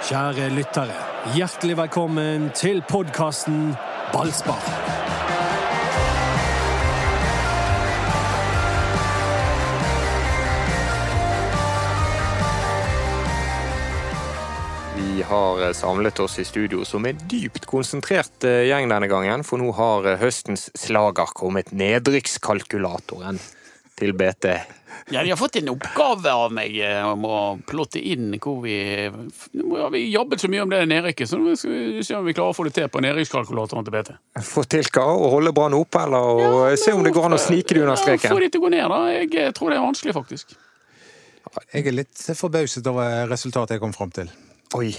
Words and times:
Kjære 0.00 0.46
lyttere, 0.56 0.94
hjertelig 1.36 1.74
velkommen 1.76 2.46
til 2.56 2.78
podkasten 2.88 3.74
Ballspar. 4.14 4.62
Vi 14.96 15.20
har 15.20 15.60
eh, 15.66 15.76
samlet 15.76 16.24
oss 16.24 16.38
i 16.40 16.48
studio 16.48 16.80
som 16.88 17.04
en 17.04 17.20
dypt 17.28 17.68
konsentrert 17.68 18.48
eh, 18.48 18.70
gjeng 18.70 18.88
denne 18.88 19.12
gangen, 19.12 19.44
for 19.44 19.60
nå 19.60 19.68
har 19.76 20.08
eh, 20.08 20.20
høstens 20.24 20.70
slager 20.80 21.36
kommet 21.36 21.76
nedrykkskalkulatoren 21.76 23.36
til 24.00 24.14
BT. 24.16 24.54
Ja, 25.10 25.22
de 25.22 25.30
har 25.32 25.38
fått 25.38 25.56
en 25.56 25.70
oppgave 25.72 26.32
av 26.32 26.52
meg 26.54 26.76
eh, 26.84 27.00
om 27.06 27.24
å 27.26 27.38
plotte 27.66 27.98
inn 27.98 28.34
hvor 28.38 28.60
vi 28.62 28.76
Nå 29.58 29.70
har 29.78 29.90
vi 29.94 30.04
jobbet 30.12 30.42
så 30.42 30.50
mye 30.52 30.62
om 30.62 30.70
det 30.70 30.82
nedrykket, 30.90 31.30
så 31.30 31.38
nå 31.40 31.56
skal 31.58 31.72
vi 31.72 32.04
se 32.06 32.16
om 32.18 32.26
vi 32.26 32.34
klarer 32.36 32.54
å 32.54 32.56
få 32.56 32.66
det 32.68 32.74
til 32.76 32.90
på 32.92 33.02
nedrykkskalkulatoren 33.02 33.86
til 33.86 33.96
BT. 33.96 34.16
Få 34.46 34.64
til 34.70 34.86
hva? 34.94 35.06
Å 35.10 35.30
holde 35.34 35.54
Brann 35.56 35.76
oppe, 35.78 36.04
eller 36.06 36.42
Ja, 36.44 36.80
se 36.80 36.94
om 36.94 37.06
det 37.06 37.14
går 37.16 37.30
an 37.30 37.38
å 37.38 37.40
snike 37.40 37.74
det 37.74 37.84
under 37.84 37.98
streken? 38.00 38.28
Ja, 38.28 38.34
Få 38.34 38.42
det 38.42 38.50
de 38.50 38.56
til 38.56 38.62
å 38.62 38.66
gå 38.66 38.74
ned, 38.76 38.86
da. 38.92 39.00
Jeg 39.14 39.30
eh, 39.34 39.54
tror 39.56 39.72
det 39.72 39.80
er 39.80 39.86
vanskelig, 39.86 40.16
faktisk. 40.16 40.58
Jeg 41.72 41.88
er 41.88 41.96
litt 41.96 42.26
forbauset 42.38 42.86
over 42.86 43.24
resultatet 43.30 43.78
jeg 43.78 43.82
kom 43.82 43.96
fram 43.96 44.12
til. 44.14 44.30
Oi. 44.78 44.92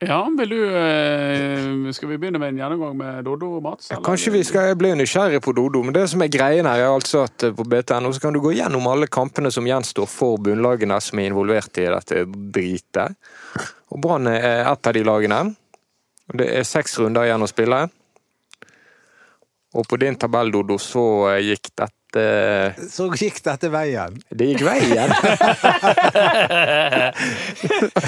Ja, 0.00 0.30
vil 0.38 0.48
du 0.48 0.60
eh, 0.64 1.92
Skal 1.92 2.08
vi 2.08 2.16
begynne 2.18 2.40
med 2.40 2.54
en 2.54 2.60
gjennomgang 2.62 2.94
med 2.96 3.24
Dodo 3.24 3.50
og 3.58 3.62
Mats? 3.62 3.90
eller? 3.90 4.04
Kanskje 4.04 4.32
vi 4.32 4.40
skal 4.48 4.72
bli 4.80 4.94
nysgjerrig 4.96 5.42
på 5.44 5.52
Dodo, 5.52 5.82
men 5.84 5.92
det 5.92 6.06
som 6.08 6.24
er 6.24 6.32
greien 6.32 6.64
her, 6.64 6.86
er 6.86 6.94
altså 6.94 7.26
at 7.26 7.44
eh, 7.44 7.52
på 7.52 7.66
BTNO 7.68 8.12
så 8.16 8.22
kan 8.22 8.32
du 8.32 8.40
gå 8.40 8.54
gjennom 8.56 8.88
alle 8.88 9.10
kampene 9.12 9.52
som 9.52 9.68
gjenstår 9.68 10.08
for 10.08 10.40
bunnlagene 10.40 10.96
som 11.04 11.20
er 11.20 11.28
involvert 11.28 11.82
i 11.82 11.84
dette 11.92 12.24
dritet. 12.32 13.18
Og 13.92 14.00
Brann 14.00 14.30
er 14.32 14.64
ett 14.64 14.88
av 14.88 14.96
de 14.96 15.04
lagene. 15.04 15.42
Det 16.32 16.48
er 16.48 16.64
seks 16.64 16.96
runder 17.02 17.28
igjen 17.28 17.44
å 17.44 17.50
spille. 17.50 17.84
Og 19.76 19.84
på 19.86 20.00
din 20.00 20.16
tabell, 20.16 20.48
Dodo, 20.54 20.80
så 20.80 21.04
eh, 21.34 21.42
gikk 21.52 21.74
dette 21.74 21.99
Så 22.90 23.06
gikk 23.14 23.38
dette 23.44 23.68
veien. 23.70 24.16
Det 24.34 24.48
gikk 24.50 24.64
veien! 24.66 25.12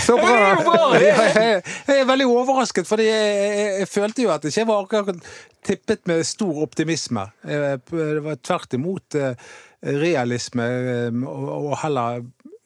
så 0.07 0.17
bra! 0.19 0.57
Jeg, 0.99 1.63
er 1.87 2.09
veldig 2.09 2.27
overrasket, 2.27 2.89
fordi 2.89 3.07
jeg, 3.07 3.87
følte 3.91 4.23
jo 4.27 4.33
at 4.35 4.43
det 4.43 4.51
ikke 4.53 4.69
var 4.73 4.83
akkurat 4.87 5.31
tippet 5.67 6.07
med 6.11 6.25
stor 6.27 6.63
optimisme. 6.67 7.29
Eh, 7.47 7.79
Det 7.79 8.23
var 8.25 8.37
tvert 8.43 8.75
imot 8.75 9.15
eh, 9.19 9.35
realisme 9.83 10.65
eh, 10.65 11.23
og 11.29 11.77
heller 11.85 12.23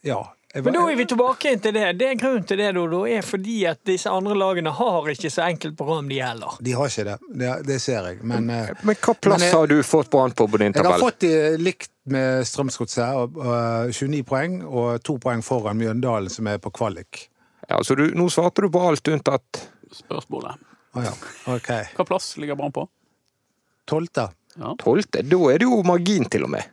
Ja. 0.06 0.22
Jeg 0.56 0.64
var- 0.64 0.72
Men 0.72 0.76
da 0.80 0.84
er 0.92 0.96
vi 0.98 1.04
tilbake 1.10 1.50
til 1.62 1.72
det. 1.76 1.84
Det 2.00 2.06
er 2.08 2.14
Grunnen 2.20 2.46
til 2.48 2.56
det 2.58 2.70
Dodo, 2.74 3.02
er 3.06 3.20
fordi 3.22 3.56
at 3.68 3.80
disse 3.84 4.08
andre 4.10 4.34
lagene 4.40 4.72
har 4.72 5.08
ikke 5.12 5.30
så 5.30 5.44
enkelt 5.46 5.76
program, 5.76 6.08
de 6.08 6.18
heller. 6.24 6.56
De 6.64 6.72
har 6.72 6.88
ikke 6.90 7.04
det. 7.10 7.16
Det, 7.42 7.50
det 7.68 7.76
ser 7.84 8.08
jeg. 8.08 8.22
Men 8.24 8.48
eh, 8.50 8.72
Men 8.82 8.94
hva 8.96 9.14
plass 9.14 9.38
Men 9.40 9.46
jeg- 9.46 9.54
har 9.54 9.66
du 9.66 9.76
fått 9.82 10.10
Brann 10.10 10.32
på 10.32 10.48
på 10.48 10.58
din 10.64 10.72
tabell? 10.72 10.90
jeg 10.90 11.00
har 11.00 11.04
fått 11.10 11.18
de 11.20 11.34
likt 11.62 11.90
med 12.06 12.44
Strømsgodset. 12.48 13.14
og 13.36 13.92
29 13.92 14.22
poeng 14.24 14.62
og 14.64 15.02
to 15.04 15.18
poeng 15.18 15.42
foran 15.44 15.76
Mjøndalen, 15.78 16.30
som 16.30 16.46
er 16.48 16.58
på 16.58 16.72
kvalik. 16.72 17.28
Ja, 17.68 17.78
så 17.82 17.96
du, 17.96 18.10
nå 18.14 18.28
svarte 18.30 18.62
du 18.62 18.68
på 18.70 18.80
alt 18.88 19.02
unntatt 19.08 19.68
Spørsmålet. 19.92 20.56
Å 20.96 21.02
ja. 21.04 21.12
OK. 21.54 21.68
Hva 21.96 22.04
plass 22.06 22.36
ligger 22.38 22.56
Brann 22.56 22.72
på? 22.72 22.88
Tolvte. 23.86 24.30
Ja. 24.58 24.74
tolvte. 24.80 25.20
Da 25.28 25.36
er 25.52 25.58
det 25.58 25.66
jo 25.68 25.82
margin, 25.84 26.24
til 26.32 26.44
og 26.44 26.50
med. 26.50 26.64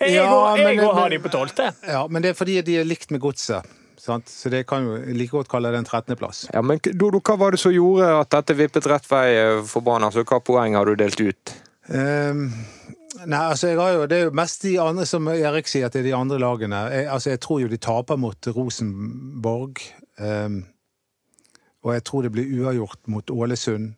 Jeg 0.00 0.14
Ja, 0.14 0.26
går- 0.30 0.56
jeg 0.58 0.76
men- 0.76 0.94
har 0.94 1.08
de 1.10 1.18
på 1.18 1.28
tolvte. 1.32 1.72
Ja, 1.86 2.06
men 2.08 2.22
det 2.22 2.30
er 2.30 2.34
fordi 2.44 2.60
de 2.62 2.78
er 2.80 2.84
likt 2.84 3.10
med 3.10 3.20
godset. 3.20 3.64
Sant? 3.98 4.26
Så 4.28 4.50
det 4.50 4.66
kan 4.68 4.84
jo 4.84 4.96
like 5.16 5.30
godt 5.32 5.48
kalle 5.48 5.70
det 5.72 5.78
en 5.78 5.84
13.-plass. 5.84 6.46
Ja, 6.54 6.60
men 6.62 6.78
Dodo, 6.78 7.18
hva 7.20 7.36
var 7.38 7.50
det 7.50 7.60
som 7.60 7.72
gjorde 7.72 8.20
at 8.20 8.30
dette 8.30 8.54
vippet 8.56 8.86
rett 8.86 9.06
vei 9.10 9.34
eh, 9.34 9.62
for 9.66 9.80
Brann? 9.82 10.02
Altså, 10.04 10.22
hva 10.24 10.38
poeng 10.44 10.74
har 10.76 10.84
du 10.84 10.94
delt 10.94 11.20
ut? 11.20 11.54
Um, 11.88 12.52
nei, 13.26 13.38
altså 13.50 13.68
jeg 13.68 13.78
har 13.78 13.92
jo, 13.92 14.06
Det 14.06 14.18
er 14.18 14.24
jo 14.26 14.30
mest 14.30 14.62
de 14.62 14.76
andre 14.78 15.06
som 15.06 15.26
Erik 15.28 15.66
sier, 15.66 15.86
at 15.86 15.92
det 15.92 16.00
er 16.00 16.10
de 16.10 16.14
andre 16.14 16.38
lagene. 16.38 16.90
Jeg, 16.92 17.06
altså 17.08 17.30
jeg 17.30 17.40
tror 17.40 17.60
jo 17.62 17.68
de 17.68 17.78
taper 17.78 18.16
mot 18.18 18.36
Rosenborg. 18.46 19.80
Um, 20.18 20.64
og 21.84 21.94
jeg 21.94 22.04
tror 22.04 22.22
det 22.26 22.32
blir 22.32 22.48
uavgjort 22.62 22.98
mot 23.08 23.30
Ålesund. 23.30 23.94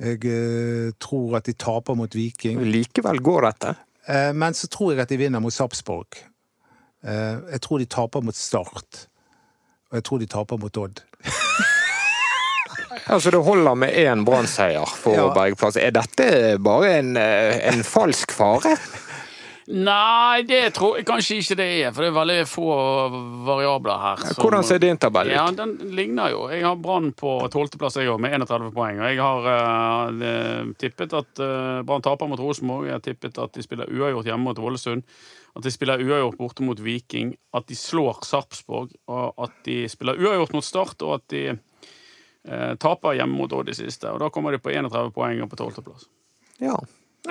Jeg 0.00 0.24
eh, 0.26 0.90
tror 0.98 1.36
at 1.38 1.44
de 1.46 1.52
taper 1.54 1.94
mot 1.94 2.10
Viking. 2.14 2.58
Likevel 2.66 3.20
går 3.22 3.42
dette. 3.52 3.76
Eh, 4.08 4.32
men 4.36 4.54
så 4.54 4.68
tror 4.68 4.92
jeg 4.92 5.00
at 5.04 5.08
de 5.12 5.16
vinner 5.20 5.40
mot 5.40 5.52
Sarpsborg. 5.54 6.18
Eh, 7.04 7.36
jeg 7.54 7.60
tror 7.64 7.78
de 7.78 7.86
taper 7.86 8.20
mot 8.24 8.36
Start. 8.36 9.06
Og 9.90 9.98
jeg 10.00 10.04
tror 10.04 10.18
de 10.22 10.26
taper 10.26 10.56
mot 10.60 10.76
Odd. 10.76 11.02
Altså, 13.10 13.30
Det 13.30 13.40
holder 13.44 13.74
med 13.74 13.92
én 13.98 14.22
Brann-seier 14.24 14.86
for 14.96 15.12
Ja. 15.16 15.24
å 15.26 15.34
berge 15.34 15.56
plass. 15.58 15.76
Er 15.76 15.90
dette 15.92 16.58
bare 16.62 16.92
en, 17.00 17.16
eh, 17.16 17.58
en 17.68 17.82
falsk 17.84 18.30
fare? 18.32 18.76
Nei, 19.72 20.42
det 20.44 20.74
tror 20.76 20.98
jeg 20.98 21.06
kanskje 21.08 21.38
ikke 21.40 21.56
det 21.56 21.66
er, 21.86 21.92
for 21.96 22.04
det 22.04 22.10
er 22.10 22.16
veldig 22.18 22.40
få 22.50 22.64
variabler 23.46 23.98
her. 24.02 24.16
som- 24.34 24.42
Hvordan 24.44 24.64
ser 24.64 24.78
din 24.78 24.98
tabell 24.98 25.30
Ja. 25.30 25.46
Den 25.50 25.78
ligner 25.96 26.30
jo. 26.30 26.48
Jeg 26.50 26.62
har 26.62 26.76
Brann 26.76 27.12
på 27.12 27.40
tolvteplass 27.48 27.96
jeg 27.96 28.08
òg, 28.08 28.20
med 28.20 28.32
31 28.34 28.72
poeng. 28.74 29.00
Og 29.00 29.08
jeg 29.08 29.18
har 29.18 30.10
uh, 30.12 30.72
tippet 30.76 31.12
at 31.14 31.40
uh, 31.40 31.82
Brann 31.82 32.02
taper 32.02 32.28
mot 32.28 32.38
Rosenborg. 32.38 32.84
Jeg 32.86 32.92
har 32.92 33.00
tippet 33.00 33.38
at 33.38 33.52
de 33.52 33.62
spiller 33.62 33.86
uavgjort 33.88 34.26
hjemme 34.26 34.44
mot 34.44 34.58
Ålesund. 34.58 35.02
At 35.56 35.62
de 35.62 35.70
spiller 35.70 35.98
uavgjort 36.02 36.36
borte 36.36 36.62
mot 36.62 36.78
Viking. 36.78 37.34
At 37.54 37.66
de 37.66 37.74
slår 37.74 38.20
Sarpsborg. 38.22 38.90
Og 39.08 39.32
at 39.38 39.52
de 39.64 39.88
spiller 39.88 40.18
uavgjort 40.20 40.52
mot 40.52 40.64
Start, 40.64 41.00
og 41.02 41.14
at 41.14 41.28
de 41.30 41.44
eh, 42.48 42.74
taper 42.76 43.14
hjemme 43.16 43.38
mot 43.38 43.52
Odd 43.52 43.68
i 43.70 43.72
siste. 43.72 44.10
Og 44.10 44.18
da 44.20 44.28
kommer 44.28 44.50
de 44.52 44.58
på 44.58 44.70
31 44.74 45.12
poeng 45.14 45.40
og 45.42 45.48
på 45.48 45.56
tolvteplass. 45.56 46.04
Ja. 46.60 46.76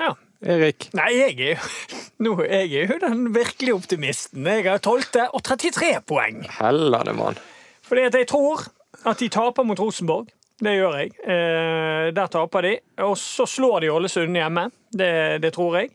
Ja. 0.00 0.14
Erik? 0.44 0.90
Nei, 0.96 1.10
jeg 1.16 1.34
er, 1.40 1.56
jo, 1.56 1.90
nå, 2.26 2.36
jeg 2.44 2.70
er 2.82 2.92
jo 2.92 3.00
den 3.02 3.26
virkelige 3.34 3.76
optimisten. 3.76 4.44
Jeg 4.46 4.66
har 4.68 4.82
tolvte 4.84 5.28
og 5.32 5.42
33 5.46 5.94
poeng. 6.08 6.42
Hellene, 6.58 7.16
mann. 7.16 7.40
Fordi 7.84 8.08
at 8.08 8.18
jeg 8.18 8.28
tror 8.30 8.66
at 9.08 9.20
de 9.20 9.28
taper 9.32 9.66
mot 9.66 9.80
Rosenborg. 9.80 10.28
Det 10.64 10.76
gjør 10.76 11.00
jeg. 11.00 11.10
Eh, 11.24 12.12
der 12.14 12.30
taper 12.30 12.64
de. 12.64 12.76
Og 13.04 13.16
så 13.18 13.46
slår 13.48 13.82
de 13.82 13.90
Ålesund 13.92 14.36
hjemme. 14.38 14.68
Det, 14.92 15.10
det 15.42 15.52
tror 15.56 15.80
jeg. 15.80 15.90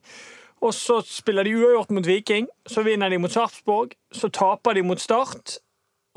Og 0.60 0.74
så 0.76 1.00
spiller 1.08 1.48
de 1.48 1.56
uavgjort 1.56 1.94
mot 1.96 2.08
Viking. 2.08 2.50
Så 2.68 2.84
vinner 2.84 3.10
de 3.10 3.22
mot 3.22 3.32
Sarpsborg. 3.32 3.96
Så 4.12 4.28
taper 4.36 4.76
de 4.76 4.84
mot 4.84 5.00
Start. 5.00 5.60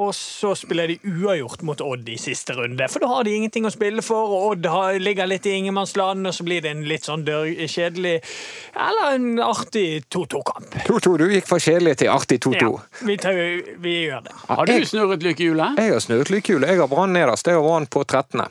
Og 0.01 0.15
så 0.17 0.55
spiller 0.57 0.89
de 0.89 0.95
uavgjort 1.05 1.61
mot 1.69 1.81
Odd 1.85 2.07
i 2.09 2.15
siste 2.17 2.55
runde. 2.57 2.87
For 2.89 3.03
da 3.05 3.11
har 3.11 3.27
de 3.29 3.35
ingenting 3.37 3.67
å 3.69 3.73
spille 3.75 4.01
for, 4.03 4.31
og 4.33 4.47
Odd 4.55 4.69
har, 4.73 4.97
ligger 4.99 5.29
litt 5.29 5.45
i 5.47 5.53
ingenmannsland, 5.59 6.25
og 6.27 6.33
så 6.33 6.47
blir 6.49 6.63
det 6.65 6.71
en 6.73 6.81
litt 6.89 7.05
sånn 7.05 7.27
dør, 7.27 7.51
kjedelig 7.69 8.15
Eller 8.73 9.19
en 9.19 9.29
artig 9.45 10.07
2-2-kamp. 10.09 10.79
2-2. 10.89 11.13
Du 11.21 11.27
gikk 11.35 11.47
fra 11.51 11.61
kjedelig 11.61 11.99
til 12.01 12.09
artig 12.15 12.41
2-2. 12.41 12.57
Ja, 12.63 13.05
vi, 13.05 13.19
tar, 13.21 13.37
vi 13.85 13.95
gjør 14.07 14.25
det. 14.31 14.35
Har 14.49 14.65
du 14.67 14.73
jeg- 14.73 14.89
snurret 14.95 15.23
lykkehjulet? 15.29 15.77
Jeg 15.85 15.93
har 15.93 16.01
snurret 16.01 16.33
lykkehjulet. 16.33 16.73
Jeg 16.73 16.81
har 16.81 16.89
Brann 16.89 17.13
nederst. 17.13 17.47
Jeg 17.47 17.61
har 17.61 17.63
Brann 17.69 17.87
på 17.87 18.05
13. 18.09 18.49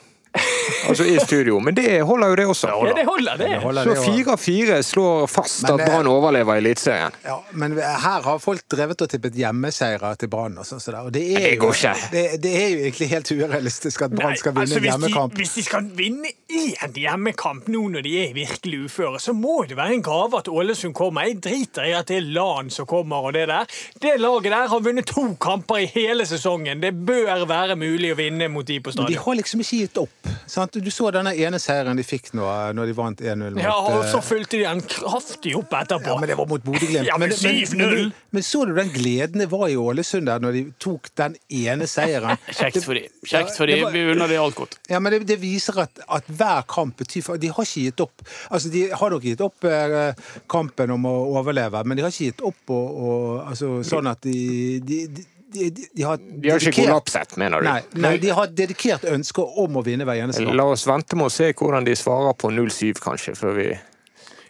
Altså 0.87 1.03
i 1.03 1.17
studio. 1.19 1.59
Men 1.59 1.75
det 1.75 2.01
holder 2.07 2.31
jo 2.31 2.35
det 2.39 2.45
også. 2.53 2.69
Ja, 2.71 2.93
det 2.95 3.05
holder, 3.05 3.37
det. 3.37 3.49
Holder 3.63 3.83
Så 3.83 3.95
det 3.95 4.03
fire 4.05 4.35
av 4.35 4.39
fire 4.41 4.77
slår 4.83 5.27
fast 5.27 5.63
Men 5.65 5.73
at 5.73 5.83
Brann 5.89 6.07
overlever 6.07 6.59
Eliteserien. 6.61 7.15
Ja, 7.25 7.37
men 7.51 7.75
her 7.77 8.23
har 8.25 8.39
folk 8.43 8.63
drevet 8.71 9.03
og 9.03 9.11
tippet 9.11 9.35
hjemmeseirer 9.37 10.15
til 10.19 10.31
Brann. 10.31 10.57
og 10.57 10.67
sånn 10.67 10.79
Så 10.83 10.93
det. 10.95 11.03
Og 11.03 11.11
det, 11.15 11.25
er 11.35 11.45
det 11.45 11.53
jo, 11.55 11.61
går 11.65 11.77
ikke. 11.79 11.93
det, 12.15 12.23
det 12.43 12.53
er 12.61 12.67
jo 12.69 12.83
egentlig 12.85 13.09
helt 13.11 13.31
urealistisk 13.31 14.05
at 14.07 14.15
Brann 14.15 14.37
skal 14.39 14.55
vinne 14.55 14.67
altså, 14.67 14.79
en 14.79 14.85
hvis 14.85 14.93
hjemmekamp. 14.93 15.35
De, 15.35 15.43
hvis 15.43 15.55
de 15.57 15.65
skal 15.67 15.91
vinne 15.99 16.33
én 16.61 16.93
hjemmekamp 17.01 17.67
nå 17.71 17.81
når 17.93 18.05
de 18.05 18.13
er 18.23 18.33
virkelig 18.35 18.79
uføre, 18.87 19.19
så 19.21 19.33
må 19.37 19.63
det 19.69 19.77
være 19.79 19.95
en 19.97 20.03
gave 20.05 20.37
at 20.39 20.49
Ålesund 20.51 20.93
kommer. 20.97 21.25
Jeg 21.27 21.39
driter 21.43 21.87
i 21.89 21.93
at 21.97 22.07
det 22.11 22.19
er 22.21 22.27
LAN 22.35 22.69
som 22.73 22.87
kommer 22.89 23.27
og 23.29 23.33
det 23.37 23.47
der. 23.51 23.65
Det 24.01 24.13
laget 24.21 24.51
der 24.53 24.67
har 24.71 24.83
vunnet 24.85 25.07
to 25.09 25.23
kamper 25.41 25.81
i 25.83 25.89
hele 25.93 26.25
sesongen. 26.29 26.81
Det 26.83 26.93
bør 27.07 27.45
være 27.49 27.75
mulig 27.79 28.13
å 28.13 28.19
vinne 28.19 28.47
mot 28.51 28.67
de 28.67 28.79
på 28.83 28.93
stadion. 28.93 29.11
de 29.11 29.19
har 29.23 29.39
liksom 29.39 29.63
ikke 29.63 29.81
gitt 29.85 30.01
opp. 30.03 30.31
Sant? 30.51 30.77
Du 30.81 30.91
så 30.91 31.11
denne 31.15 31.33
ene 31.37 31.59
seieren 31.61 31.97
de 31.99 32.03
fikk 32.05 32.31
nå, 32.37 32.45
når 32.75 32.91
de 32.91 32.95
vant 32.97 33.21
1-0 33.23 33.55
mot 33.55 33.63
Ja, 33.63 33.75
og 33.79 34.03
så 34.11 34.19
eh, 34.19 34.25
fulgte 34.27 34.59
de 34.59 34.65
den 34.67 34.81
kraftig 34.91 35.55
opp 35.57 35.73
etterpå. 35.77 36.11
ja, 36.11 36.17
men 36.19 36.29
det 36.29 36.37
var 36.39 36.49
mot 36.51 36.63
Bodø-Glimt. 36.65 37.07
Ja, 37.07 37.17
men 37.17 37.31
men, 37.31 37.37
men, 37.43 37.61
7-0. 37.63 37.95
men, 37.95 38.11
men 38.35 38.43
så 38.43 38.65
du 38.67 38.73
den 38.75 38.89
gleden 38.91 39.39
det 39.39 39.47
var 39.51 39.67
i 39.71 39.77
Ålesund 39.79 40.27
der 40.27 40.41
når 40.43 40.51
de 40.57 40.63
tok 40.83 41.07
den 41.15 41.37
ene 41.47 41.87
seieren? 41.87 42.35
Kjekt 42.51 42.83
for 42.83 42.97
de. 42.99 43.05
Kjekt 43.23 43.55
for 43.57 43.71
Ja, 43.71 43.77
de. 43.87 43.91
Vi 43.95 44.01
unner 44.11 44.27
de 44.27 44.35
alt 44.41 44.55
godt. 44.57 44.75
Ja, 44.91 44.99
men 44.99 45.13
det, 45.15 45.21
det 45.29 45.37
viser 45.41 45.79
at, 45.85 46.01
at 46.11 46.27
hver 46.27 46.50
kamp 46.69 46.97
betyr 47.01 47.25
for 47.25 47.41
De 47.41 47.51
har 47.51 47.67
ikke 47.67 47.85
gitt 47.87 48.03
opp. 48.03 48.23
Altså, 48.49 48.71
De 48.73 48.85
har 48.91 49.13
nok 49.13 49.25
gitt 49.25 49.43
opp 49.43 49.67
eh, 49.67 50.31
kampen 50.51 50.95
om 50.95 51.09
å 51.09 51.13
overleve, 51.41 51.83
men 51.85 51.97
de 51.97 52.05
har 52.05 52.13
ikke 52.13 52.31
gitt 52.31 52.41
opp 52.47 52.73
og, 52.73 53.03
og, 53.09 53.27
altså, 53.51 53.77
sånn 53.87 54.09
at 54.11 54.23
de, 54.25 54.79
de, 54.85 55.03
de, 55.07 55.25
de, 55.51 55.87
de 55.97 56.07
har 56.07 56.19
De 56.21 56.51
har 56.53 56.63
ikke 56.63 56.83
kollapset, 56.83 57.37
mener 57.41 57.61
du? 57.61 57.69
Nei, 57.69 57.79
nei, 58.03 58.15
de 58.21 58.33
har 58.35 58.51
dedikert 58.55 59.07
ønske 59.11 59.45
om 59.63 59.79
å 59.79 59.85
vinne 59.85 60.07
hver 60.07 60.23
eneste 60.25 60.43
kamp. 60.45 60.57
La 60.57 60.67
oss 60.71 60.87
vente 60.89 61.19
med 61.19 61.29
å 61.29 61.33
se 61.33 61.51
hvordan 61.51 61.87
de 61.87 61.95
svarer 61.99 62.37
på 62.39 62.51
0-7, 62.53 63.01
kanskje, 63.03 63.35
før 63.39 63.57
vi 63.59 63.71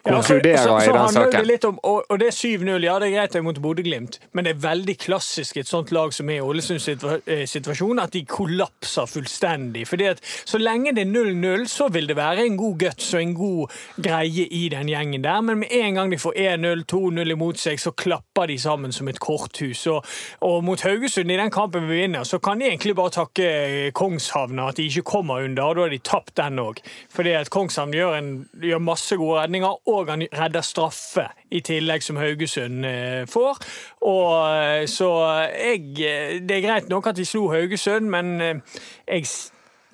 Ja, 0.04 0.16
for- 0.22 0.34
konkluderer 0.34 0.56
så, 0.56 0.78
i 0.78 0.84
så 0.86 0.92
den 0.92 1.08
saken. 1.08 1.30
Det 1.30 1.46
litt 1.46 1.64
om, 1.64 1.76
og, 1.86 2.02
og 2.10 2.18
det 2.18 2.26
er 2.26 2.34
7-0, 2.34 2.82
ja 2.82 2.94
det 2.98 3.06
er 3.06 3.12
greit 3.14 3.32
det 3.32 3.38
er 3.38 3.44
mot 3.46 3.58
Bodø-Glimt, 3.62 4.18
men 4.34 4.44
det 4.44 4.56
er 4.56 4.62
veldig 4.64 4.96
klassisk 4.98 5.60
et 5.60 5.68
sånt 5.70 5.92
lag 5.94 6.10
som 6.14 6.30
er 6.32 6.40
i 6.40 6.42
Ålesunds 6.42 6.88
eh, 6.90 7.44
situasjon, 7.46 8.00
at 8.02 8.10
de 8.16 8.24
kollapser 8.26 9.06
fullstendig. 9.06 9.84
Fordi 9.86 10.08
at 10.10 10.22
så 10.44 10.58
lenge 10.58 10.90
det 10.96 11.04
er 11.06 11.12
0-0, 11.12 11.68
så 11.70 11.86
vil 11.94 12.08
det 12.10 12.16
være 12.18 12.46
en 12.48 12.56
god 12.58 12.78
guts 12.82 13.12
og 13.14 13.22
en 13.22 13.34
god 13.38 13.76
greie 14.02 14.46
i 14.50 14.64
den 14.72 14.90
gjengen 14.90 15.22
der, 15.22 15.40
men 15.40 15.62
med 15.62 15.76
en 15.78 15.94
gang 16.00 16.10
de 16.10 16.18
får 16.18 16.34
1-0, 16.56 16.82
2-0 16.90 17.34
imot 17.36 17.62
seg, 17.62 17.78
så 17.80 17.94
klapper 17.94 18.50
de 18.50 18.58
sammen 18.58 18.92
som 18.92 19.08
et 19.08 19.22
korthus. 19.22 19.84
Og, 19.86 20.02
og 20.42 20.64
mot 20.66 20.82
Haugesund 20.82 21.30
i 21.30 21.38
den 21.38 21.54
kampen 21.54 21.86
vi 21.86 22.02
vinner, 22.02 22.26
så 22.26 22.42
kan 22.42 22.58
de 22.58 22.66
egentlig 22.72 22.96
bare 22.98 23.14
takke 23.20 23.92
Kongshavna 23.94 24.66
at 24.72 24.82
de 24.82 24.88
ikke 24.90 25.06
kommer 25.14 25.46
under, 25.46 25.62
og 25.62 25.78
da 25.78 25.86
har 25.86 25.94
de 25.94 26.02
tapt 26.02 26.34
den 26.42 26.58
òg. 26.58 26.82
Fordi 27.14 27.38
at 27.38 27.54
Kongshavn 27.54 27.94
gjør, 27.94 28.18
en, 28.18 28.34
gjør 28.62 28.82
masse 28.82 29.16
gode 29.20 29.38
redninger, 29.44 29.78
og 30.00 30.10
han 30.10 30.24
redder 30.32 30.64
straffe 30.66 31.26
i 31.50 31.60
tillegg, 31.60 32.02
som 32.02 32.16
Haugesund 32.20 32.84
eh, 32.88 33.24
får. 33.30 33.60
Og 34.08 34.32
eh, 34.56 34.86
Så 34.90 35.08
jeg 35.52 35.82
eh, 36.02 36.38
Det 36.42 36.56
er 36.58 36.66
greit 36.66 36.88
nok 36.92 37.06
at 37.12 37.16
de 37.20 37.26
slo 37.28 37.48
Haugesund, 37.52 38.08
men 38.10 38.34
jeg, 38.40 39.26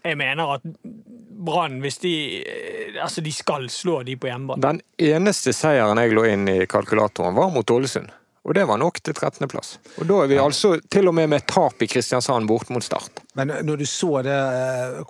jeg 0.05 0.17
mener 0.21 0.55
at 0.59 0.63
Brann, 1.39 1.81
hvis 1.85 1.99
de 2.03 2.15
Altså, 3.03 3.21
de 3.23 3.31
skal 3.33 3.69
slå 3.71 4.01
de 4.03 4.17
på 4.19 4.27
hjemmebane. 4.27 4.63
Den 4.65 4.81
eneste 5.15 5.53
seieren 5.55 6.01
jeg 6.03 6.15
lå 6.17 6.25
inn 6.27 6.49
i 6.51 6.57
kalkulatoren, 6.67 7.37
var 7.37 7.53
mot 7.55 7.71
Ålesund. 7.71 8.09
Og 8.49 8.55
det 8.57 8.63
var 8.65 8.79
nok 8.81 8.97
til 9.05 9.13
13.-plass. 9.13 9.75
Og 10.01 10.07
da 10.09 10.23
er 10.25 10.29
vi 10.31 10.39
altså 10.41 10.71
til 10.91 11.11
og 11.11 11.15
med 11.19 11.29
med 11.29 11.45
tap 11.51 11.83
i 11.85 11.89
Kristiansand 11.91 12.49
bort 12.49 12.71
mot 12.73 12.83
Start. 12.83 13.21
Men 13.37 13.53
når 13.67 13.83
du 13.83 13.85
så 13.87 14.23
det, 14.25 14.39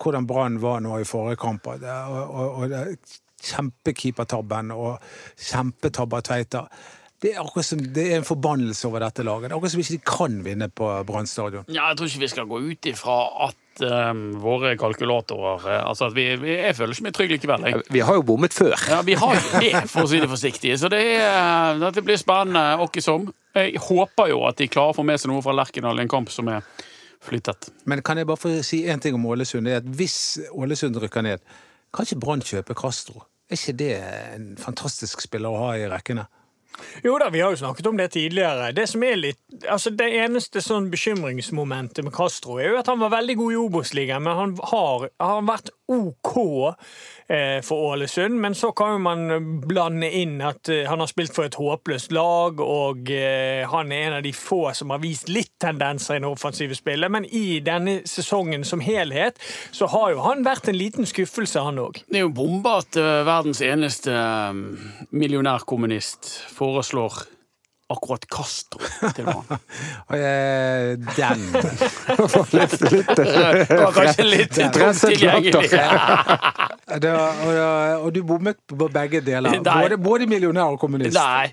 hvordan 0.03 0.27
Brann 0.27 0.57
var 0.63 0.81
nå 0.83 0.97
i 0.99 1.07
forrige 1.07 1.39
kamp, 1.39 1.67
og, 1.71 1.79
det- 1.81 1.89
og, 2.09 2.35
og, 2.35 2.57
og 2.65 2.69
det- 2.73 2.99
kjempekeepertabben 3.45 4.73
og 4.75 5.03
kjempetabber 5.49 6.25
Tveita 6.27 6.67
det 7.19 7.33
er 7.35 7.41
akkurat 7.43 7.67
som 7.67 7.81
det 7.95 8.05
er 8.13 8.21
en 8.21 8.27
forbannelse 8.27 8.87
over 8.87 9.03
dette 9.03 9.25
laget. 9.27 9.49
Det 9.49 9.55
er 9.55 9.57
akkurat 9.57 9.73
som 9.73 9.81
ikke 9.83 9.97
de 9.97 10.05
kan 10.07 10.37
vinne 10.45 10.69
på 10.71 10.91
Brann 11.07 11.27
stadion. 11.27 11.65
Ja, 11.67 11.89
jeg 11.91 11.99
tror 11.99 12.11
ikke 12.11 12.23
vi 12.23 12.29
skal 12.31 12.47
gå 12.47 12.61
ut 12.63 12.87
ifra 12.87 13.17
at 13.49 13.83
eh, 13.83 14.21
våre 14.39 14.77
kalkulatorer 14.79 15.67
eh, 15.67 15.81
Altså 15.83 16.07
at 16.09 16.15
vi, 16.15 16.29
vi 16.39 16.53
Jeg 16.55 16.77
føler 16.79 16.95
ikke 16.95 17.07
meg 17.09 17.17
trygg 17.17 17.35
likevel. 17.35 17.67
Jeg. 17.67 17.83
Vi 17.91 18.05
har 18.07 18.21
jo 18.21 18.25
bommet 18.29 18.55
før. 18.55 18.77
Ja, 18.87 19.01
vi 19.03 19.19
har 19.19 19.35
jo 19.35 19.43
det, 19.65 19.73
for 19.91 20.07
å 20.07 20.13
si 20.13 20.23
det 20.23 20.31
forsiktig. 20.31 20.77
Så 20.79 20.93
det, 20.95 21.03
er, 21.19 21.83
dette 21.83 22.07
blir 22.07 22.21
spennende 22.23 22.79
åkke 22.87 23.03
som. 23.03 23.27
Jeg 23.59 23.83
håper 23.89 24.31
jo 24.31 24.45
at 24.47 24.63
de 24.63 24.71
klarer 24.71 24.95
å 24.95 24.99
få 25.01 25.07
med 25.09 25.19
seg 25.19 25.33
noe 25.33 25.43
fra 25.43 25.57
Lerkendal 25.59 25.99
i 25.99 26.07
en 26.07 26.15
kamp 26.15 26.31
som 26.31 26.53
er 26.55 26.63
flyttet. 27.25 27.73
Men 27.91 28.05
kan 28.07 28.21
jeg 28.21 28.31
bare 28.31 28.39
få 28.39 28.55
si 28.63 28.85
én 28.87 29.03
ting 29.03 29.19
om 29.19 29.27
Ålesund? 29.27 29.67
Det 29.67 29.75
er 29.75 29.83
at 29.83 29.91
Hvis 29.99 30.39
Ålesund 30.55 31.03
rykker 31.03 31.27
ned, 31.27 31.43
kan 31.95 32.07
ikke 32.07 32.21
Brann 32.21 32.45
kjøpe 32.45 32.77
Castro? 32.79 33.25
Er 33.49 33.57
ikke 33.57 33.79
det 33.81 33.93
en 34.37 34.51
fantastisk 34.61 35.23
spiller 35.25 35.55
å 35.55 35.63
ha 35.63 35.71
i 35.79 35.87
rekkene? 35.89 36.27
Jo 37.05 37.19
da, 37.19 37.31
vi 37.31 37.41
har 37.41 37.51
jo 37.55 37.61
snakket 37.61 37.87
om 37.87 37.97
det 37.97 38.11
tidligere. 38.15 38.73
Det 38.73 38.87
som 38.91 39.03
er 39.07 39.19
litt, 39.19 39.41
altså 39.69 39.93
det 39.95 40.09
eneste 40.21 40.63
sånn 40.65 40.91
bekymringsmomentet 40.93 42.05
med 42.07 42.15
Castro 42.15 42.59
er 42.59 42.73
jo 42.73 42.81
at 42.83 42.91
han 42.91 43.03
var 43.03 43.15
veldig 43.19 43.39
god 43.41 43.55
i 43.55 43.61
Obos-ligaen, 43.65 44.25
men 44.25 44.39
han 44.39 44.57
har, 44.73 45.09
har 45.23 45.45
vært 45.49 45.73
OK 45.89 46.35
eh, 47.33 47.61
for 47.65 47.93
Ålesund. 47.93 48.37
Men 48.41 48.55
så 48.59 48.73
kan 48.77 48.97
jo 48.97 49.03
man 49.05 49.61
blande 49.65 50.11
inn 50.21 50.37
at 50.45 50.69
eh, 50.73 50.85
han 50.89 51.01
har 51.01 51.11
spilt 51.11 51.35
for 51.37 51.49
et 51.49 51.57
håpløst 51.59 52.13
lag, 52.13 52.61
og 52.61 53.13
eh, 53.15 53.65
han 53.69 53.93
er 53.95 54.09
en 54.09 54.19
av 54.19 54.27
de 54.27 54.35
få 54.37 54.61
som 54.77 54.93
har 54.93 55.03
vist 55.03 55.31
litt 55.33 55.55
tendenser 55.63 56.19
i 56.19 56.25
det 56.25 56.29
offensive 56.29 56.77
spillet. 56.77 57.11
Men 57.13 57.25
i 57.25 57.61
denne 57.65 58.01
sesongen 58.09 58.67
som 58.69 58.85
helhet 58.85 59.41
så 59.73 59.89
har 59.95 60.13
jo 60.13 60.25
han 60.27 60.45
vært 60.47 60.69
en 60.69 60.79
liten 60.79 61.09
skuffelse, 61.09 61.63
han 61.65 61.81
òg. 61.81 62.03
Det 62.09 62.21
er 62.21 62.27
jo 62.27 62.35
bomba 62.37 62.79
at 62.83 62.99
verdens 62.99 63.63
eneste 63.65 64.13
millionærkommunist 65.09 65.49
millionærkommunist 65.49 66.29
foreslår 66.69 67.21
akkurat 67.89 68.25
Castro 68.29 68.81
til 69.17 69.25
han. 69.25 69.45
Og, 70.09 70.17
eh, 70.17 70.99
den 71.17 71.47
Det 73.17 73.79
var 73.79 73.95
kanskje 73.97 74.27
litt 74.29 74.53
tungt 74.53 75.01
tilgjengelig. 75.01 75.71
det, 77.05 77.15
og, 77.15 78.05
og 78.05 78.13
du 78.13 78.21
bommet 78.29 78.61
på 78.69 78.91
begge 78.93 79.23
deler. 79.25 79.57
Både, 79.65 79.97
både 79.97 80.29
millionær 80.29 80.77
og 80.77 80.81
kommunist. 80.83 81.17
Nei, 81.17 81.49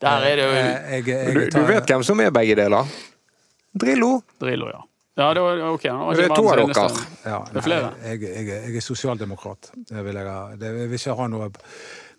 der 0.00 0.26
er 0.30 0.40
det 0.40 0.44
jo 0.44 0.50
jeg, 0.56 0.72
Jeg, 0.96 1.06
jeg, 1.12 1.36
Du, 1.36 1.58
du 1.58 1.62
vet 1.68 1.92
hvem 1.92 2.04
som 2.08 2.24
er 2.24 2.32
begge 2.32 2.56
deler? 2.58 2.96
Drillo. 3.76 4.20
Drillo, 4.40 4.72
ja. 4.72 4.80
Ja, 5.16 5.30
det 5.34 5.40
var 5.40 5.60
ok. 5.70 5.84
Han 5.88 6.02
var 6.06 6.18
Det 6.18 6.24
er 6.24 6.34
to 6.36 6.48
av 6.48 6.58
dere. 6.60 6.88
Ja, 7.24 7.38
Det 7.52 7.60
er 7.60 7.64
flere. 7.64 7.92
nei, 7.92 8.10
Jeg, 8.10 8.22
jeg, 8.22 8.48
jeg 8.52 8.76
er 8.76 8.84
sosialdemokrat. 8.84 9.70
Det 9.76 10.04
vil 10.04 10.18
jeg, 10.20 10.28
ha. 10.28 10.42
det, 10.56 10.72
jeg 10.82 10.90
vil 10.90 11.00
ikke 11.00 11.16
ha 11.20 11.28
noe 11.32 11.46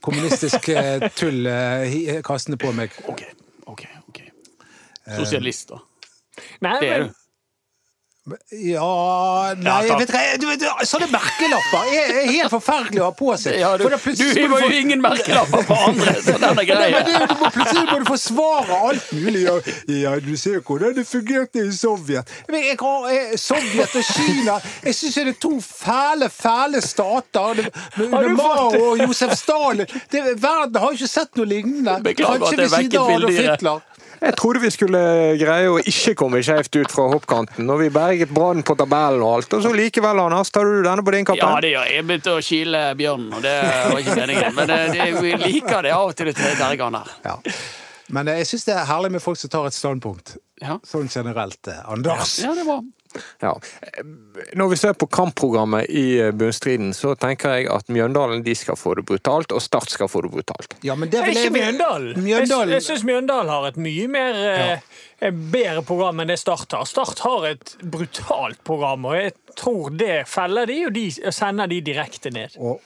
kommunistisk 0.01 0.69
eh, 0.69 1.07
tull 1.15 1.45
eh, 1.47 2.21
kastende 2.25 2.57
på 2.61 2.71
meg. 2.75 2.91
Ok, 3.07 3.23
ok, 3.65 3.85
ok. 4.09 4.19
Sosialist, 5.17 5.69
da. 5.71 5.79
Nei, 6.61 6.75
Det 6.81 6.89
er 6.91 6.99
men- 6.99 7.07
du. 7.09 7.13
Ja 8.51 9.53
Nei, 9.55 9.87
Ja, 9.87 9.95
vet 9.97 10.09
du 10.41 10.65
hva? 10.67 10.83
sånne 10.87 11.07
merkelapper 11.11 11.91
er, 11.95 12.09
er 12.23 12.25
helt 12.33 12.51
forferdelig 12.51 12.99
å 12.99 13.05
ha 13.07 13.13
på 13.15 13.29
seg. 13.39 13.55
Ja, 13.61 13.69
du, 13.79 13.85
du 13.87 14.23
hiver 14.35 14.65
jo 14.65 14.69
ingen 14.81 15.01
merkelapper 15.03 15.63
på 15.67 15.77
andre, 15.87 16.15
så 16.25 16.35
den 16.41 16.59
er 16.59 16.67
grei. 16.71 16.89
plutselig 17.55 17.85
må 17.91 17.99
du 18.03 18.07
forsvare 18.09 18.79
alt 18.89 19.11
mulig. 19.15 19.45
Ja, 19.47 19.55
ja, 19.95 20.15
du 20.19 20.33
ser 20.39 20.59
hvordan 20.59 20.95
det 20.97 21.05
fungerte 21.07 21.63
i 21.63 21.71
Sovjet. 21.77 22.27
Men 22.51 22.65
jeg 22.67 22.77
har, 22.81 23.07
eh, 23.15 23.35
Sovjet 23.39 23.95
og 23.95 24.07
Kina 24.11 24.57
Jeg 24.83 24.95
syns 24.99 25.19
det 25.21 25.27
er 25.35 25.39
to 25.47 25.53
fæle, 25.63 26.27
fæle 26.33 26.81
stater. 26.83 27.61
Det- 27.61 27.71
Med, 27.97 28.11
Har 28.11 28.23
med 28.27 28.35
Mao 28.37 28.67
og 28.91 28.99
Josef 29.05 29.33
Stalin. 29.39 29.87
Det, 30.11 30.23
verden 30.41 30.75
har 30.81 30.91
jo 30.91 30.97
ikke 30.99 31.07
sett 31.09 31.35
noe 31.39 31.47
lignende. 31.47 31.97
Beklager 32.03 32.43
at 32.51 32.59
jeg 32.59 32.71
vekket 32.75 33.07
bildet. 33.07 33.93
Jeg 34.17 34.33
trodde 34.39 34.61
vi 34.63 34.69
skulle 34.73 34.99
greie 35.37 35.69
å 35.69 35.77
ikke 35.81 36.15
komme 36.17 36.39
skjevt 36.45 36.73
ut 36.79 36.93
fra 36.93 37.05
hoppkanten 37.11 37.67
når 37.67 37.81
vi 37.83 37.89
berget 37.93 38.31
Brann 38.33 38.63
på 38.65 38.73
tabellen 38.79 39.21
og 39.21 39.35
alt, 39.37 39.53
og 39.53 39.61
så 39.65 39.73
likevel, 39.77 40.21
Anders, 40.23 40.49
tar 40.53 40.65
du 40.65 40.79
denne 40.85 41.03
på 41.05 41.13
din 41.13 41.27
kappe? 41.27 41.37
Ja, 41.43 41.59
det 41.61 41.73
gjør 41.75 41.85
jeg. 41.85 41.97
Jeg 41.99 42.07
begynte 42.09 42.33
å 42.33 42.41
kile 42.47 42.81
bjørnen, 42.97 43.29
og 43.37 43.45
det 43.45 43.55
var 43.61 44.01
ikke 44.01 44.17
meningen. 44.17 44.55
Men 44.57 44.71
det, 44.71 44.79
det, 44.95 45.07
vi 45.21 45.33
liker 45.45 45.85
det 45.85 45.93
av 45.93 46.09
og 46.09 46.17
til, 46.17 46.31
dette 46.31 46.53
bergene 46.59 47.03
her. 47.03 47.13
Ja. 47.29 47.37
Men 48.15 48.31
eh, 48.31 48.41
jeg 48.41 48.49
syns 48.53 48.67
det 48.69 48.75
er 48.79 48.85
herlig 48.89 49.13
med 49.17 49.23
folk 49.23 49.39
som 49.39 49.51
tar 49.53 49.67
et 49.69 49.75
standpunkt. 49.75 50.37
Ja. 50.63 50.79
Sånn 50.87 51.09
generelt. 51.11 51.59
eh, 51.69 51.83
Anders. 51.91 52.37
ja, 52.41 52.53
det 52.57 52.65
var 52.67 52.81
Ja. 53.43 53.53
Når 54.57 54.71
vi 54.73 54.79
ser 54.79 54.93
på 54.99 55.07
kampprogrammet 55.11 55.89
i 55.89 56.05
eh, 56.19 56.31
bunnstriden, 56.35 56.93
så 56.97 57.15
tenker 57.19 57.57
jeg 57.57 57.69
at 57.73 57.89
Mjøndalen 57.93 58.43
de 58.45 58.55
skal 58.57 58.77
få 58.79 58.95
det 58.99 59.05
brutalt, 59.09 59.53
og 59.55 59.63
Start 59.63 59.93
skal 59.93 60.11
få 60.11 60.23
det 60.25 60.31
brutalt. 60.35 60.77
Ja, 60.85 60.95
men 60.95 61.11
det 61.13 61.23
vil 61.25 61.37
ikke 61.37 61.55
Mjøndalen! 61.57 62.23
Mjøndalen. 62.23 62.73
Jeg, 62.73 62.79
jeg 62.79 62.87
syns 62.89 63.05
Mjøndalen 63.07 63.53
har 63.53 63.67
et 63.71 63.81
mye 63.81 64.07
mer 64.11 64.41
eh, 64.53 65.29
bedre 65.31 65.83
program 65.87 66.23
enn 66.23 66.31
det 66.31 66.39
Start 66.41 66.77
har. 66.77 66.87
Start 66.89 67.21
har 67.25 67.51
et 67.51 67.75
brutalt 67.81 68.63
program, 68.67 69.09
og 69.09 69.19
jeg 69.19 69.35
tror 69.57 69.93
det 69.97 70.23
feller 70.29 70.69
de, 70.69 70.81
og 70.87 70.97
de 70.97 71.07
sender 71.33 71.69
de 71.71 71.83
direkte 71.85 72.33
ned. 72.33 72.57
Og 72.61 72.81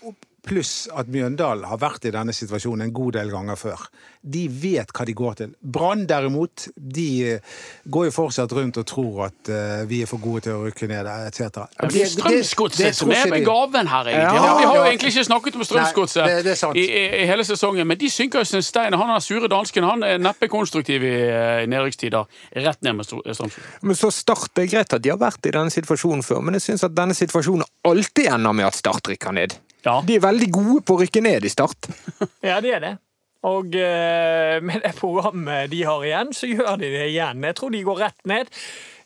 pluss 0.47 0.87
at 0.97 1.09
Mjøndalen 1.11 1.67
har 1.69 1.79
vært 1.81 2.07
i 2.09 2.11
denne 2.13 2.33
situasjonen 2.33 2.87
en 2.87 2.93
god 2.95 3.13
del 3.19 3.29
ganger 3.33 3.57
før. 3.59 3.83
De 4.21 4.43
vet 4.49 4.89
hva 4.93 5.05
de 5.05 5.13
går 5.17 5.37
til. 5.37 5.53
Brann 5.61 6.03
derimot, 6.09 6.67
de 6.75 7.05
eh, 7.29 7.59
går 7.85 8.07
jo 8.07 8.13
fortsatt 8.15 8.53
rundt 8.57 8.79
og 8.81 8.87
tror 8.89 9.21
at 9.27 9.51
uh, 9.53 9.83
vi 9.89 10.01
er 10.01 10.09
for 10.09 10.21
gode 10.21 10.45
til 10.47 10.57
å 10.57 10.65
rykke 10.65 10.89
ned, 10.89 11.09
etc. 11.29 11.63
Det 11.93 12.07
Strømsgodset 12.13 12.97
som 12.97 13.13
er 13.13 13.29
med 13.31 13.45
gaven 13.45 13.89
her, 13.89 14.09
egentlig. 14.11 14.41
Ja, 14.41 14.57
vi 14.57 14.65
har 14.65 14.75
jo 14.77 14.83
ja. 14.83 14.89
egentlig 14.89 15.13
ikke 15.13 15.25
snakket 15.29 15.57
om 15.57 15.65
Strømsgodset 15.69 16.51
i, 16.73 16.85
i, 16.85 17.25
hele 17.29 17.45
sesongen, 17.47 17.89
men 17.89 18.01
de 18.01 18.09
synker 18.13 18.41
jo 18.41 18.51
som 18.51 18.61
en 18.61 18.67
stein. 18.67 18.97
Han 18.97 19.13
er 19.13 19.25
sure 19.25 19.49
dansken 19.51 19.87
han 19.87 20.05
er 20.05 20.21
neppe 20.21 20.49
konstruktiv 20.51 21.05
i, 21.05 21.15
i 21.63 21.69
nedrykkstider. 21.69 22.41
Rett 22.65 22.85
ned 22.85 22.97
med 22.99 23.09
Strømsgodset. 23.09 23.59
Men 23.85 23.97
så 23.97 24.13
Start, 24.21 24.53
er 24.61 24.69
greit 24.69 24.93
at 24.93 25.01
de 25.01 25.09
har 25.13 25.21
vært 25.21 25.45
i 25.49 25.53
denne 25.53 25.73
situasjonen 25.73 26.25
før, 26.25 26.41
men 26.45 26.57
jeg 26.57 26.69
syns 26.69 26.85
at 26.85 26.97
denne 26.97 27.17
situasjonen 27.17 27.65
alltid 27.87 28.33
ender 28.33 28.57
med 28.57 28.69
at 28.69 28.77
Start 28.77 29.09
rykker 29.09 29.37
ned. 29.37 29.57
Ja. 29.85 29.99
De 30.05 30.17
er 30.17 30.23
veldig 30.23 30.49
gode 30.53 30.81
på 30.85 30.97
å 30.97 31.01
rykke 31.01 31.23
ned 31.25 31.47
i 31.47 31.51
Start. 31.51 31.89
Ja, 32.49 32.59
de 32.61 32.73
er 32.75 32.83
det. 32.83 32.95
Og 33.49 33.73
eh, 33.73 34.59
med 34.61 34.83
det 34.83 34.91
programmet 34.99 35.71
de 35.71 35.79
har 35.87 36.03
igjen, 36.05 36.33
så 36.37 36.49
gjør 36.49 36.75
de 36.77 36.91
det 36.93 37.07
igjen. 37.09 37.41
Jeg 37.47 37.57
tror 37.57 37.71
de 37.73 37.81
går 37.87 38.01
rett 38.03 38.19
ned. 38.29 38.51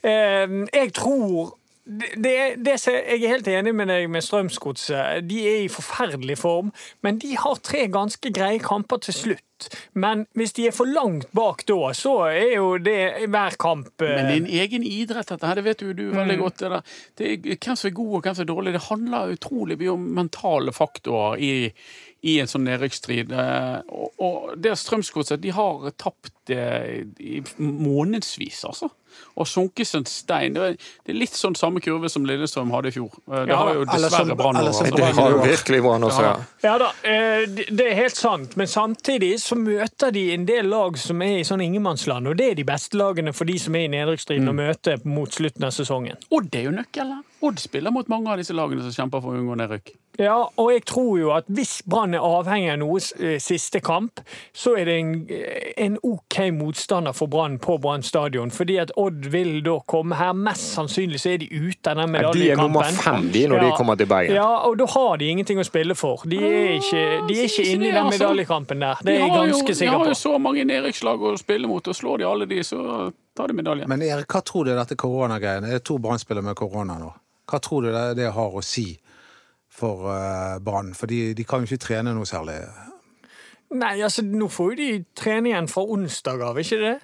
Eh, 0.03 0.58
jeg 0.75 0.91
tror 0.98 1.53
det, 1.86 2.15
det, 2.18 2.36
det, 2.65 2.75
Jeg 2.88 3.22
er 3.22 3.34
helt 3.36 3.48
enig 3.48 3.75
med 3.77 3.89
deg 3.92 4.08
med 4.10 4.24
Strømsgodset. 4.25 5.25
De 5.30 5.42
er 5.46 5.65
i 5.65 5.72
forferdelig 5.72 6.39
form, 6.42 6.72
men 7.06 7.20
de 7.22 7.36
har 7.38 7.60
tre 7.62 7.86
ganske 7.94 8.32
greie 8.34 8.60
kamper 8.63 9.04
til 9.06 9.13
slutt. 9.13 9.70
Men 9.94 10.25
hvis 10.36 10.51
de 10.58 10.65
er 10.68 10.74
for 10.75 10.89
langt 10.89 11.30
bak 11.38 11.62
da, 11.70 11.77
så 11.96 12.15
er 12.27 12.56
jo 12.58 12.74
det 12.82 13.27
hver 13.32 13.56
kamp 13.62 14.01
eh, 14.04 14.15
Men 14.18 14.25
det 14.25 14.34
er 14.34 14.42
en 14.42 14.50
egen 14.65 14.88
idrett, 14.88 15.30
dette 15.30 15.48
her. 15.48 15.62
Det 15.62 15.68
vet 15.70 15.86
jo 15.86 15.94
du 15.96 16.04
veldig 16.12 16.39
godt. 16.42 16.65
Det, 16.65 16.82
det 17.22 17.30
er 17.38 17.62
hvem 17.62 17.77
som 17.80 17.92
er 17.92 17.96
god 18.01 18.12
og 18.18 18.25
hvem 18.25 18.36
som 18.36 18.44
er 18.44 18.51
dårlig. 18.51 18.75
Det 18.75 18.84
handler 18.89 19.38
utrolig 19.38 19.80
mye 19.80 19.94
om 19.94 20.10
mentale 20.20 20.74
faktorer 20.75 21.39
i, 21.39 21.54
i 22.25 22.39
en 22.42 22.51
sånn 22.51 22.65
nedrykksstrid. 22.68 23.32
Eh, 23.32 23.80
Og, 23.94 24.12
og 24.25 24.58
det 24.60 24.75
Strømsgodset 24.82 25.44
de 25.46 25.54
har 25.56 25.88
tapt 26.01 26.51
eh, 26.51 27.06
i 27.22 27.39
månedsvis, 27.62 28.65
altså. 28.68 28.89
Og 29.36 29.48
sunket 29.48 29.88
som 29.88 30.06
stein. 30.08 30.54
Det 30.56 30.68
er, 31.08 31.13
litt 31.15 31.36
sånn 31.36 31.56
samme 31.60 31.82
kurve 31.84 32.10
som 32.12 32.25
Lillestrøm 32.27 32.72
hadde 32.72 32.92
i 32.92 32.96
fjor. 32.96 33.12
Eh, 33.32 33.46
Det 33.46 33.51
Ja, 33.51 33.58
har 33.58 33.74
jo 33.75 33.86
dessverre 33.86 34.36
Brann 34.39 34.58
over. 34.62 34.92
Det 34.96 35.10
har 35.15 35.32
jo 35.32 35.42
virkelig 35.44 35.82
Brann 35.84 36.04
også, 36.08 36.22
ja. 36.24 36.36
Ja 36.63 36.77
da, 36.77 36.92
eh, 37.04 37.46
det 37.48 37.86
er 37.92 37.96
helt 37.96 38.15
sant, 38.15 38.56
men 38.58 38.68
samtidig 38.68 39.34
så 39.44 39.56
møter 39.60 40.12
de 40.15 40.34
en 40.34 40.46
del 40.46 40.70
lag 40.72 40.98
som 40.98 41.22
er 41.22 41.39
i 41.39 41.44
sånn 41.44 41.62
ingenmannsland, 41.62 42.27
og 42.27 42.38
det 42.38 42.51
er 42.51 42.56
de 42.56 42.63
beste 42.63 42.98
lagene 42.98 43.34
for 43.34 43.46
de 43.46 43.58
som 43.60 43.75
er 43.75 43.86
i 43.86 43.94
nedrykksstriden 43.94 44.48
og 44.50 44.56
møter 44.56 45.00
mot 45.06 45.30
slutten 45.32 45.63
av 45.68 45.72
sesongen. 45.75 46.15
Odd 46.32 46.56
er 46.56 46.70
jo 46.70 46.72
nøkkelen. 46.72 47.24
Odd 47.46 47.60
spiller 47.60 47.92
mot 47.92 48.08
mange 48.10 48.32
av 48.32 48.38
disse 48.42 48.56
lagene 48.56 48.82
som 48.82 48.92
kjemper 48.96 49.22
for 49.22 49.36
å 49.36 49.38
unngå 49.38 49.56
nedrykk. 49.60 49.92
Ja, 50.18 50.48
og 50.58 50.70
jeg 50.72 50.86
tror 50.88 51.18
jo 51.20 51.32
at 51.36 51.44
hvis 51.51 51.82
Brann 51.86 52.13
er 52.15 52.24
avhengig 52.24 52.72
av 52.72 52.80
noe 52.80 53.01
eh, 53.20 53.36
siste 53.44 53.82
kamp, 53.84 54.22
så 54.56 54.77
er 54.80 54.86
det 54.88 54.96
en, 55.01 55.12
en 55.77 55.98
OK 56.08 56.38
motstander 56.56 57.12
for 57.13 57.27
Brann 57.27 57.58
på 57.60 57.75
Brann 57.84 58.01
stadion. 58.01 58.50
Fordi 58.56 58.77
at 58.80 58.94
Odd 58.96 59.25
vil 59.32 59.60
da 59.65 59.75
komme 59.88 60.17
her. 60.20 60.34
Mest 60.38 60.75
sannsynlig 60.75 61.20
så 61.22 61.34
er 61.34 61.41
de 61.44 61.48
ute 61.51 61.91
av 61.91 62.00
den 62.01 62.12
medaljekampen. 62.13 62.41
De 62.41 62.51
er 62.51 62.62
nummer 62.62 63.01
fem 63.03 63.27
de 63.34 63.44
når 63.51 63.63
de 63.65 63.72
kommer 63.77 64.00
til 64.00 64.10
Bergen. 64.10 64.38
Ja, 64.38 64.48
og 64.67 64.77
da 64.79 64.88
har 64.94 65.20
de 65.22 65.29
ingenting 65.34 65.62
å 65.62 65.65
spille 65.67 65.98
for. 65.98 66.24
De 66.29 66.39
er 66.39 66.75
ikke, 66.77 67.03
de 67.27 67.38
er 67.39 67.50
ikke 67.50 67.67
inne 67.72 67.89
i 67.89 67.91
den 67.91 68.01
altså. 68.01 68.17
medaljekampen 68.17 68.84
der. 68.86 69.03
Det 69.05 69.15
er 69.15 69.24
jeg 69.24 69.36
ganske 69.36 69.77
sikker 69.79 69.94
på. 69.94 70.00
De 70.00 70.05
har 70.05 70.12
jo 70.13 70.17
så 70.22 70.34
mange 70.41 70.65
nedrykkslag 70.70 71.27
å 71.29 71.36
spille 71.41 71.70
mot, 71.72 71.91
og 71.91 72.00
slår 72.00 72.24
de 72.24 72.27
alle 72.29 72.50
de, 72.50 72.62
så 72.67 72.82
tar 73.38 73.51
de 73.51 73.58
medaljen. 73.62 73.89
Men 73.91 74.05
Erik, 74.05 74.29
hva 74.32 74.44
tror 74.46 74.67
du 74.67 74.74
dette 74.75 74.98
koronagreiene? 75.00 75.72
Det 75.72 75.82
er 75.82 75.86
to 75.86 76.00
Brann-spillere 76.01 76.46
med 76.46 76.58
korona 76.60 77.00
nå. 77.01 77.12
Hva 77.46 77.62
tror 77.62 77.86
du 77.86 77.91
det, 77.94 78.05
det 78.20 78.32
har 78.34 78.58
å 78.58 78.63
si 78.65 78.89
for 79.75 80.08
uh, 80.10 80.58
Brann? 80.63 80.94
For 80.98 81.12
de, 81.12 81.34
de 81.38 81.46
kan 81.48 81.63
jo 81.63 81.70
ikke 81.70 81.88
trene 81.89 82.15
noe 82.15 82.27
særlig. 82.29 82.62
Nei, 83.75 83.98
altså, 84.05 84.24
nå 84.25 84.48
får 84.51 84.74
jo 84.74 84.79
de 84.79 84.89
trene 85.17 85.51
igjen 85.51 85.67
fra 85.72 85.84
onsdag 85.96 86.44
av, 86.46 86.60
ikke 86.62 86.79
det? 86.82 86.96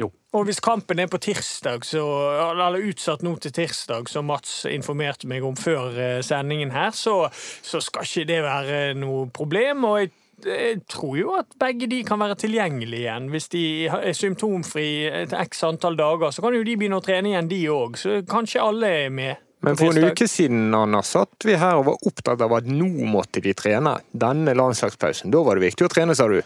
Jo. 0.00 0.10
Og 0.36 0.46
hvis 0.46 0.62
kampen 0.62 1.02
er 1.02 1.10
på 1.10 1.18
tirsdag, 1.22 1.84
så, 1.84 2.04
eller 2.52 2.86
utsatt 2.86 3.24
nå 3.26 3.34
til 3.42 3.54
tirsdag, 3.56 4.08
som 4.08 4.28
Mats 4.30 4.62
informerte 4.70 5.28
meg 5.30 5.44
om 5.46 5.58
før 5.58 5.98
eh, 5.98 6.20
sendingen 6.24 6.70
her, 6.74 6.94
så, 6.96 7.24
så 7.34 7.82
skal 7.82 8.06
ikke 8.06 8.28
det 8.30 8.40
være 8.46 8.80
noe 8.98 9.26
problem. 9.34 9.84
Og 9.90 9.98
jeg, 10.04 10.12
jeg 10.46 10.80
tror 10.88 11.18
jo 11.18 11.34
at 11.40 11.58
begge 11.60 11.90
de 11.90 12.00
kan 12.06 12.22
være 12.22 12.38
tilgjengelige 12.46 13.08
igjen. 13.08 13.28
Hvis 13.34 13.50
de 13.52 13.64
er 13.90 14.16
symptomfri 14.16 14.88
et 15.26 15.36
x 15.42 15.64
antall 15.66 15.98
dager, 15.98 16.30
så 16.30 16.46
kan 16.46 16.56
jo 16.56 16.64
de 16.64 16.78
begynne 16.78 17.02
å 17.02 17.04
trene 17.04 17.34
igjen, 17.34 17.50
de 17.50 17.62
òg. 17.74 18.00
Så 18.00 18.20
kanskje 18.30 18.64
alle 18.64 18.94
er 19.04 19.14
med. 19.14 19.46
Men 19.60 19.76
for 19.76 19.92
en 19.92 20.08
uke 20.08 20.24
siden 20.30 20.72
Anna, 20.72 21.02
satt 21.04 21.44
vi 21.44 21.58
her 21.60 21.82
og 21.82 21.90
var 21.90 22.06
opptatt 22.08 22.40
av 22.40 22.54
at 22.56 22.68
nå 22.70 22.88
måtte 23.10 23.42
de 23.44 23.52
trene. 23.56 23.98
Denne 24.16 24.54
landslagspausen. 24.56 25.32
Da 25.34 25.42
var 25.44 25.58
det 25.58 25.66
viktig 25.66 25.84
å 25.84 25.90
trene, 25.92 26.16
sa 26.16 26.30
du. 26.30 26.38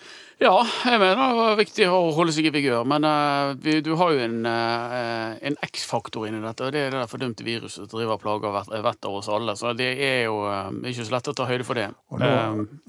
Ja, 0.42 0.54
jeg 0.84 0.98
mener 0.98 1.20
det 1.36 1.44
er 1.46 1.58
viktig 1.60 1.86
å 1.94 1.98
holde 2.16 2.32
seg 2.34 2.48
i 2.48 2.52
vigør, 2.54 2.82
men 2.90 3.06
uh, 3.06 3.52
vi, 3.62 3.76
du 3.86 3.92
har 4.00 4.10
jo 4.16 4.22
en, 4.24 4.40
uh, 4.48 5.36
en 5.46 5.56
X-faktor 5.68 6.26
inni 6.26 6.40
dette, 6.42 6.66
og 6.66 6.74
det 6.74 6.82
er 6.88 6.90
det 6.90 6.98
der 7.04 7.10
fordømte 7.10 7.46
viruset 7.46 7.84
som 7.84 7.92
driver 7.92 8.18
plager 8.20 8.50
vett- 8.56 8.72
vettet 8.74 9.08
av 9.10 9.20
oss 9.20 9.30
alle. 9.30 9.54
Så 9.60 9.70
det 9.78 9.92
er 9.94 10.24
jo 10.26 10.40
uh, 10.42 10.72
ikke 10.90 11.06
så 11.06 11.14
lett 11.14 11.30
å 11.30 11.36
ta 11.38 11.46
høyde 11.48 11.68
for 11.68 11.78
det. 11.78 11.86
Og 12.10 12.18
nå, 12.24 12.32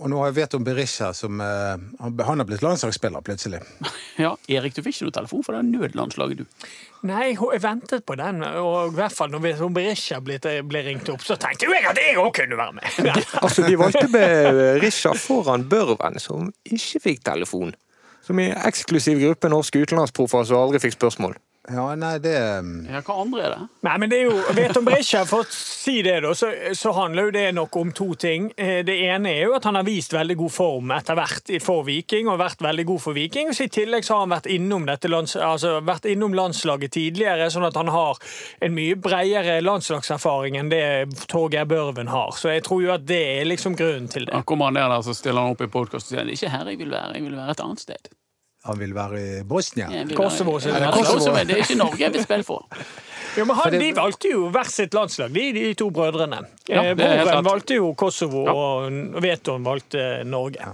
og 0.01 0.11
nå 0.11 0.23
har 0.23 0.31
jeg 0.31 0.39
vet 0.41 0.57
om 0.57 0.65
Berisha, 0.65 1.11
som 1.13 1.39
han 1.45 2.17
har 2.41 2.49
blitt 2.49 2.65
landslagsspiller 2.65 3.21
plutselig. 3.25 3.61
ja, 4.25 4.33
Erik, 4.49 4.73
du 4.73 4.81
fikk 4.81 4.97
ikke 4.97 5.11
noe 5.11 5.17
telefon 5.21 5.45
for 5.45 5.55
det 5.59 5.63
nødlandslaget, 5.69 6.41
du. 6.41 6.67
Nei, 7.05 7.35
jeg 7.35 7.61
ventet 7.61 8.01
på 8.07 8.15
den, 8.17 8.41
og 8.41 8.95
i 8.95 8.97
hvert 8.97 9.13
fall 9.13 9.29
når 9.29 9.69
Berisha 9.75 10.17
ble, 10.25 10.39
ble 10.65 10.81
ringt 10.87 11.09
opp, 11.13 11.21
så 11.21 11.37
tenkte 11.37 11.69
jeg 11.69 11.85
at 11.85 11.99
jeg 12.01 12.17
òg 12.17 12.31
kunne 12.39 12.57
være 12.57 12.79
med. 12.79 13.13
Altså, 13.45 13.61
De 13.67 13.77
valgte 13.77 14.07
Berisha 14.09 15.11
foran 15.19 15.67
Børven, 15.69 16.17
som 16.23 16.49
ikke 16.65 17.03
fikk 17.03 17.21
telefon. 17.21 17.34
Som 18.25 18.39
i 18.41 18.47
eksklusiv 18.49 19.19
gruppe 19.21 19.51
norske 19.51 19.81
utenlandsproffer 19.83 20.47
som 20.47 20.63
aldri 20.63 20.81
fikk 20.81 20.95
spørsmål. 20.97 21.35
Ja, 21.71 21.95
nei, 21.97 22.17
det 22.21 22.33
Ja, 22.35 22.99
hva 23.01 23.15
andre 23.23 23.41
er 23.45 23.53
det? 23.55 23.67
Nei, 23.87 23.93
men 24.01 24.11
det 24.11 24.19
er 24.19 24.27
jo, 24.29 24.35
vet 24.57 24.77
om 24.77 24.85
Brescia, 24.85 25.23
for 25.25 25.41
å 25.41 25.47
si 25.49 25.95
det, 26.05 26.19
da, 26.25 26.33
så, 26.37 26.51
så 26.77 26.91
handler 26.93 27.29
jo 27.29 27.33
det 27.35 27.45
nok 27.57 27.77
om 27.81 27.91
to 27.95 28.11
ting. 28.21 28.51
Eh, 28.57 28.83
Det 28.85 28.95
ene 29.07 29.31
er 29.33 29.47
jo 29.47 29.55
at 29.57 29.65
han 29.65 29.77
har 29.79 29.85
vist 29.87 30.13
veldig 30.13 30.35
god 30.43 30.53
form 30.53 30.93
etter 30.93 31.17
hvert 31.17 31.49
for 31.65 31.85
Viking, 31.87 32.29
og 32.29 32.37
vært 32.41 32.61
veldig 32.65 32.85
god 32.91 33.01
for 33.07 33.17
Viking. 33.17 33.49
Så 33.55 33.65
I 33.65 33.71
tillegg 33.73 34.05
så 34.05 34.17
har 34.17 34.25
han 34.27 34.35
vært 34.35 34.49
innom, 34.53 34.85
dette 34.85 35.09
lands, 35.09 35.33
altså 35.35 35.79
vært 35.85 36.05
innom 36.11 36.35
landslaget 36.37 36.93
tidligere, 36.97 37.49
sånn 37.53 37.65
at 37.65 37.79
han 37.81 37.89
har 37.93 38.21
en 38.65 38.75
mye 38.77 38.99
bredere 39.01 39.57
landslagserfaring 39.65 40.59
enn 40.61 40.69
det 40.73 40.83
Torgeir 41.31 41.65
Børven 41.69 42.11
har. 42.13 42.35
Så 42.37 42.53
jeg 42.53 42.65
tror 42.67 42.83
jo 42.85 42.93
at 42.93 43.07
det 43.09 43.21
er 43.39 43.49
liksom 43.49 43.77
grunnen 43.79 44.11
til 44.11 44.27
det. 44.29 44.35
Da 44.35 44.43
kommer 44.45 44.69
han 44.69 44.77
ned 44.77 44.89
der, 44.91 45.01
så 45.05 45.17
stiller 45.17 45.41
han 45.41 45.55
opp 45.57 45.65
i 45.65 45.71
podkast 45.71 46.11
og 46.11 46.13
sier 46.13 46.29
ikke 46.35 46.51
her 46.53 46.69
jeg 46.73 46.81
vil 46.83 46.93
være, 46.93 47.17
jeg 47.17 47.25
vil 47.25 47.35
være 47.39 47.57
et 47.57 47.65
annet 47.65 47.81
sted. 47.87 48.13
Han 48.65 48.79
vil 48.79 48.93
være 48.95 49.19
i 49.21 49.43
Bosnia. 49.45 49.87
Kosovo, 50.15 50.55
være- 50.57 50.61
sier 50.61 50.73
Ja, 50.73 50.79
du. 50.79 50.85
det 50.85 51.01
er 51.05 51.13
Kosovo. 51.13 51.33
men 51.35 51.47
Det 51.47 51.55
er 51.57 51.61
ikke 51.63 51.77
Norge 51.77 51.99
jeg 51.99 52.13
vil 52.13 52.23
spille 52.23 52.43
for. 52.43 52.65
Jo, 53.37 53.45
men 53.45 53.55
han, 53.55 53.71
De 53.79 53.91
valgte 53.93 54.29
jo 54.31 54.49
hvert 54.49 54.71
sitt 54.71 54.93
landslag, 54.93 55.33
de, 55.35 55.51
de 55.53 55.73
to 55.75 55.89
brødrene. 55.91 56.39
Ja, 56.69 56.81
Eh, 56.83 56.95
Broren 56.95 57.43
valgte 57.45 57.75
jo 57.75 57.93
Kosovo, 57.93 58.45
Ja. 58.45 58.53
og 58.53 59.21
Veton 59.21 59.63
valgte 59.63 60.23
Norge. 60.25 60.71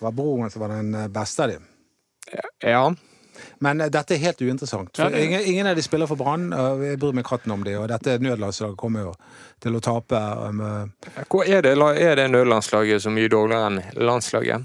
var 0.04 0.12
broren 0.12 0.50
som 0.50 0.60
var 0.62 0.68
den 0.76 0.94
eh, 0.94 1.08
beste 1.08 1.42
av 1.42 1.48
dem. 1.50 1.66
Ja, 2.62 2.94
Men 3.58 3.80
eh, 3.80 3.88
dette 3.88 4.14
er 4.14 4.18
helt 4.18 4.40
uinteressant. 4.40 4.98
Ja, 4.98 5.04
For 5.04 5.10
det- 5.10 5.24
ingen, 5.24 5.40
ingen 5.44 5.66
av 5.66 5.76
de 5.76 5.82
spiller 5.82 6.06
for 6.06 6.16
Brann. 6.16 6.50
Jeg 6.52 6.98
bryr 7.00 7.12
meg 7.14 7.24
katten 7.24 7.50
om 7.52 7.64
de, 7.64 7.74
og 7.80 7.88
dette 7.88 8.18
nødlandslaget 8.20 8.76
kommer 8.76 9.00
jo 9.08 9.14
til 9.60 9.72
å 9.72 9.80
tape. 9.80 10.20
Hvor 11.28 11.44
er 11.48 11.62
det, 11.62 11.76
er 11.78 12.14
det 12.16 12.30
nødlandslaget 12.30 13.02
så 13.02 13.10
mye 13.10 13.28
dårligere 13.28 13.66
enn 13.66 13.82
landslaget? 13.96 14.64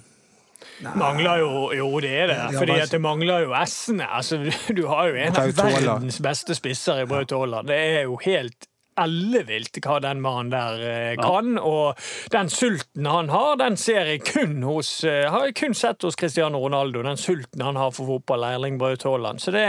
Mangler 0.83 1.39
jo 1.39 1.49
Jo, 1.75 1.89
det 2.03 2.11
er 2.11 2.27
det. 2.27 2.37
Ja, 2.37 2.59
fordi 2.59 2.77
at 2.83 2.91
det 2.91 3.01
mangler 3.01 3.45
jo 3.45 3.53
S-ene. 3.65 4.07
Altså, 4.11 4.41
du 4.77 4.85
har 4.91 5.11
jo 5.11 5.15
en 5.15 5.37
av 5.39 5.51
verdens 5.55 6.19
beste 6.23 6.55
spisser 6.57 7.03
i 7.03 7.09
Braut 7.09 7.31
Haaland. 7.31 7.69
Det 7.71 7.77
er 7.77 8.01
jo 8.09 8.19
helt 8.25 8.67
ellevilt 9.01 9.79
hva 9.83 9.99
den 10.03 10.23
mannen 10.23 10.53
der 10.53 11.15
kan. 11.19 11.35
kan. 11.35 11.57
Og 11.57 11.97
den 12.31 12.49
sulten 12.49 13.05
han 13.05 13.29
har, 13.29 13.55
den 13.59 13.77
ser 13.77 14.09
jeg 14.09 14.23
kun 14.25 14.63
hos 14.63 15.03
eh, 15.03 15.25
Har 15.31 15.47
jeg 15.47 15.55
kun 15.59 15.75
sett 15.75 16.03
hos 16.03 16.15
Cristiano 16.15 16.59
Ronaldo. 16.59 17.03
Den 17.03 17.17
sulten 17.17 17.61
han 17.61 17.75
har 17.75 17.91
for 17.91 18.05
fotball, 18.05 18.43
Erling 18.43 18.77
Braut 18.77 19.03
Haaland. 19.03 19.41
Så 19.41 19.51
det, 19.51 19.65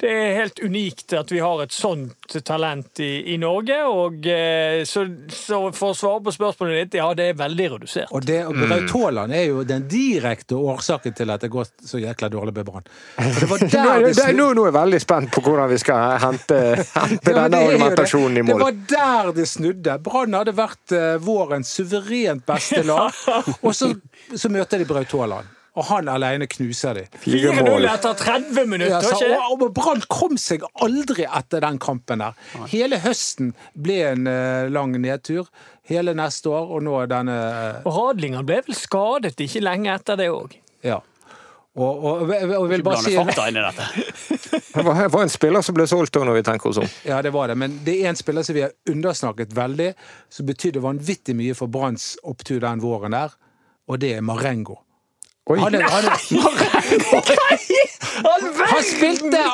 det 0.00 0.10
er 0.12 0.36
helt 0.40 0.60
unikt 0.60 1.12
at 1.16 1.32
vi 1.32 1.40
har 1.44 1.62
et 1.62 1.74
sånt 1.74 2.38
talent 2.44 3.00
i, 3.00 3.34
i 3.34 3.38
Norge. 3.40 3.80
Og 3.88 4.26
eh, 4.26 4.84
så, 4.88 5.06
så 5.32 5.62
for 5.72 5.94
å 5.94 5.98
svare 5.98 6.24
på 6.26 6.34
spørsmålet 6.34 6.88
ditt, 6.88 6.98
ja, 7.00 7.08
det 7.16 7.32
er 7.32 7.38
veldig 7.38 7.70
redusert. 7.76 8.12
Og 8.14 8.24
det, 8.26 8.42
Braut 8.48 8.94
Haaland 8.94 9.34
er 9.36 9.48
jo 9.48 9.64
den 9.68 9.88
direkte 9.90 10.58
årsaken 10.58 11.16
til 11.16 11.34
at 11.34 11.44
det 11.44 11.52
går 11.52 11.70
så 11.84 12.00
jækla 12.02 12.30
dårlig 12.32 12.54
med 12.56 12.68
Brann. 12.68 12.88
For 13.16 13.40
det 13.40 13.50
var 13.50 13.66
Nå, 13.78 14.32
nå, 14.34 14.46
nå 14.54 14.62
er 14.64 14.68
jeg 14.68 14.74
veldig 14.74 14.98
spent 15.02 15.30
på 15.32 15.42
hvordan 15.44 15.68
vi 15.70 15.78
skal 15.80 16.18
hente, 16.22 16.58
hente 16.94 17.32
Ja, 17.32 17.44
denne 17.46 17.60
argumentasjonen 17.68 18.40
i 18.40 18.44
mål. 18.46 18.57
Det 18.58 18.64
var 18.66 18.80
der 18.94 19.30
det 19.36 19.46
snudde. 19.50 19.98
Brann 20.04 20.34
hadde 20.36 20.54
vært 20.58 20.94
eh, 20.96 21.14
vårens 21.22 21.70
suverent 21.78 22.44
beste 22.48 22.82
lag, 22.86 23.14
og 23.66 23.70
så, 23.76 23.92
så 24.34 24.50
møter 24.52 24.82
de 24.82 24.88
Braut 24.88 25.14
Haaland. 25.14 25.54
Og 25.78 25.84
han 25.86 26.08
alene 26.10 26.48
knuser 26.50 26.96
de. 26.98 27.04
Fire 27.22 27.52
4-0 27.54 27.68
mål. 27.68 27.84
etter 27.86 28.16
30 28.18 28.64
minutter, 28.66 28.96
Ja, 28.96 29.02
så, 29.04 29.14
ikke? 29.14 29.36
og, 29.52 29.60
og 29.62 29.74
Brann 29.76 30.00
kom 30.10 30.34
seg 30.40 30.64
aldri 30.82 31.22
etter 31.28 31.62
den 31.62 31.78
kampen 31.78 32.24
der. 32.24 32.34
Hele 32.72 32.98
høsten 33.04 33.52
ble 33.78 34.00
en 34.08 34.26
uh, 34.26 34.66
lang 34.74 34.96
nedtur. 34.98 35.46
Hele 35.88 36.16
neste 36.18 36.50
år, 36.50 36.66
og 36.74 36.82
nå 36.84 36.98
denne 37.08 37.36
uh, 37.36 37.86
Og 37.86 37.94
Radlinger 37.94 38.42
ble 38.48 38.58
vel 38.66 38.76
skadet 38.76 39.38
ikke 39.44 39.62
lenge 39.62 39.94
etter 39.94 40.18
det 40.18 40.26
òg. 40.34 40.58
Ja. 40.84 40.98
Og, 41.78 42.02
og, 42.02 42.22
og, 42.26 42.32
og 42.58 42.64
vil 42.72 42.80
Ikke 42.80 42.90
bare 42.90 43.04
si 43.06 43.14
Det 44.50 44.82
var, 44.82 45.08
var 45.08 45.22
en 45.22 45.32
spiller 45.32 45.62
som 45.64 45.76
ble 45.76 45.86
solgt 45.90 46.14
da, 46.14 46.24
når 46.26 46.38
vi 46.38 46.44
tenker 46.46 46.70
oss 46.70 46.80
om. 46.82 46.90
Ja, 47.08 47.20
det 47.22 47.32
var 47.34 47.48
det. 47.50 47.56
Men 47.60 47.78
det 47.84 47.96
er 48.02 48.12
en 48.12 48.18
spiller 48.18 48.46
som 48.46 48.56
vi 48.56 48.64
har 48.64 48.74
undersnakket 48.90 49.54
veldig, 49.56 49.92
som 50.32 50.48
betydde 50.48 50.82
vanvittig 50.84 51.36
mye 51.38 51.56
for 51.58 51.70
Branns 51.72 52.14
opptur 52.22 52.60
den 52.64 52.82
våren 52.84 53.16
der, 53.16 53.34
og 53.88 54.00
det 54.02 54.14
er 54.18 54.24
Marengo. 54.24 54.80
Oi, 55.48 55.56
Han, 55.62 55.74
er, 55.74 55.86
han, 55.88 56.04
er, 56.04 56.77
han 58.68 58.82
spilte 58.82 59.44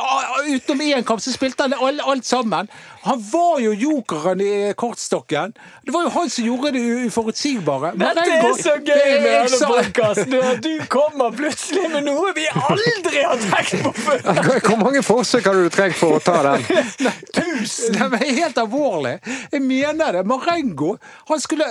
Utenom 0.44 0.80
én 0.80 1.04
kamp, 1.04 1.22
så 1.22 1.32
spilte 1.32 1.62
han 1.62 1.74
alt, 1.74 2.00
alt 2.04 2.24
sammen. 2.24 2.68
Han 3.04 3.24
var 3.32 3.60
jo 3.60 3.72
jokeren 3.72 4.40
i 4.40 4.72
kortstokken. 4.76 5.52
Det 5.82 5.92
var 5.92 6.02
jo 6.06 6.12
han 6.14 6.30
som 6.30 6.44
gjorde 6.44 6.70
det 6.76 6.82
uforutsigbare. 7.08 7.92
Dette 8.00 8.24
er 8.24 8.54
så 8.56 8.76
gøy 8.78 8.86
det 8.88 9.00
er 9.02 9.20
med 9.24 9.50
denne 9.50 9.68
podkasten! 9.68 10.62
Du 10.64 10.86
kommer 10.92 11.34
plutselig 11.36 11.90
med 11.92 12.06
noe 12.08 12.32
vi 12.36 12.46
aldri 12.48 13.24
har 13.26 13.42
tenkt 13.44 13.84
på 13.84 13.92
før! 13.98 14.24
Hvor 14.64 14.80
mange 14.80 15.04
forsøk 15.04 15.50
har 15.50 15.60
du 15.60 15.68
trengt 15.72 16.00
for 16.00 16.16
å 16.16 16.22
ta 16.24 16.38
den? 16.48 16.64
Tusen! 17.36 17.98
Det 17.98 18.22
er 18.22 18.40
helt 18.40 18.58
alvorlig. 18.64 19.18
Jeg 19.52 19.62
mener 19.64 20.20
det. 20.20 20.24
Marengo 20.28 20.96
Han 21.28 21.40
skulle 21.40 21.66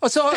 Altså 0.00 0.30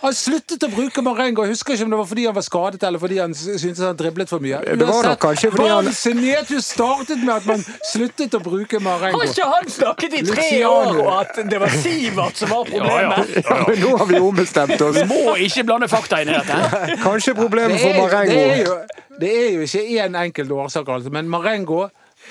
han 0.00 0.14
sluttet 0.16 0.62
å 0.64 0.68
bruke 0.72 1.02
Marengo. 1.04 1.42
Jeg 1.44 1.52
husker 1.54 1.74
ikke 1.76 1.84
om 1.84 1.90
det 1.94 1.98
var 2.00 2.06
fordi 2.08 2.24
han 2.26 2.34
var 2.36 2.44
skadet 2.46 2.82
eller 2.88 3.02
fordi 3.02 3.18
han 3.20 3.34
syntes 3.36 3.82
han 3.84 3.96
driblet 3.98 4.30
for 4.30 4.40
mye. 4.44 4.60
Det 4.64 4.86
var 4.88 5.08
nok 5.10 5.18
kanskje 5.20 5.50
fordi 5.52 5.68
han- 5.68 5.84
Branns 5.84 6.04
nedtur 6.20 6.60
startet 6.64 7.18
med 7.24 7.34
at 7.36 7.46
man 7.46 7.64
sluttet 7.92 8.36
å 8.38 8.40
bruke 8.42 8.80
Marengo. 8.80 9.18
Har 9.20 9.26
ikke 9.28 9.48
han 9.52 9.68
snakket 9.76 10.12
i 10.20 10.22
tre 10.24 10.36
Luciano. 10.40 10.70
år, 10.70 11.02
og 11.04 11.20
at 11.20 11.50
det 11.50 11.60
var 11.60 11.68
Sivert 11.68 12.36
som 12.36 12.48
var 12.54 12.64
problemet? 12.64 13.34
Ja, 13.44 13.64
men 13.68 13.78
nå 13.84 13.96
har 13.98 14.06
vi 14.06 14.18
ombestemt 14.18 14.80
oss. 14.88 14.96
Må 15.10 15.36
ikke 15.36 15.64
blande 15.68 15.88
fakta 15.88 16.22
inn 16.22 16.32
i 16.32 16.38
dette. 16.38 16.96
Kanskje 17.04 17.34
problemet 17.36 17.80
for 17.80 17.92
marengo. 18.00 18.32
det, 18.32 18.50
er 18.50 18.64
jo, 18.64 18.80
det 19.20 19.32
er 19.36 19.50
jo 19.58 19.60
ikke 19.68 19.84
én 20.06 20.16
enkelt 20.24 20.50
årsak, 20.50 20.88
altså, 20.88 21.10
men 21.12 21.28
Marengo 21.28 21.88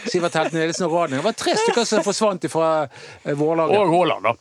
Sivert 0.07 0.33
Helt 0.37 0.53
Nilsen 0.53 0.85
og 0.85 0.93
Radning. 0.93 1.19
Det 1.19 1.25
var 1.25 1.33
tre 1.37 1.55
stykker 1.57 1.85
som 1.85 2.03
forsvant 2.05 2.45
fra 2.51 2.67
eh, 3.25 3.33
vårlaget. 3.35 3.77
Og 3.77 3.89
Haaland, 3.93 4.23
da. 4.23 4.33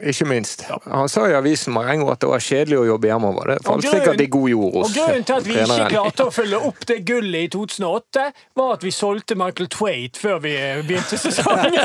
Ikke 0.00 0.24
minst. 0.24 0.64
Han 0.88 1.08
sa 1.08 1.26
i 1.28 1.34
avisen 1.36 1.74
Marengo 1.74 2.08
at 2.10 2.22
det 2.22 2.28
var 2.30 2.40
kjedelig 2.40 2.78
å 2.80 2.84
jobbe 2.86 3.10
hjemover. 3.10 3.50
Det 3.52 3.58
falt 3.66 3.84
sikkert 3.84 4.22
i 4.24 4.26
god 4.32 4.48
jord 4.48 4.78
hos 4.78 4.88
Og 4.88 4.96
grunnen 4.96 5.26
til 5.28 5.36
at 5.36 5.44
vi 5.46 5.58
ikke 5.60 5.88
klarte 5.92 6.24
å 6.24 6.32
følge 6.32 6.60
opp 6.70 6.86
det 6.88 6.96
gullet 7.06 7.44
i 7.44 7.50
2008, 7.52 8.24
var 8.56 8.72
at 8.78 8.86
vi 8.86 8.92
solgte 8.96 9.36
Michael 9.36 9.68
Twait 9.68 10.16
før 10.16 10.40
vi 10.46 10.54
eh, 10.56 10.80
begynte 10.88 11.20
sesongen. 11.20 11.76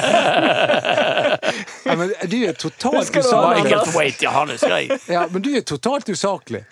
Ja, 1.87 1.95
men 1.95 2.11
du 2.27 2.37
er 2.43 2.53
totalt 2.53 3.15
usaklig. 3.15 3.63
Michael 3.63 3.91
Waite, 3.95 4.23
ja, 4.25 4.31
han 4.31 4.49
er. 4.51 4.97
Ja, 5.07 5.27
men 5.31 5.41
du 5.41 5.49
er 5.55 5.61
totalt 5.61 6.09
usaklig. 6.09 6.63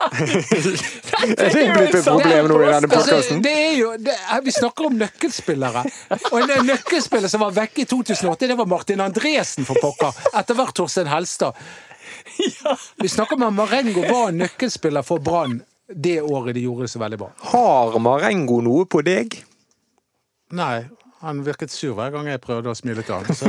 Er 0.00 1.50
det 1.54 1.66
blitt 1.74 1.94
et 1.94 2.04
problem 2.04 2.48
nå 2.50 2.58
i 2.58 2.66
denne 2.68 2.88
Altså, 2.88 2.96
podkasten? 2.96 3.42
det 3.44 3.52
er 3.54 3.76
jo, 3.78 3.92
det, 4.02 4.16
vi 4.44 4.54
snakker 4.54 4.88
om 4.90 4.98
nøkkelspillere. 4.98 5.84
Og 6.32 6.38
en 6.42 6.66
nøkkelspiller 6.68 7.30
som 7.30 7.44
var 7.46 7.54
vekke 7.56 7.84
i 7.84 7.88
2008, 7.90 8.50
det 8.50 8.58
var 8.58 8.68
Martin 8.70 9.04
Andresen, 9.04 9.66
for 9.68 9.78
pokker. 9.82 10.18
Etter 10.34 10.58
hvert 10.58 10.83
Torstein 10.84 11.08
Helstad. 11.08 11.56
Vi 13.02 13.08
snakker 13.08 13.40
om 13.40 13.48
at 13.48 13.56
Marengo 13.56 14.04
var 14.04 14.28
en 14.28 14.44
nøkkelspiller 14.44 15.06
for 15.06 15.24
Brann 15.24 15.62
det 15.88 16.20
året 16.22 16.54
de 16.54 16.64
gjorde 16.64 16.86
det 16.86 16.92
så 16.94 16.98
veldig 16.98 17.18
bra. 17.20 17.30
Har 17.52 17.98
Marengo 18.00 18.60
noe 18.64 18.86
på 18.88 19.02
deg? 19.04 19.36
Nei, 20.56 20.84
han 21.24 21.40
virket 21.46 21.72
sur 21.72 21.94
hver 21.96 22.10
gang 22.14 22.28
jeg 22.28 22.40
prøvde 22.44 22.70
å 22.72 22.76
smile 22.76 23.02
til 23.04 23.14
han. 23.16 23.24
Så, 23.34 23.48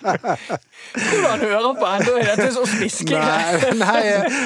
Tror 0.00 1.22
du 1.22 1.26
han 1.28 1.40
hører 1.44 1.74
på 1.78 1.86
ennå? 1.90 2.14
Dette 2.24 2.46
er 2.48 2.52
så 2.54 2.64
spisking. 2.68 3.16
nei, 3.16 3.72
nei, 3.80 4.02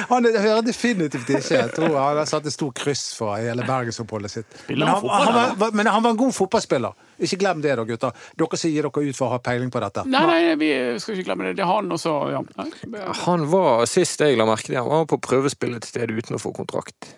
han 0.09 0.27
hører 0.29 0.63
definitivt 0.65 1.29
ikke. 1.29 1.55
Jeg 1.59 1.71
tror 1.75 1.95
han 1.97 2.19
har 2.21 2.29
satt 2.29 2.47
et 2.49 2.55
stort 2.55 2.77
kryss 2.79 3.05
for 3.17 3.35
hele 3.39 3.65
bergensoppholdet 3.67 4.33
sitt. 4.37 4.57
Men 4.69 4.87
han 4.89 5.03
han, 5.09 5.33
var, 5.59 5.75
men 5.75 5.89
han 5.89 6.03
var 6.05 6.15
en 6.15 6.19
god 6.19 6.35
fotballspiller. 6.37 6.95
Ikke 7.25 7.39
glem 7.41 7.61
det, 7.63 7.75
da, 7.79 7.85
gutter. 7.87 8.11
Dere 8.39 8.59
som 8.59 8.73
gir 8.73 8.87
dere 8.89 9.05
ut 9.09 9.17
for 9.17 9.29
å 9.29 9.35
ha 9.35 9.41
peiling 9.43 9.71
på 9.73 9.81
dette. 9.83 10.03
Nei, 10.11 10.23
nei, 10.29 10.41
vi 10.59 10.71
skal 11.01 11.15
ikke 11.17 11.29
glemme 11.31 11.49
det. 11.49 11.55
Det 11.59 11.65
er 11.65 11.71
han 11.71 11.91
også, 11.95 12.15
ja. 12.33 12.41
Nei, 12.59 13.05
Han 13.25 13.47
var, 13.51 13.85
sist 13.89 14.21
jeg 14.23 14.37
la 14.39 14.47
merke 14.49 14.69
til 14.71 14.79
han 14.81 14.91
var 14.91 15.07
på 15.09 15.21
prøvespill 15.23 15.77
et 15.77 15.87
sted 15.87 16.11
uten 16.11 16.37
å 16.37 16.41
få 16.41 16.53
kontrakt. 16.55 17.13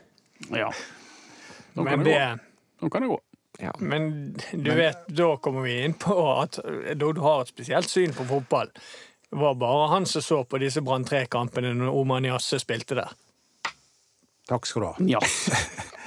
ja. 0.54 0.70
Nå 1.78 1.84
kan 1.86 2.02
det 2.02 2.10
det 2.10 2.14
gå. 2.18 2.22
Nå 2.82 2.90
kan 2.90 3.04
det 3.06 3.08
gå. 3.12 3.18
Ja. 3.60 3.72
Men 3.80 4.36
du 4.54 4.72
vet, 4.78 5.08
da 5.08 5.32
kommer 5.42 5.66
vi 5.66 5.80
inn 5.86 5.96
på 5.98 6.14
at 6.38 6.60
da 6.62 7.12
du 7.14 7.22
har 7.24 7.42
et 7.42 7.54
spesielt 7.54 7.90
syn 7.90 8.14
på 8.14 8.28
fotball. 8.30 8.70
Det 9.30 9.40
var 9.42 9.58
bare 9.60 9.88
han 9.92 10.06
som 10.06 10.22
så 10.22 10.44
på 10.48 10.60
disse 10.62 10.82
Brann 10.86 11.06
3-kampene 11.08 11.74
når 11.76 11.96
Oman 12.00 12.28
Jasse 12.30 12.62
spilte 12.64 12.96
der. 13.00 13.16
Takk 14.48 14.66
skal 14.66 14.82
du 14.82 14.88
ha. 14.88 14.96
Ja. 15.00 15.20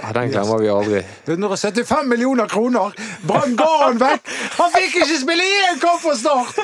Ja, 0.02 0.12
den 0.12 0.30
glemmer 0.30 0.58
vi 0.58 0.68
aldri. 0.68 1.02
175 1.26 2.08
millioner 2.08 2.46
kroner! 2.48 2.92
Brann 3.22 3.56
ga 3.56 3.66
han 3.82 3.98
vekk! 4.00 4.30
Han 4.56 4.70
fikk 4.72 4.94
ikke 5.02 5.18
spille 5.20 5.44
én 5.44 5.80
kamp 5.82 6.00
for 6.00 6.16
Start! 6.16 6.56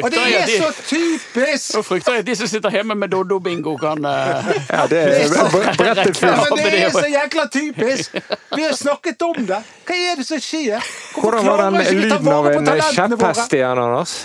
Og 0.00 0.08
det 0.14 0.22
er 0.38 0.48
så 0.54 0.70
typisk! 0.88 1.76
Nå 1.76 1.82
frykter 1.84 2.16
jeg 2.16 2.24
at 2.24 2.30
de 2.30 2.36
som 2.40 2.48
sitter 2.48 2.72
hjemme 2.78 2.96
med 2.96 3.12
Doddo-bingo, 3.12 3.76
kan 3.82 4.00
uh... 4.00 4.48
Ja, 4.78 4.86
det 4.88 5.02
er 5.04 5.52
brettet 5.82 6.16
fullt. 6.16 6.56
men 6.56 6.64
det 6.64 6.82
er 6.86 6.96
så 6.96 7.04
jækla 7.12 7.46
typisk! 7.52 8.16
Vi 8.56 8.64
har 8.64 8.72
snakket 8.80 9.28
om 9.28 9.44
det. 9.52 9.60
Hva 9.84 10.00
er 10.08 10.20
det 10.22 10.28
som 10.32 10.40
skjer? 10.40 10.80
Hvorfor 11.12 11.28
Hvordan 11.28 11.52
var 11.52 11.66
den 11.68 12.00
lyden 12.00 12.32
av 12.32 12.52
en 12.54 12.74
kjepphest 12.96 13.60
igjen, 13.60 13.84
Anders? 13.84 14.20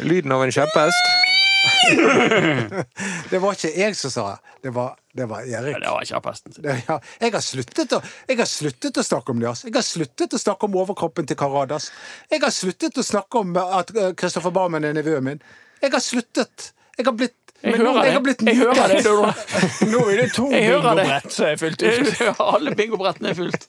Lyden 0.00 0.32
av 0.32 0.48
en 0.48 0.56
kjepphest? 0.56 1.16
Det 3.30 3.38
var 3.42 3.56
ikke 3.56 3.76
jeg 3.76 3.96
som 3.98 4.12
sa 4.12 4.30
det. 4.30 4.38
Det 4.62 4.72
var, 4.74 4.96
det 5.18 5.26
var 5.30 5.42
Erik. 5.46 5.76
Det 5.82 5.92
var 5.92 6.06
kjapphesten 6.08 6.54
sin. 6.56 6.68
Ja, 6.68 6.98
jeg, 7.20 7.32
har 7.34 7.44
sluttet 7.44 7.94
å, 7.96 8.00
jeg 8.30 8.38
har 8.40 8.48
sluttet 8.50 9.00
å 9.02 9.04
snakke 9.06 9.34
om 9.34 9.42
det. 9.42 9.52
Jeg 9.66 9.74
har 9.76 9.86
sluttet 9.86 10.34
å 10.38 10.40
snakke 10.40 10.68
om 10.70 10.78
overkroppen 10.84 11.28
til 11.28 11.38
Karadas. 11.40 11.90
Jeg 12.30 12.42
har 12.44 12.54
sluttet 12.54 12.98
å 12.98 13.06
snakke 13.06 13.42
om 13.42 13.56
at 13.62 13.92
Kristoffer 14.18 14.54
Barmen 14.54 14.86
er 14.88 14.96
nevøen 14.96 15.26
min. 15.32 15.42
Jeg 15.82 15.92
har 15.94 16.02
sluttet. 16.02 16.72
Jeg 16.98 17.06
har 17.06 17.14
blitt 17.14 17.34
Jeg 17.62 17.74
hører, 17.74 17.84
nå- 17.84 18.04
jeg 18.06 18.12
har 18.14 18.22
Jeg 18.46 18.56
hører 18.58 18.88
det, 18.88 18.98
myket. 19.02 19.90
Nå 19.92 20.00
er 20.10 20.20
det 20.22 20.28
to 20.34 20.46
Jeg 20.54 20.70
bingobrett 20.78 21.32
som 21.34 21.46
er 21.48 21.56
fylt 21.58 21.82
ut. 21.82 22.20
Alle 22.54 22.74
bingobrettene 22.78 23.32
er 23.32 23.38
fullt. 23.38 23.66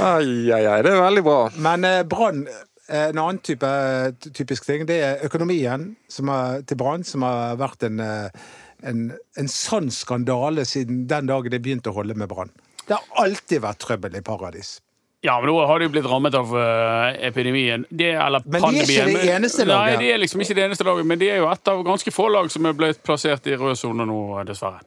Ai, 0.00 0.50
ai, 0.52 0.64
ai, 0.66 0.82
det 0.84 0.92
er 0.92 1.00
veldig 1.02 1.22
bra. 1.26 1.38
Men 1.64 1.84
eh, 1.88 2.02
Brann 2.08 2.44
eh, 2.48 3.08
En 3.10 3.18
annen 3.20 3.40
type 3.44 3.68
typisk 4.36 4.66
ting, 4.68 4.84
det 4.88 4.98
er 5.04 5.24
økonomien 5.28 5.90
som 6.12 6.28
er, 6.32 6.60
til 6.68 6.76
Brann, 6.80 7.04
som 7.08 7.24
har 7.24 7.56
vært 7.60 7.86
en, 7.88 8.00
eh, 8.04 8.44
en, 8.82 9.10
en 9.38 9.48
sann 9.48 9.90
skandale 9.94 10.64
siden 10.68 11.06
den 11.10 11.30
dagen 11.30 11.54
de 11.54 11.60
begynte 11.62 11.92
å 11.92 11.96
holde 11.96 12.16
med 12.18 12.30
Brann. 12.30 12.52
Det 12.86 12.98
har 12.98 13.22
alltid 13.24 13.62
vært 13.62 13.82
trøbbel 13.84 14.18
i 14.18 14.24
Paradis. 14.26 14.80
Ja, 15.22 15.36
men 15.40 15.52
nå 15.52 15.66
har 15.66 15.78
de 15.78 15.86
blitt 15.88 16.06
rammet 16.10 16.34
av 16.34 16.50
eh, 16.58 17.26
epidemien. 17.28 17.84
Det, 17.90 18.10
eller 18.18 18.42
Men 18.44 18.64
de 18.74 18.80
er 18.82 18.90
ikke 18.90 19.20
det 19.22 19.30
eneste 19.36 19.66
laget. 19.68 20.00
Nei, 20.00 20.02
de 20.02 20.10
er 20.10 20.18
liksom 20.18 20.42
ikke 20.42 20.56
det 20.58 20.64
eneste 20.66 20.86
laget, 20.88 21.06
men 21.06 21.20
de 21.20 21.28
er 21.30 21.38
jo 21.38 21.46
et 21.52 21.70
av 21.70 21.82
ganske 21.86 22.10
få 22.10 22.26
lag 22.34 22.50
som 22.50 22.66
er 22.66 22.74
blitt 22.74 22.98
plassert 23.06 23.46
i 23.46 23.54
rød 23.54 23.78
sone 23.78 24.06
nå, 24.08 24.18
dessverre. 24.48 24.82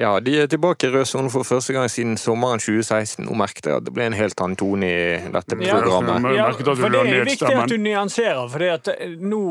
Ja, 0.00 0.20
de 0.20 0.38
er 0.40 0.48
tilbake 0.52 0.88
i 0.88 0.92
rød 0.92 1.04
sone 1.08 1.30
for 1.32 1.44
første 1.48 1.72
gang 1.76 1.88
siden 1.92 2.16
sommeren 2.20 2.60
2016. 2.60 3.26
Nå 3.28 3.36
merket 3.36 3.68
jeg 3.68 3.80
at 3.80 3.84
det 3.84 3.92
ble 3.96 4.08
en 4.08 4.16
helt 4.16 4.40
annen 4.40 4.56
tone 4.60 4.88
i 4.88 5.32
dette 5.36 5.60
programmet. 5.60 6.32
Ja, 6.36 6.48
for 6.56 6.88
det 6.88 7.04
er 7.04 7.28
viktig 7.28 7.52
at 7.52 7.72
du 7.72 7.76
nyanserer, 7.80 8.48
for 8.52 8.64
det 8.64 8.72
at 8.78 8.90
eh, 8.96 9.14
nå, 9.20 9.42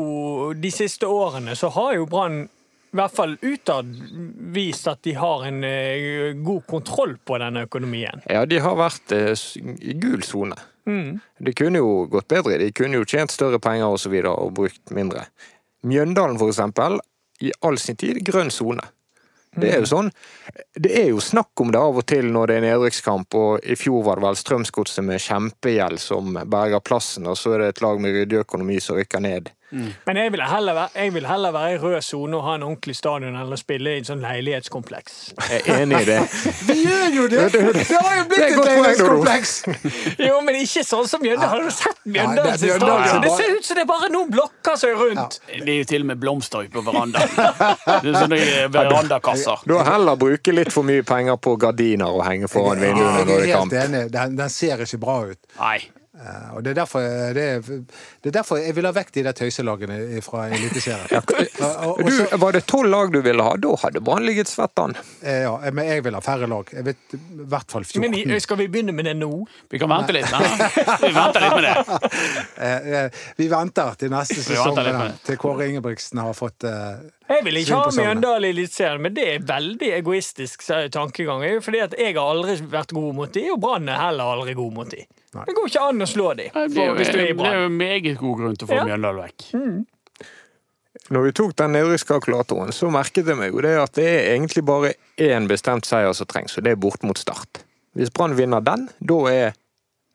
de 0.58 0.74
siste 0.74 1.06
årene 1.06 1.54
så 1.58 1.70
har 1.78 1.94
jo 2.00 2.10
Brann 2.10 2.44
i 2.92 2.98
hvert 3.00 3.14
fall 3.16 3.38
utad 3.40 3.88
vist 4.52 4.88
at 4.90 5.00
de 5.06 5.14
har 5.16 5.46
en 5.48 5.62
eh, 5.64 6.34
god 6.36 6.66
kontroll 6.68 7.16
på 7.24 7.38
denne 7.40 7.64
økonomien. 7.64 8.20
Ja, 8.28 8.44
de 8.44 8.58
har 8.60 8.76
vært 8.76 9.14
eh, 9.16 9.32
i 9.80 9.96
gul 9.96 10.20
sone. 10.26 10.58
Det 11.38 11.54
kunne 11.56 11.80
jo 11.80 12.06
gått 12.10 12.28
bedre. 12.28 12.58
De 12.58 12.72
kunne 12.74 12.98
jo 12.98 13.06
tjent 13.08 13.32
større 13.32 13.60
penger 13.62 13.94
og 13.94 14.00
så 14.02 14.10
videre 14.12 14.34
og 14.34 14.52
brukt 14.58 14.92
mindre. 14.92 15.28
Mjøndalen, 15.86 16.36
for 16.40 16.52
eksempel, 16.52 16.98
i 17.40 17.52
all 17.64 17.78
sin 17.80 17.96
tid 17.96 18.20
grønn 18.26 18.52
sone. 18.52 18.84
Det 19.52 19.68
er 19.68 19.82
jo 19.82 19.88
sånn 19.90 20.06
Det 20.72 20.92
er 20.96 21.10
jo 21.10 21.18
snakk 21.20 21.60
om 21.60 21.72
det 21.74 21.80
av 21.80 21.98
og 22.00 22.06
til 22.08 22.30
når 22.32 22.48
det 22.48 22.54
er 22.56 22.64
nedrykkskamp, 22.66 23.34
og 23.36 23.64
i 23.64 23.76
fjor 23.76 24.04
var 24.06 24.18
det 24.18 24.26
vel 24.26 24.38
Strømsgodset 24.40 25.04
med 25.04 25.20
kjempegjeld 25.20 26.00
som 26.00 26.38
berger 26.48 26.80
plassen, 26.80 27.28
og 27.28 27.36
så 27.36 27.54
er 27.54 27.64
det 27.64 27.72
et 27.74 27.82
lag 27.84 28.00
med 28.00 28.16
ryddig 28.16 28.40
økonomi 28.46 28.78
som 28.80 28.96
rykker 28.96 29.24
ned. 29.24 29.50
Men 30.06 30.18
jeg 30.20 30.32
vil 30.34 30.42
heller 30.44 30.74
være, 30.76 30.88
jeg 30.94 31.14
vil 31.14 31.26
heller 31.26 31.52
være 31.54 31.74
i 31.74 31.78
rød 31.80 32.00
sone 32.04 32.36
og 32.36 32.44
ha 32.44 32.54
en 32.58 32.64
ordentlig 32.66 32.96
stadion 32.98 33.36
enn 33.40 33.52
å 33.56 33.58
spille 33.60 33.94
i 33.96 34.02
en 34.02 34.08
sånn 34.08 34.22
leilighetskompleks. 34.24 35.18
Jeg 35.48 35.62
er 35.64 35.82
enig 35.84 36.02
i 36.02 36.08
det. 36.10 36.18
Vi 36.68 36.76
gjør 36.82 37.16
jo 37.16 37.26
det! 37.32 37.46
Det 37.52 37.96
har 37.96 38.18
jo 38.18 38.26
blitt 38.32 38.44
et 38.46 38.58
leilighetskompleks! 38.58 39.54
Jo, 40.28 40.40
men 40.44 40.58
ikke 40.60 40.84
sånn 40.86 41.08
som 41.08 41.22
Mjøndalen. 41.22 41.50
Har 41.52 41.62
du 41.64 41.74
sett 41.74 42.02
Mjøndalen 42.04 42.58
sin 42.58 42.74
stadion? 42.76 43.22
Det 43.24 43.32
ser 43.38 43.54
ut 43.56 43.66
som 43.66 43.78
det 43.78 43.84
er 43.84 43.88
bare 43.90 44.10
noen 44.12 44.30
blokker 44.32 44.76
som 44.78 44.92
er 44.92 45.00
rundt. 45.00 45.38
Det 45.48 45.62
er 45.64 45.80
jo 45.80 45.88
til 45.92 46.04
og 46.04 46.10
med 46.12 46.20
blomster 46.22 46.68
på 46.72 46.84
verandaen. 46.86 47.32
Det 48.02 48.10
er 48.12 48.16
sånne 48.18 48.38
eh, 48.42 48.68
verandakasser. 48.72 49.64
Da 49.68 49.80
heller 49.86 50.18
bruke 50.20 50.54
litt 50.54 50.72
for 50.74 50.86
mye 50.86 51.04
penger 51.06 51.38
på 51.42 51.56
gardiner 51.60 52.12
og 52.12 52.24
henge 52.26 52.50
foran 52.50 52.80
vinduene 52.82 53.22
når 53.22 53.28
det 53.30 53.40
er 53.40 53.56
kamp. 53.56 53.74
Den, 54.12 54.38
den 54.38 54.52
ser 54.52 54.82
ikke 54.84 55.00
bra 55.02 55.18
ut. 55.32 55.38
Nei. 55.58 55.78
Eh, 56.12 56.48
Og 56.56 56.60
det 56.64 56.70
er 56.74 56.74
derfor, 56.76 57.00
det 57.32 57.42
er, 57.42 57.60
det 57.64 58.28
er 58.28 58.34
derfor 58.36 58.58
jeg 58.60 58.74
vil 58.76 58.84
ha 58.84 58.90
vekk 58.92 59.12
de 59.14 59.22
der 59.24 59.32
tøyselagene 59.32 60.20
fra 60.22 60.42
Eliteserien. 60.52 61.08
Og- 61.16 61.86
og- 61.88 62.00
og 62.04 62.10
så- 62.12 62.36
var 62.38 62.52
det 62.52 62.66
tolv 62.68 62.90
lag 62.92 63.12
du 63.14 63.22
ville 63.24 63.42
ha? 63.42 63.54
Da 63.56 63.70
hadde 63.80 64.02
Brann 64.04 64.26
ligget 64.26 64.46
svett 64.50 64.76
an. 64.78 64.92
eh, 65.22 65.42
Ja, 65.48 65.70
men 65.72 65.86
jeg 65.88 66.02
vil 66.04 66.12
ha 66.12 66.20
færre 66.20 66.46
lag. 66.46 66.68
Jeg 66.70 66.84
vet 66.84 66.96
i 67.14 67.16
hvert 67.48 67.70
fall 67.70 67.84
14. 67.84 68.00
Men 68.02 68.12
vi, 68.12 68.40
skal 68.40 68.56
vi 68.58 68.66
begynne 68.68 68.92
med 68.92 69.04
det 69.06 69.16
nå? 69.16 69.46
Vi 69.70 69.78
kan 69.78 69.88
vente 69.88 70.12
litt. 70.12 70.28
Nei. 70.30 70.42
Vi 71.00 71.12
venter 71.16 71.40
litt 71.40 71.56
med 71.56 71.64
det. 71.64 72.10
Eh, 72.62 73.04
eh, 73.04 73.10
Vi 73.38 73.48
venter 73.48 73.94
til 73.98 74.10
neste 74.10 74.36
sesong, 74.44 74.76
til 75.24 75.36
Kåre 75.40 75.64
Ingebrigtsen 75.70 76.18
har 76.20 76.34
fått 76.34 76.62
eh, 76.68 77.00
Jeg 77.30 77.44
vil 77.44 77.54
ikke 77.62 77.74
ha. 77.74 77.88
Mjøndalen 77.90 78.44
i 78.44 78.52
Eliteserien, 78.52 79.00
men 79.00 79.14
det 79.14 79.24
er 79.34 79.38
veldig 79.48 79.88
egoistisk 79.96 80.60
tankegang. 80.92 81.42
Fordi 81.64 81.80
at 81.80 81.94
jeg 81.98 82.14
har 82.14 82.22
aldri 82.36 82.58
vært 82.68 82.92
god 82.92 83.14
mot 83.14 83.32
de, 83.32 83.48
og 83.50 83.60
Brann 83.64 83.88
er 83.88 83.96
heller 83.98 84.24
aldri 84.36 84.54
god 84.54 84.72
mot 84.74 84.90
de. 84.92 85.06
Det 85.32 85.54
går 85.56 85.66
ikke 85.70 85.80
an 85.88 86.04
å 86.04 86.06
slå 86.08 86.36
dem. 86.36 86.50
Det 86.52 86.76
er 86.76 87.32
jo- 87.32 87.62
jo 87.62 87.68
meget 87.72 88.18
god 88.18 88.36
grunn 88.38 88.56
til 88.56 88.68
å 88.68 88.70
få 88.70 88.76
Ja. 88.76 88.84
Mjøndalen 88.84 89.22
vekk. 89.24 89.86
Når 91.10 91.22
vi 91.24 91.32
tok 91.32 91.56
den 91.56 91.72
nedrykkskalkulatoren, 91.72 92.70
så 92.72 92.90
merket 92.92 93.26
jeg 93.26 93.36
meg 93.36 93.52
jo 93.52 93.60
det 93.64 93.72
at 93.80 93.92
det 93.96 94.04
er 94.06 94.36
egentlig 94.36 94.64
bare 94.64 94.92
én 95.18 95.48
bestemt 95.48 95.84
seier 95.88 96.12
som 96.14 96.26
trengs, 96.26 96.56
og 96.58 96.64
det 96.64 96.72
er 96.72 96.76
bort 96.76 97.02
mot 97.02 97.18
Start. 97.18 97.64
Hvis 97.96 98.12
Brann 98.12 98.36
vinner 98.36 98.60
den, 98.64 98.88
da 99.04 99.18
er, 99.26 99.52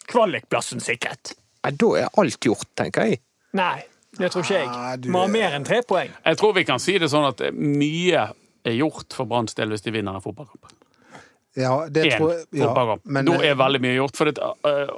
Kvalikplassen 0.08 0.80
sikret. 0.80 1.34
ja, 1.66 1.72
da 1.72 1.88
er 1.96 2.08
alt 2.18 2.40
gjort, 2.40 2.66
tenker 2.78 3.10
jeg. 3.10 3.20
Nei, 3.54 3.84
det 4.18 4.32
tror 4.32 4.44
ikke 4.44 4.62
jeg. 4.62 5.02
Vi 5.02 5.12
har 5.12 5.28
mer 5.28 5.52
enn 5.58 5.66
tre 5.66 5.82
poeng. 5.82 6.10
Jeg 6.26 6.38
tror 6.38 6.54
vi 6.54 6.64
kan 6.64 6.80
si 6.80 6.98
det 6.98 7.10
sånn 7.12 7.28
at 7.28 7.38
mye 7.54 8.32
er 8.66 8.72
gjort 8.78 9.14
for 9.14 9.26
Branns 9.26 9.54
del 9.56 9.70
hvis 9.70 9.82
de 9.84 9.92
vinner 9.92 10.16
en 10.16 10.22
fotballkamp. 10.22 10.72
Ja, 11.58 11.88
det 11.90 12.04
Én 12.06 12.18
tror 12.18 12.34
jeg 12.34 12.44
ja, 12.60 12.68
fotballkamp. 12.68 13.06
men, 13.06 13.26
Da 13.26 13.38
er 13.42 13.56
veldig 13.58 13.80
mye 13.82 13.96
gjort. 13.96 14.18
For 14.18 14.30
det, 14.30 14.38
øh, 14.38 14.90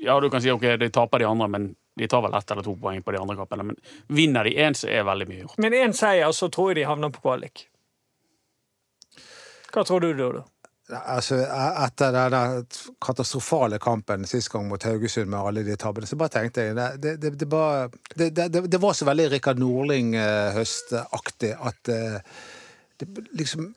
ja, 0.00 0.20
du 0.20 0.30
kan 0.32 0.40
si 0.40 0.50
ok, 0.50 0.64
de 0.80 0.88
taper 0.88 1.20
de 1.20 1.26
andre, 1.28 1.48
men 1.52 1.66
de 2.00 2.08
tar 2.08 2.22
vel 2.24 2.34
ett 2.38 2.50
eller 2.50 2.64
to 2.64 2.72
poeng 2.80 3.02
på 3.04 3.12
de 3.12 3.20
andre 3.20 3.36
kampene. 3.36 3.66
Men 3.68 3.76
vinner 4.08 4.48
de 4.48 4.54
én, 4.56 4.72
så 4.78 4.88
er 4.88 5.04
veldig 5.04 5.26
mye 5.28 5.42
gjort. 5.42 5.58
Men 5.60 5.76
én 5.76 5.92
seier, 5.92 6.32
så 6.32 6.48
tror 6.48 6.72
jeg 6.72 6.80
de 6.80 6.88
havner 6.88 7.12
på 7.12 7.20
kvalik. 7.26 7.66
Hva 9.72 9.84
tror 9.84 10.00
du, 10.00 10.14
Dodo? 10.16 10.46
Altså, 10.92 11.38
etter 11.84 12.12
den 12.12 12.66
katastrofale 13.00 13.78
kampen 13.80 14.26
sist 14.28 14.50
gang 14.52 14.66
mot 14.68 14.82
Haugesund 14.84 15.30
med 15.30 15.40
alle 15.40 15.62
de 15.64 15.76
tabbene, 15.80 16.08
så 16.08 16.16
bare 16.20 16.34
tenkte 16.34 16.66
jeg 16.66 16.76
Det, 16.76 16.88
det, 17.00 17.12
det, 17.22 17.30
det, 17.40 17.48
bare, 17.48 17.86
det, 18.16 18.32
det, 18.36 18.64
det 18.68 18.80
var 18.80 18.92
så 18.96 19.06
veldig 19.08 19.30
Rikard 19.36 19.60
Norling-høstaktig 19.62 21.54
at 21.60 21.88
eh, 21.92 22.18
det 23.00 23.08
liksom 23.38 23.70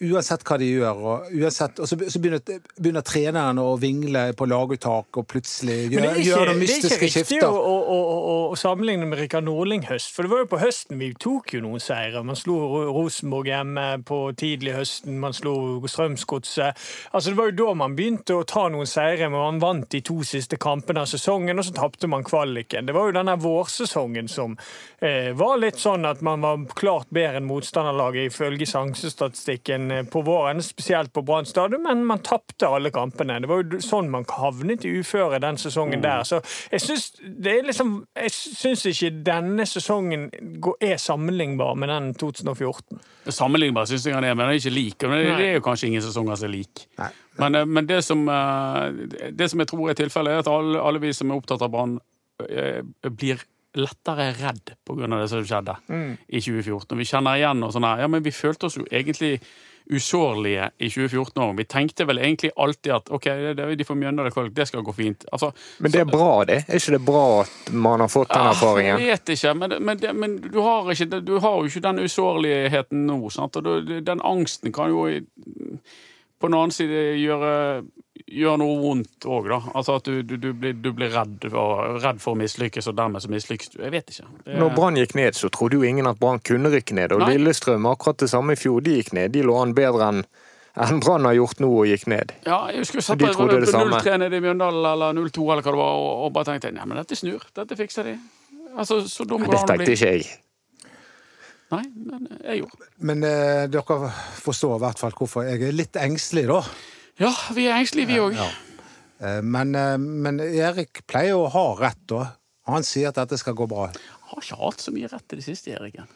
Uansett 0.00 0.40
hva 0.48 0.56
de 0.56 0.64
gjør, 0.64 1.00
og, 1.04 1.24
uansett, 1.36 1.76
og 1.76 1.88
så, 1.88 1.96
så 2.08 2.20
begynner, 2.24 2.40
begynner 2.80 3.02
treneren 3.04 3.58
å 3.60 3.74
vingle 3.76 4.30
på 4.32 4.46
laguttak 4.48 5.18
og 5.20 5.26
plutselig 5.28 5.90
Men 5.92 6.14
gjør, 6.24 6.48
noen 6.48 6.62
mystiske 6.62 7.04
skifter. 7.04 7.34
det 7.36 7.44
er 7.44 7.44
ikke 7.44 7.44
riktig 7.44 7.50
å, 7.68 7.74
å, 7.92 8.38
å, 8.48 8.56
sammenligne 8.56 9.04
med 9.10 9.20
Rikard 9.20 9.44
Norling 9.44 9.84
høst, 9.90 10.14
for 10.16 10.24
det 10.24 10.32
var 10.32 10.40
jo 10.40 10.48
på 10.54 10.60
høsten 10.62 10.96
vi 11.02 11.10
tok 11.20 11.52
jo 11.52 11.60
noen 11.66 11.84
seire. 11.84 12.22
Man 12.24 12.38
slo 12.40 12.56
Rosenborg 12.88 13.50
hjemme 13.52 13.84
på 14.08 14.22
tidlig 14.40 14.78
høsten, 14.78 15.18
man 15.20 15.36
slo 15.36 15.52
Strømsgodset. 15.84 16.80
Altså, 17.12 17.34
det 17.34 17.36
var 17.42 17.52
jo 17.52 17.58
da 17.58 17.76
man 17.82 17.98
begynte 17.98 18.38
å 18.40 18.48
ta 18.48 18.64
noen 18.72 18.88
seire, 18.88 19.28
men 19.28 19.36
man 19.36 19.60
vant 19.60 19.90
de 19.92 20.00
to 20.00 20.16
siste 20.24 20.56
kampene 20.64 21.04
av 21.04 21.12
sesongen, 21.12 21.60
og 21.60 21.68
så 21.68 21.76
tapte 21.76 22.08
man 22.08 22.24
kvaliken. 22.24 22.88
Det 22.88 22.96
var 22.96 23.10
jo 23.10 23.18
denne 23.18 23.36
vårsesongen 23.44 24.32
som 24.32 24.56
eh, 25.04 25.36
var 25.36 25.60
litt 25.60 25.84
sånn 25.84 26.08
at 26.08 26.24
man 26.24 26.40
var 26.40 26.64
klart 26.72 27.12
bedre 27.12 27.44
enn 27.44 27.48
motstanderlaget 27.52 28.32
ifølge 28.32 28.72
sjansestatistikken 28.72 29.89
eh, 29.90 30.04
på 30.04 30.22
våren, 30.26 30.62
spesielt 30.62 31.12
på 31.12 31.22
Brann 31.26 31.46
stadion, 31.48 31.82
men 31.82 32.04
man 32.06 32.22
tapte 32.24 32.68
alle 32.68 32.92
kampene. 32.94 33.38
Det 33.40 33.50
var 33.50 33.62
jo 33.62 33.80
sånn 33.84 34.10
man 34.12 34.26
havnet 34.28 34.86
i 34.86 34.92
uføre 35.00 35.40
den 35.42 35.58
sesongen 35.60 36.02
der. 36.04 36.24
Så 36.28 36.40
jeg 36.70 36.84
syns 36.84 37.10
det 37.20 37.56
er 37.58 37.68
liksom 37.68 37.92
Jeg 38.16 38.32
syns 38.34 38.84
ikke 38.88 39.10
denne 39.26 39.66
sesongen 39.68 40.28
er 40.80 40.96
sammenlignbar 41.00 41.76
med 41.78 41.92
den 41.92 42.10
2014. 42.20 43.00
Sammenlignbar 43.30 43.88
syns 43.90 44.06
jeg 44.06 44.16
han 44.16 44.26
er, 44.26 44.34
men 44.34 44.48
han 44.48 44.54
er 44.54 44.62
ikke 44.62 44.74
lik. 44.74 45.06
Men 45.06 45.18
det, 45.18 45.36
det 45.38 45.48
er 45.48 45.58
jo 45.58 45.64
kanskje 45.66 45.90
ingen 45.90 46.04
sesonger 46.04 46.40
som 46.40 46.50
er 46.50 46.56
lik. 46.56 46.86
Men, 47.40 47.54
eh, 47.54 47.66
men 47.66 47.88
det, 47.88 48.02
som, 48.06 48.26
eh, 48.28 49.30
det 49.36 49.50
som 49.50 49.62
jeg 49.62 49.72
tror 49.72 49.90
er 49.90 50.00
tilfellet, 50.00 50.34
er 50.34 50.44
at 50.44 50.52
alle, 50.52 50.80
alle 50.80 51.02
vi 51.02 51.14
som 51.16 51.30
er 51.30 51.40
opptatt 51.40 51.66
av 51.66 51.72
Brann, 51.74 51.98
blir 52.40 53.42
lettere 53.78 54.30
redd 54.34 54.72
pga. 54.86 55.06
det 55.06 55.28
som 55.30 55.44
skjedde 55.46 55.76
i 56.28 56.40
2014. 56.40 56.98
Vi 56.98 57.06
kjenner 57.06 57.38
igjen 57.38 57.62
og 57.62 57.74
sånn 57.74 57.86
her. 57.86 58.04
Ja, 58.04 58.08
men 58.10 58.24
vi 58.24 58.34
følte 58.34 58.66
oss 58.66 58.78
jo 58.78 58.86
egentlig 58.90 59.38
usårlige 59.90 60.70
i 60.78 60.88
2014 60.90 61.42
òg. 61.42 61.54
Vi 61.58 61.66
tenkte 61.70 62.06
vel 62.08 62.20
egentlig 62.22 62.52
alltid 62.56 62.92
at 62.94 63.10
OK, 63.10 63.24
det, 63.24 63.54
det, 63.58 63.68
de 63.80 63.86
får 63.86 63.98
Mjøndalen 64.00 64.34
kvalik, 64.34 64.54
det 64.56 64.66
skal 64.70 64.84
gå 64.86 64.94
fint. 64.96 65.24
Altså, 65.32 65.52
Men 65.78 65.94
det 65.94 66.02
er 66.04 66.10
bra, 66.10 66.44
det. 66.48 66.60
Er 66.68 66.80
ikke 66.80 66.96
det 66.96 67.02
bra 67.06 67.24
at 67.42 67.72
man 67.72 68.04
har 68.04 68.12
fått 68.12 68.30
den 68.32 68.46
Ah, 68.46 68.52
erfaringen? 68.54 69.00
Jeg 69.00 69.16
vet 69.16 69.34
ikke, 69.36 69.54
men, 69.54 69.76
men, 69.84 70.04
men 70.20 70.36
du, 70.46 70.60
har 70.64 70.90
ikke, 70.94 71.20
du 71.20 71.36
har 71.38 71.58
jo 71.58 71.70
ikke 71.70 71.84
den 71.88 72.04
usårligheten 72.06 73.06
nå. 73.08 73.20
Sant? 73.34 73.58
Og 73.60 73.90
den 74.06 74.24
angsten 74.24 74.72
kan 74.74 74.94
jo 74.94 75.06
på 76.40 76.48
den 76.48 76.56
annen 76.56 76.72
side 76.72 77.00
gjøre, 77.20 77.52
gjøre 78.24 78.58
noe 78.62 78.76
vondt 78.80 79.26
òg, 79.28 79.48
da. 79.52 79.58
Altså 79.76 79.98
at 80.00 80.08
du, 80.08 80.22
du, 80.24 80.36
du, 80.40 80.50
blir, 80.56 80.76
du 80.80 80.90
blir 80.96 81.12
redd, 81.12 81.44
for, 81.52 81.98
redd 82.00 82.22
for 82.22 82.36
å 82.36 82.40
mislykkes, 82.40 82.88
og 82.88 82.96
dermed 82.96 83.24
så 83.24 83.32
mislykkes 83.32 83.74
du. 83.74 83.80
Jeg 83.84 83.94
vet 83.94 84.14
ikke. 84.14 84.28
Det, 84.44 84.56
Når 84.60 84.72
Brann 84.76 85.00
gikk 85.00 85.16
ned, 85.20 85.36
så 85.36 85.52
trodde 85.52 85.76
jo 85.76 85.84
ingen 85.86 86.08
at 86.08 86.20
Brann 86.20 86.40
kunne 86.40 86.72
rykke 86.72 86.96
ned. 86.96 87.16
Og 87.16 87.24
Nei. 87.24 87.34
Lillestrøm 87.34 87.88
akkurat 87.90 88.24
det 88.24 88.30
samme 88.32 88.56
i 88.56 88.60
fjor. 88.60 88.80
De 88.86 88.96
gikk 89.00 89.12
ned. 89.16 89.34
De 89.36 89.44
lå 89.44 89.58
an 89.60 89.76
bedre 89.76 90.12
enn 90.12 90.24
enn 90.80 91.00
Brann 91.02 91.26
har 91.26 91.34
gjort 91.34 91.58
nå 91.60 91.68
og 91.80 91.88
gikk 91.90 92.06
ned. 92.10 92.30
ja, 92.46 92.60
jeg 92.70 92.84
husker 92.84 93.02
satt 93.02 93.18
på, 93.18 93.30
på 93.34 93.46
0-3 93.50 94.18
nede 94.22 94.38
i 94.38 94.44
Mjøndalen 94.44 94.86
eller 94.92 95.16
0-2 95.18 95.42
eller 95.50 95.64
hva 95.66 95.74
det 95.74 95.80
var, 95.80 95.96
og, 95.98 96.12
og 96.26 96.30
bare 96.36 96.52
tenkte 96.52 96.70
nei, 96.76 96.86
men 96.86 97.00
dette 97.00 97.18
snur. 97.18 97.42
Dette 97.56 97.76
fikser 97.76 98.06
de. 98.06 98.14
Altså, 98.76 99.00
så 99.10 99.26
dum 99.26 99.42
Det 99.42 99.50
går 99.50 99.56
det 99.56 99.60
an 99.60 99.66
å 99.66 99.72
tenkte 99.72 99.96
ikke 99.96 100.12
jeg. 100.14 100.28
Nei, 101.70 101.84
men 101.94 102.26
jeg 102.42 102.62
gjorde. 102.64 102.88
Men 103.06 103.22
eh, 103.26 103.66
dere 103.70 103.98
forstår 104.42 104.76
i 104.78 104.82
hvert 104.84 105.02
fall 105.02 105.14
hvorfor 105.18 105.46
jeg 105.46 105.62
er 105.68 105.76
litt 105.76 105.98
engstelig, 106.00 106.48
da. 106.50 106.62
Ja, 107.20 107.30
vi 107.54 107.68
er 107.68 107.76
engstelige, 107.78 108.10
vi 108.10 108.18
òg. 108.22 108.38
Ja. 108.38 108.48
ja. 109.20 109.36
Men, 109.44 109.74
eh, 109.78 109.96
men 110.00 110.40
Erik 110.40 111.04
pleier 111.10 111.36
å 111.38 111.50
ha 111.52 111.66
rett, 111.78 112.00
da. 112.10 112.32
Han 112.70 112.86
sier 112.86 113.10
at 113.10 113.18
dette 113.20 113.38
skal 113.40 113.54
gå 113.58 113.66
bra. 113.70 113.90
Jeg 113.92 114.26
Har 114.30 114.42
ikke 114.44 114.58
hatt 114.64 114.82
så 114.82 114.92
mye 114.94 115.08
rett 115.10 115.34
i 115.34 115.38
det 115.38 115.44
siste, 115.46 115.74
Eriken. 115.74 116.08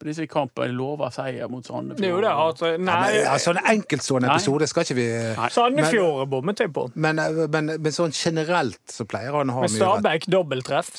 På 0.00 0.08
disse 0.08 0.24
kampene 0.32 0.72
lover 0.72 1.12
seier 1.12 1.48
mot 1.52 1.66
Sandefjord. 1.66 2.00
Det 2.00 2.08
er 2.08 2.14
jo 2.14 2.20
det 2.24 2.30
at 2.32 2.60
Ja, 2.64 2.76
men, 2.80 3.26
altså, 3.28 3.52
en 3.52 3.66
enkeltstående 3.74 4.30
Nei. 4.30 4.36
episode 4.38 4.68
skal 4.70 4.86
ikke 4.86 4.96
vi 4.96 5.08
Nei. 5.36 5.48
Sandefjord 5.52 6.22
bommet 6.32 6.62
jeg 6.64 6.72
på. 6.72 6.86
men, 6.94 7.20
eh, 7.20 7.42
men, 7.52 7.74
men 7.76 7.92
sånn 7.92 8.14
generelt 8.16 8.80
så 8.88 9.04
pleier 9.04 9.36
han 9.36 9.52
å 9.52 9.58
ha 9.58 9.66
Men 9.66 9.74
mye 9.74 9.80
rett. 9.82 10.00
Stabæk 10.00 10.28
dobbelttreff. 10.32 10.90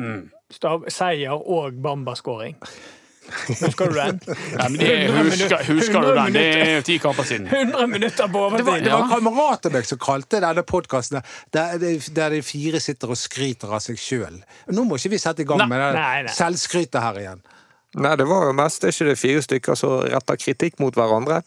Mm. 0.00 0.22
Stab 0.56 0.88
seier 0.92 1.36
og 1.36 1.76
Bamba-skåring. 1.84 2.56
Husker 3.46 3.88
du 3.90 3.94
den? 3.98 4.20
Ja, 4.52 4.68
men 4.68 4.76
det, 4.80 4.90
husker, 5.10 5.64
husker 5.66 6.00
du 6.04 6.10
den? 6.14 6.32
Det 6.36 6.44
er 6.76 6.84
ti 6.86 6.98
kamper 7.02 7.26
siden. 7.26 7.46
100 7.50 7.86
minutter 7.90 8.28
på 8.30 8.44
Det 8.56 8.64
var, 8.64 8.72
overtid. 8.72 8.84
det 8.84 8.92
var 8.92 8.98
Ja. 8.98 9.04
en 9.04 9.10
kamerat 9.10 9.66
av 9.66 9.72
meg 9.72 9.84
som 9.88 9.98
kalte 9.98 10.40
denne 10.44 10.62
podkasten 10.62 11.22
der, 11.52 11.78
de- 11.82 11.98
der 12.14 12.30
de 12.36 12.42
fire 12.46 12.80
sitter 12.80 13.10
og 13.10 13.16
skryter 13.18 13.72
av 13.74 13.80
seg 13.84 13.98
sjøl. 13.98 14.40
Nå 14.70 14.84
må 14.86 14.96
ikke 15.00 15.10
vi 15.16 15.18
sette 15.18 15.42
i 15.42 15.48
gang 15.48 15.66
med 15.68 15.82
det 15.82 16.30
selvskrytet 16.36 17.00
her 17.02 17.18
igjen. 17.24 17.42
Nei, 17.96 18.14
det 18.20 18.26
var 18.28 18.44
jo 18.46 18.52
mest 18.52 18.84
er 18.84 18.92
ikke 18.92 19.06
det 19.08 19.18
fire 19.18 19.42
stykker 19.42 19.74
som 19.78 20.00
retter 20.04 20.36
kritikk 20.36 20.78
mot 20.82 20.94
hverandre. 20.94 21.42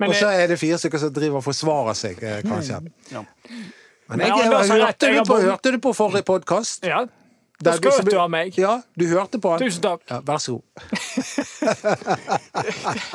Og 0.00 0.14
så 0.16 0.30
er 0.32 0.46
det 0.48 0.58
fire 0.58 0.78
stykker 0.80 0.98
som 0.98 1.12
driver 1.12 1.36
og 1.42 1.44
forsvarer 1.44 1.94
seg, 1.98 2.22
eh, 2.24 2.40
kanskje. 2.42 2.78
Ja. 3.12 3.22
Men 4.08 4.20
jeg, 4.24 4.28
jeg, 4.28 4.38
jeg, 4.38 4.50
har 4.50 4.62
rett, 4.64 4.80
hørte, 4.80 5.06
jeg 5.06 5.12
du 5.12 5.18
har 5.18 5.26
på, 5.28 5.40
hørte 5.44 5.72
du 5.72 5.78
på 5.78 5.92
forrige 5.94 6.24
podkast? 6.26 6.82
ja, 6.88 7.04
da 7.60 7.74
skrøt 7.76 8.08
du 8.08 8.16
av 8.16 8.30
meg. 8.32 8.56
Ja, 8.58 8.80
du 8.96 9.04
hørte 9.10 9.38
på 9.42 9.50
han. 9.52 9.60
Tusen 9.60 9.82
takk. 9.84 10.00
Ja, 10.08 10.20
vær 10.24 10.38
så 10.40 10.52
god. 10.56 10.64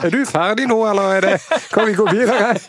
Er 0.06 0.10
du 0.14 0.22
ferdig 0.30 0.68
nå, 0.70 0.78
eller 0.90 1.16
er 1.18 1.22
det 1.26 1.40
Kan 1.74 1.88
vi 1.90 1.94
gå 1.98 2.06
videre? 2.12 2.54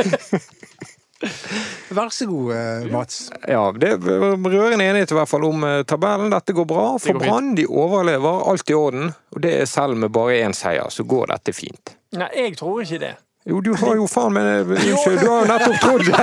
Vær 1.97 2.11
så 2.13 2.27
god, 2.29 2.51
eh, 2.53 2.87
Mats. 2.93 3.31
Ja, 3.49 3.73
det 3.73 3.89
er 3.95 3.99
rørende 4.37 4.85
enighet 4.85 5.13
i 5.13 5.17
hvert 5.17 5.31
fall 5.31 5.45
om 5.49 5.65
eh, 5.65 5.83
tabellen. 5.89 6.31
Dette 6.33 6.53
går 6.57 6.67
bra. 6.69 6.87
For. 7.01 7.17
Brann 7.21 7.55
de 7.57 7.65
overlever. 7.67 8.43
Alt 8.51 8.71
i 8.71 8.75
orden. 8.77 9.13
Og 9.33 9.41
det 9.43 9.55
er 9.63 9.71
selv 9.71 9.97
med 9.97 10.13
bare 10.13 10.43
én 10.45 10.55
seier, 10.57 10.91
så 10.93 11.03
går 11.09 11.27
dette 11.33 11.53
fint. 11.57 11.97
Nei, 12.17 12.29
jeg 12.37 12.57
tror 12.61 12.83
ikke 12.85 13.01
det. 13.03 13.15
Jo, 13.47 13.61
du 13.63 13.69
har 13.79 13.95
jo 13.95 14.07
faen 14.11 14.33
meg 14.35 14.71
Unnskyld, 14.75 15.21
du 15.23 15.29
har 15.31 15.45
jo 15.45 15.49
nettopp 15.53 15.77
trodd 15.79 16.03
det! 16.11 16.17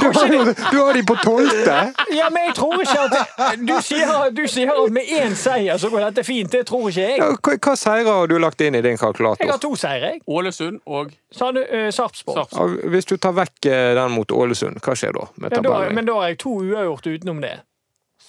Du 0.00 0.06
har, 0.10 0.70
du 0.72 0.78
har 0.80 0.96
de 0.96 1.02
på 1.06 1.14
tolvte! 1.22 1.76
Ja, 2.16 2.26
men 2.34 2.48
jeg 2.48 2.54
tror 2.56 2.82
ikke 2.82 3.04
at 3.04 3.60
Du 3.62 3.74
sier, 3.86 4.10
du 4.34 4.42
sier 4.50 4.72
at 4.74 4.90
med 4.96 5.12
én 5.20 5.36
seier 5.38 5.78
så 5.78 5.90
går 5.92 6.08
dette 6.08 6.24
fint. 6.26 6.50
Det 6.50 6.64
tror 6.66 6.88
ikke 6.90 7.04
Ja, 7.04 7.12
jeg. 7.28 7.38
hva, 7.46 7.54
hva 7.68 7.76
seirer 7.78 8.10
har 8.10 8.26
du 8.32 8.34
lagt 8.42 8.64
inn 8.66 8.74
i 8.74 8.82
din 8.82 8.98
kalkulator? 8.98 9.44
Jeg 9.46 9.52
har 9.54 9.62
to 9.62 9.70
seire, 9.78 10.10
jeg. 10.16 10.24
Ålesund 10.26 10.80
og 10.86 11.14
Sa 11.30 11.52
du 11.54 11.62
uh, 11.62 11.86
Sarpsborg? 11.94 12.40
Sarpsborg. 12.42 12.74
Ja, 12.82 12.90
Hvis 12.96 13.06
du 13.12 13.14
tar 13.22 13.36
vekk 13.38 13.70
eh, 13.70 13.92
den 14.00 14.16
mot 14.18 14.34
Ålesund, 14.34 14.82
hva 14.82 14.98
skjer 14.98 15.14
da 15.14 15.28
med 15.36 15.54
Ja, 15.54 15.62
da, 15.68 15.78
men 15.94 16.10
da 16.10 16.18
har 16.18 16.32
jeg 16.32 16.40
to 16.42 16.56
uavgjort 16.58 17.06
utenom 17.12 17.38
det. 17.44 17.54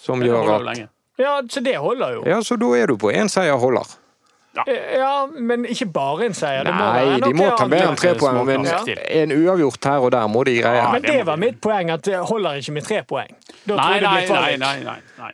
Som 0.04 0.22
gjør 0.22 0.54
at. 0.60 0.86
Ja, 1.18 1.40
så 1.50 1.66
det 1.66 1.76
holder 1.82 2.20
jo. 2.20 2.24
Ja, 2.30 2.40
så 2.46 2.62
da 2.62 2.70
er 2.78 2.94
du 2.94 2.98
på 3.02 3.10
én 3.14 3.30
seier 3.32 3.58
holder. 3.58 3.90
Eh, 4.68 4.98
Ja, 5.00 5.26
men 5.28 5.66
ikke 5.66 5.88
bare 5.92 6.26
en 6.28 6.34
seier. 6.38 6.64
Må 6.64 6.72
Nei, 6.94 7.20
de 7.24 7.34
må 7.34 7.48
ta 7.58 7.66
mer 7.68 7.88
enn 7.90 7.96
tre 7.98 8.14
poeng, 8.20 8.44
men 8.46 8.66
en 8.68 9.32
uavgjort 9.32 9.84
her 9.90 10.00
og 10.06 10.12
der 10.14 10.28
må 10.30 10.44
de 10.46 10.58
greie. 10.62 10.76
Ja, 10.78 10.92
Men 10.94 11.02
det 11.02 11.26
var 11.26 11.38
mitt 11.42 11.60
poeng, 11.62 11.90
at 11.94 12.04
det 12.06 12.20
holder 12.30 12.60
ikke 12.62 12.72
med 12.74 12.84
tre 12.86 13.00
poeng. 13.04 13.32
Da 13.66 13.74
tror 13.74 13.82
Nei, 13.82 13.94
jeg 13.94 14.02
det 14.02 14.10
nei, 14.10 14.20
blir 14.22 14.36
nei. 14.36 14.58
nei, 14.58 14.84
nei, 14.84 15.00
nei. 15.18 15.32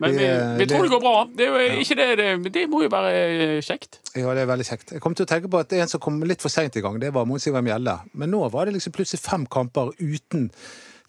Men 0.00 0.12
vi, 0.14 0.26
vi 0.60 0.66
tror 0.70 0.82
det- 0.84 0.90
går 0.92 1.00
bra. 1.02 1.14
Det, 1.34 1.46
er 1.48 1.72
jo 1.74 1.80
ikke 1.82 1.96
det, 1.96 2.06
det, 2.18 2.52
det 2.54 2.66
må 2.70 2.82
jo 2.84 2.88
være 2.92 3.14
eh, 3.16 3.60
kjekt. 3.66 3.98
Ja, 4.14 4.30
det 4.36 4.44
er 4.44 4.46
veldig 4.52 4.66
kjekt. 4.68 4.92
Jeg 4.92 5.00
kom 5.02 5.14
til 5.18 5.24
å 5.26 5.28
tenke 5.32 5.48
på 5.50 5.58
at 5.58 5.72
En 5.72 5.88
som 5.88 5.98
kom 6.00 6.20
litt 6.22 6.40
for 6.44 6.48
seint 6.54 6.76
i 6.76 6.80
gang, 6.84 7.00
det 7.00 7.10
var 7.16 7.24
Mons 7.26 7.46
Ivar 7.50 7.62
Mjelde. 7.66 7.96
Men 8.14 8.30
nå 8.30 8.44
var 8.52 8.66
det 8.66 8.74
liksom 8.76 8.92
plutselig 8.94 9.18
fem 9.24 9.46
kamper 9.46 9.90
uten 9.98 10.50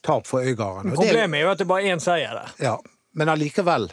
tap 0.02 0.26
for 0.26 0.42
Øygarden. 0.42 0.90
Det- 0.90 0.96
Problemet 0.98 1.38
er 1.38 1.42
jo 1.44 1.52
at 1.52 1.58
det 1.60 1.68
bare 1.68 1.84
er 1.86 1.96
én 1.96 2.00
seier 2.02 2.34
der. 2.34 2.50
Ja, 2.64 2.78
men 3.14 3.28
allikevel. 3.30 3.92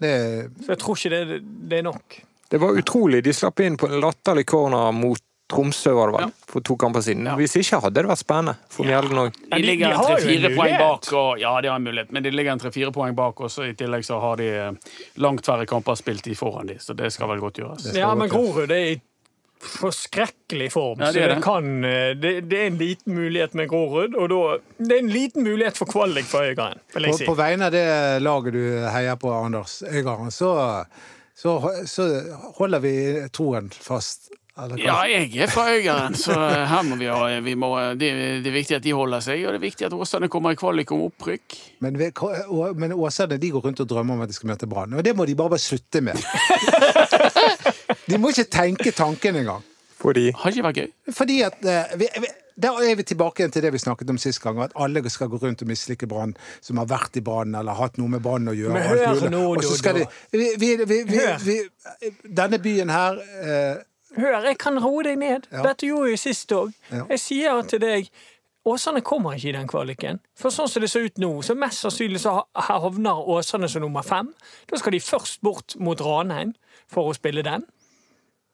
Det, 0.00 0.50
Så 0.64 0.72
jeg 0.74 0.78
tror 0.82 0.96
ikke 0.98 1.10
det, 1.10 1.42
det 1.70 1.78
er 1.78 1.82
nok. 1.82 2.22
Det 2.50 2.58
var 2.60 2.76
utrolig. 2.78 3.22
De 3.24 3.32
slapp 3.32 3.60
inn 3.60 3.76
på 3.80 3.88
en 3.88 4.00
latterlig 4.00 4.46
corner 4.46 4.92
mot 4.92 5.18
Tromsø, 5.52 5.90
var 5.92 6.08
det 6.08 6.14
vel, 6.16 6.22
Ja. 6.24 6.46
for 6.48 6.60
to 6.64 6.74
kamper 6.80 7.02
siden. 7.04 7.26
Ja. 7.28 7.34
Hvis 7.36 7.52
ikke 7.60 7.78
hadde 7.82 7.94
det 8.00 8.06
vært 8.08 8.18
spennende 8.22 8.54
for 8.72 8.84
Mjelden 8.88 9.18
òg. 9.20 9.32
De 9.34 9.56
de- 9.58 9.62
ligger 9.66 9.92
tre-fire 10.00 10.50
poeng 10.56 10.78
bak. 10.80 11.08
Og, 11.12 11.38
ja, 11.38 11.60
de 11.60 11.68
har 11.68 11.76
en 11.76 11.84
mulighet, 11.84 12.12
men 12.12 12.22
de 12.22 12.30
ligger 12.30 12.52
en 12.52 12.58
tre-fire 12.62 12.90
poeng 12.92 13.14
bak, 13.14 13.40
og 13.44 13.50
så 13.52 13.66
i 13.68 13.74
tillegg 13.74 14.04
så 14.08 14.18
har 14.20 14.36
de 14.40 14.48
eh, 14.48 14.72
langt 15.20 15.44
færre 15.44 15.66
kamper 15.68 15.94
spilt 16.00 16.26
i 16.26 16.34
foran 16.34 16.66
de, 16.66 16.78
så 16.80 16.96
det 16.96 17.12
skal 17.12 17.28
vel 17.28 17.40
godt 17.44 17.60
gjøres. 17.60 17.90
Ja, 17.94 18.14
men. 18.14 18.28
Grorud 18.32 18.70
er 18.72 18.94
i 18.94 19.00
forskrekkelig 19.64 20.72
form, 20.72 21.00
Ja, 21.00 21.06
så 21.06 21.12
det 21.12 21.22
er 21.22 21.28
det, 21.28 21.34
det. 21.36 21.42
kan 21.44 21.84
eh, 21.84 22.14
det, 22.14 22.32
det 22.50 22.58
er 22.62 22.66
en 22.70 22.78
liten 22.80 23.14
mulighet 23.16 23.54
med 23.54 23.68
Grorud, 23.70 24.14
og 24.14 24.28
da 24.32 24.40
Det 24.78 24.96
er 24.96 25.02
en 25.04 25.12
liten 25.12 25.44
mulighet 25.44 25.76
for 25.76 25.86
kvalik 25.90 26.24
for 26.28 26.44
Øygarden, 26.44 26.80
vil 26.94 27.02
på, 27.04 27.08
jeg 27.10 27.14
si. 27.20 27.26
på 27.28 27.36
vegne 27.38 27.68
av 27.68 27.72
det 27.72 28.22
laget 28.22 28.52
du 28.56 28.64
heier 28.92 29.16
på, 29.20 29.32
Anders 29.32 29.82
Øygarden, 29.86 30.30
så, 30.34 30.84
så, 31.34 31.58
så 31.90 32.04
holder 32.58 32.80
vi 32.84 32.94
troen 33.34 33.70
fast. 33.74 34.30
Ja, 34.78 35.00
jeg 35.10 35.32
er 35.42 35.48
fra 35.50 35.64
Øygarden, 35.74 36.14
så 36.14 36.30
her 36.38 36.84
må 36.86 36.94
vi 37.00 37.08
ha 37.10 37.40
vi 37.42 37.56
må, 37.58 37.72
det, 37.98 38.10
det 38.44 38.46
er 38.46 38.54
viktig 38.54 38.76
at 38.76 38.84
de 38.84 38.92
holder 38.94 39.18
seg, 39.26 39.40
og 39.42 39.50
det 39.50 39.58
er 39.58 39.64
viktig 39.64 39.86
at 39.88 39.96
Åsane 39.98 40.28
kommer 40.30 40.54
i 40.54 40.58
kvalik 40.60 40.92
om 40.94 41.02
opprykk. 41.08 41.56
Men, 41.82 41.98
vi- 41.98 42.12
men 42.78 42.94
Åsane 42.94 43.34
de 43.42 43.50
går 43.50 43.64
rundt 43.66 43.82
og 43.82 43.88
drømmer 43.90 44.14
om 44.14 44.22
at 44.22 44.30
de 44.30 44.36
skal 44.38 44.52
møte 44.52 44.68
Brann. 44.70 44.94
Og 44.94 45.02
det 45.02 45.16
må 45.18 45.26
de 45.26 45.34
bare 45.34 45.50
bare 45.56 45.64
slutte 45.64 46.04
med. 46.06 46.22
De 48.08 48.18
må 48.20 48.28
ikke 48.30 48.44
tenke 48.52 48.90
tanken 48.94 49.36
engang. 49.40 49.62
Fordi 49.98 50.28
Har 50.36 50.52
ikke 50.52 50.64
vært 50.66 50.78
gøy? 50.82 50.88
Fordi 51.16 51.36
at 51.46 51.62
eh, 51.64 51.94
vi, 51.98 52.08
vi, 52.20 52.28
Da 52.54 52.70
er 52.86 52.94
vi 52.98 53.02
tilbake 53.02 53.42
igjen 53.42 53.54
til 53.54 53.64
det 53.64 53.72
vi 53.74 53.80
snakket 53.82 54.10
om 54.12 54.18
sist 54.20 54.42
gang, 54.42 54.60
at 54.62 54.74
alle 54.78 55.02
skal 55.10 55.30
gå 55.32 55.40
rundt 55.42 55.64
og 55.64 55.70
mislike 55.70 56.06
Brann 56.10 56.36
som 56.62 56.78
har 56.78 56.86
vært 56.90 57.18
i 57.18 57.22
Brann 57.24 57.54
eller 57.58 57.74
hatt 57.78 57.98
noe 57.98 58.12
med 58.12 58.22
Brann 58.22 58.50
å 58.50 58.54
gjøre. 58.54 58.74
Men 58.76 58.86
hør 58.90 59.26
nå, 59.32 59.42
Dodo. 59.58 59.74
de 59.98 60.06
vi, 60.38 60.52
vi, 60.60 60.70
vi, 60.84 61.00
vi, 61.08 61.24
vi, 61.42 62.12
Denne 62.24 62.60
byen 62.62 62.94
her 62.94 63.18
eh, 63.42 63.82
Hør, 64.14 64.44
jeg 64.46 64.60
kan 64.62 64.78
roe 64.78 65.02
deg 65.02 65.18
ned. 65.18 65.48
Ja. 65.50 65.64
Dette 65.66 65.88
gjorde 65.88 66.12
jeg 66.12 66.20
sist 66.22 66.52
òg. 66.54 66.70
Ja. 66.92 67.02
Jeg 67.10 67.22
sier 67.22 67.66
til 67.66 67.82
deg 67.82 68.12
Åsane 68.64 69.02
kommer 69.04 69.34
ikke 69.36 69.50
i 69.50 69.56
den 69.58 69.66
kvaliken. 69.68 70.22
For 70.40 70.54
sånn 70.54 70.70
som 70.72 70.80
det 70.80 70.88
ser 70.88 71.04
ut 71.04 71.18
nå, 71.20 71.28
så 71.44 71.52
mest 71.58 71.82
sannsynlig 71.84 72.22
så 72.22 72.38
havner 72.70 73.26
Åsane 73.34 73.68
som 73.68 73.84
nummer 73.84 74.06
fem. 74.06 74.30
Da 74.70 74.78
skal 74.80 74.94
de 74.94 75.02
først 75.04 75.42
bort 75.44 75.74
mot 75.76 76.00
Ranheim 76.00 76.54
for 76.88 77.10
å 77.10 77.16
spille 77.16 77.44
den. 77.44 77.66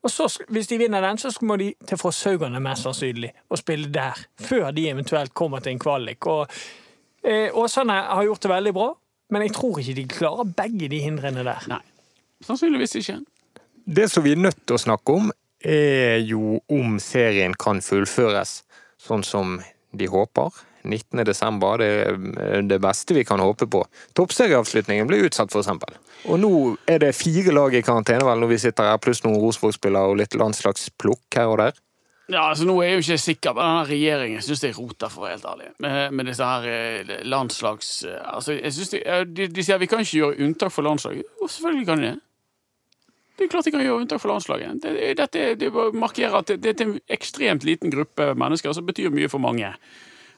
Og 0.02 0.10
så, 0.10 0.26
hvis 0.48 0.68
de 0.70 0.78
vinner 0.80 1.04
den, 1.04 1.18
så 1.18 1.32
må 1.44 1.56
de 1.60 1.74
til 1.88 1.98
Fosshaugane 2.00 2.60
mest 2.64 2.86
sannsynlig 2.86 3.32
og 3.50 3.60
spille 3.60 3.90
der. 3.92 4.16
Før 4.40 4.70
de 4.72 4.88
eventuelt 4.88 5.34
kommer 5.36 5.60
til 5.60 5.74
en 5.74 5.82
kvalik. 5.82 6.26
Og 6.26 6.46
eh, 7.24 7.50
Åsane 7.52 7.92
har 7.92 8.24
gjort 8.24 8.42
det 8.42 8.52
veldig 8.54 8.72
bra, 8.76 8.88
men 9.30 9.44
jeg 9.44 9.52
tror 9.58 9.80
ikke 9.82 9.96
de 9.98 10.06
klarer 10.08 10.54
begge 10.56 10.88
de 10.88 11.02
hindrene 11.04 11.44
der. 11.44 11.68
Nei. 11.68 11.82
Sannsynligvis 12.46 12.96
ikke. 13.02 13.18
Det 13.84 14.08
som 14.10 14.24
vi 14.24 14.32
er 14.32 14.40
nødt 14.40 14.62
til 14.64 14.78
å 14.78 14.80
snakke 14.80 15.18
om, 15.20 15.28
er 15.60 16.22
jo 16.24 16.62
om 16.72 16.96
serien 17.02 17.52
kan 17.60 17.82
fullføres 17.84 18.62
sånn 19.00 19.24
som 19.26 19.58
de 19.92 20.08
håper. 20.08 20.48
19. 20.84 21.24
desember, 21.26 21.82
det 21.82 21.90
er 22.44 22.64
det 22.68 22.80
beste 22.82 23.16
vi 23.16 23.24
kan 23.28 23.42
håpe 23.42 23.68
på. 23.70 23.82
Toppserieavslutningen 24.18 25.08
ble 25.10 25.24
utsatt, 25.26 25.52
eksempel. 25.54 25.98
Og 26.30 26.40
nå 26.40 26.52
er 26.90 27.02
det 27.02 27.14
fire 27.16 27.54
lag 27.54 27.74
i 27.74 27.84
karantene, 27.84 28.24
vel, 28.26 28.42
når 28.42 28.52
vi 28.54 28.62
sitter 28.64 28.90
her, 28.92 29.00
pluss 29.02 29.24
noen 29.24 29.40
Rosenborg-spillere 29.40 30.12
og 30.12 30.20
litt 30.20 30.36
landslagsplukk 30.38 31.40
her 31.40 31.52
og 31.52 31.62
der. 31.62 31.78
Ja, 32.30 32.44
altså 32.46 32.64
Nå 32.66 32.76
er 32.78 32.92
jeg 32.92 32.98
jo 33.00 33.04
ikke 33.04 33.18
sikker 33.18 33.54
men 33.56 33.64
denne 33.66 33.86
regjeringen. 33.88 34.42
Syns 34.44 34.62
jeg 34.62 34.76
roter, 34.76 35.10
for 35.10 35.24
å 35.24 35.26
være 35.26 35.36
helt 35.36 35.46
ærlig. 35.50 35.70
Med, 35.82 35.96
med 36.14 36.28
disse 36.30 36.46
her 36.46 36.66
eh, 36.70 37.14
landslags... 37.26 37.88
eh, 38.06 38.20
Altså, 38.30 38.54
jeg 38.54 38.72
synes 38.76 38.92
de, 38.92 39.00
eh, 39.02 39.22
de, 39.26 39.48
de 39.50 39.64
sier 39.66 39.80
vi 39.82 39.88
kan 39.90 40.02
ikke 40.04 40.20
gjøre 40.20 40.44
unntak 40.46 40.74
for 40.74 40.86
landslaget. 40.86 41.26
Jo, 41.40 41.48
selvfølgelig 41.50 41.88
kan 41.88 42.04
de 42.04 42.12
det. 42.12 42.18
Det 43.40 43.46
er 43.46 43.50
klart 43.54 43.66
de 43.66 43.72
kan 43.74 43.82
gjøre 43.82 44.04
unntak 44.04 44.20
for 44.20 44.30
landslaget. 44.30 44.78
Det, 44.82 44.94
det, 44.94 45.10
dette, 45.18 45.44
det 45.58 45.72
markerer 45.96 46.38
at 46.42 46.52
det, 46.52 46.60
det 46.62 46.74
er 46.76 46.90
en 46.90 46.98
ekstremt 47.10 47.64
liten 47.66 47.90
gruppe 47.90 48.30
mennesker 48.38 48.74
som 48.76 48.86
betyr 48.86 49.10
mye 49.14 49.30
for 49.32 49.42
mange. 49.42 49.72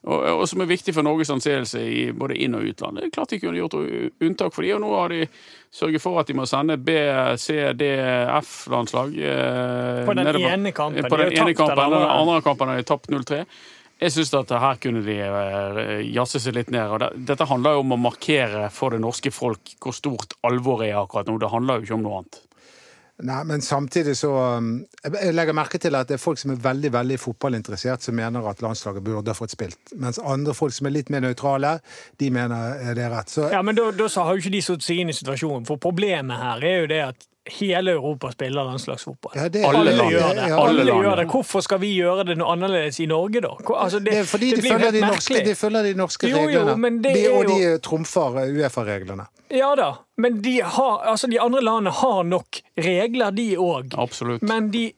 Og, 0.03 0.25
og 0.41 0.49
som 0.51 0.59
er 0.65 0.67
viktig 0.67 0.91
for 0.97 1.07
Norges 1.07 1.31
anseelse 1.31 1.79
i 1.87 2.09
både 2.11 2.35
inn- 2.43 2.57
og 2.59 2.65
utland. 2.67 2.97
Det 2.99 3.05
er 3.07 3.13
klart 3.15 3.31
de 3.31 3.39
kunne 3.39 3.61
gjort 3.61 3.77
unntak 3.79 4.51
for 4.57 4.67
de, 4.67 4.73
og 4.75 4.81
nå 4.83 4.89
har 4.99 5.13
de 5.15 5.21
sørget 5.71 6.03
for 6.03 6.19
at 6.19 6.27
de 6.27 6.35
må 6.35 6.47
sende 6.51 6.75
B, 6.83 6.97
C, 7.39 7.55
D, 7.79 7.93
F-landslag. 8.41 9.15
eh, 9.15 10.03
På 10.09 10.17
den 10.19 10.27
ene 10.43 10.73
kampen. 10.75 11.07
På 11.07 11.21
den 11.23 11.31
ene 11.33 11.55
kampen. 11.55 11.79
eller 11.79 12.01
Den 12.01 12.09
andre. 12.09 12.19
andre 12.19 12.43
kampen 12.43 12.69
har 12.73 12.77
de 12.83 12.89
tapt 12.91 13.07
0-3. 13.15 13.45
Jeg 14.03 14.11
syns 14.11 14.35
at 14.35 14.51
her 14.59 14.81
kunne 14.83 15.05
de 15.07 15.15
eh, 15.23 16.01
jazze 16.11 16.41
seg 16.43 16.57
litt 16.59 16.71
ned. 16.75 16.91
og 16.91 17.05
Dette 17.23 17.47
handler 17.47 17.77
jo 17.79 17.85
om 17.85 17.95
å 17.95 18.01
markere 18.11 18.65
for 18.75 18.91
det 18.91 18.99
norske 19.05 19.31
folk 19.31 19.77
hvor 19.79 19.95
stort 19.95 20.35
alvoret 20.43 20.89
er 20.91 20.99
akkurat 20.99 21.31
nå. 21.31 21.39
Det 21.39 21.53
handler 21.53 21.79
jo 21.79 21.87
ikke 21.87 21.95
om 22.01 22.03
noe 22.09 22.19
annet. 22.25 22.41
Nei, 23.23 23.43
men 23.45 23.61
samtidig 23.63 24.17
så 24.17 24.31
um, 24.59 24.71
Jeg 25.05 25.35
legger 25.35 25.55
merke 25.55 25.79
til 25.79 25.95
at 25.95 26.09
det 26.09 26.17
er 26.17 26.23
folk 26.23 26.41
som 26.41 26.55
er 26.55 26.63
veldig 26.63 26.91
veldig 26.95 27.19
fotballinteressert, 27.21 28.03
som 28.03 28.17
mener 28.19 28.47
at 28.49 28.63
landslaget 28.65 29.05
burde 29.05 29.31
ha 29.31 29.37
fått 29.37 29.53
spilt. 29.55 29.93
Mens 30.01 30.19
andre 30.19 30.55
folk 30.57 30.75
som 30.75 30.89
er 30.89 30.97
litt 30.97 31.13
mer 31.13 31.23
nøytrale, 31.23 31.77
de 32.19 32.31
mener 32.35 32.81
eh, 32.81 32.95
det 32.97 33.05
er 33.05 33.13
rett. 33.15 33.31
Så 33.31 33.51
Ja, 33.53 33.61
men 33.63 33.79
da, 33.79 33.91
da 33.95 34.09
har 34.17 34.33
jo 34.33 34.43
ikke 34.43 34.55
de 34.57 34.65
satt 34.65 34.87
seg 34.87 35.03
inn 35.03 35.13
i 35.13 35.17
situasjonen. 35.17 35.69
For 35.69 35.83
problemet 35.83 36.41
her 36.41 36.67
er 36.67 36.81
jo 36.81 36.89
det 36.91 37.03
at 37.11 37.29
hele 37.51 37.91
Europa 37.93 38.31
spiller 38.33 38.65
landslagsfotball. 38.65 39.33
ja, 39.37 39.49
det, 39.49 39.65
Alle 39.65 39.91
land. 39.97 40.11
gjør 40.13 40.29
det. 40.29 40.49
ja, 40.49 40.59
Alle 40.63 40.81
Alle 40.81 40.93
gjør 41.03 41.17
det. 41.17 41.27
Hvorfor 41.33 41.61
skal 41.61 41.81
vi 41.83 41.91
gjøre 41.97 42.25
det 42.29 42.37
noe 42.39 42.53
annerledes 42.53 43.01
i 43.01 43.07
Norge, 43.11 43.41
da? 43.43 43.51
Altså, 43.77 43.99
det, 43.99 44.13
Det 44.13 44.19
er 44.21 44.25
fordi 44.31 44.51
det 44.51 44.63
de 44.63 44.69
følger 44.69 44.91
de, 44.93 45.01
norske, 45.01 45.41
de 45.45 45.55
følger 45.55 45.83
de 45.83 45.95
norske 45.99 46.29
Jo, 46.31 46.37
jo, 46.37 46.47
reglene. 46.47 46.77
men 46.79 47.01
det 47.03 47.15
de, 47.17 47.25
og 47.33 47.47
de 47.51 47.57
jo- 47.65 47.79
trumfer 47.79 48.39
eh, 48.45 48.55
Uefa-reglene. 48.61 49.27
Ja 49.51 49.75
da, 49.77 49.91
men 50.19 50.41
de, 50.43 50.61
har, 50.63 51.03
altså, 51.13 51.27
de 51.27 51.41
andre 51.41 51.61
landene 51.63 51.91
har 51.91 52.23
nok 52.25 52.61
regler, 52.79 53.31
de 53.31 53.49
òg. 53.59 53.93
Men 54.43 54.71
de 54.71 54.93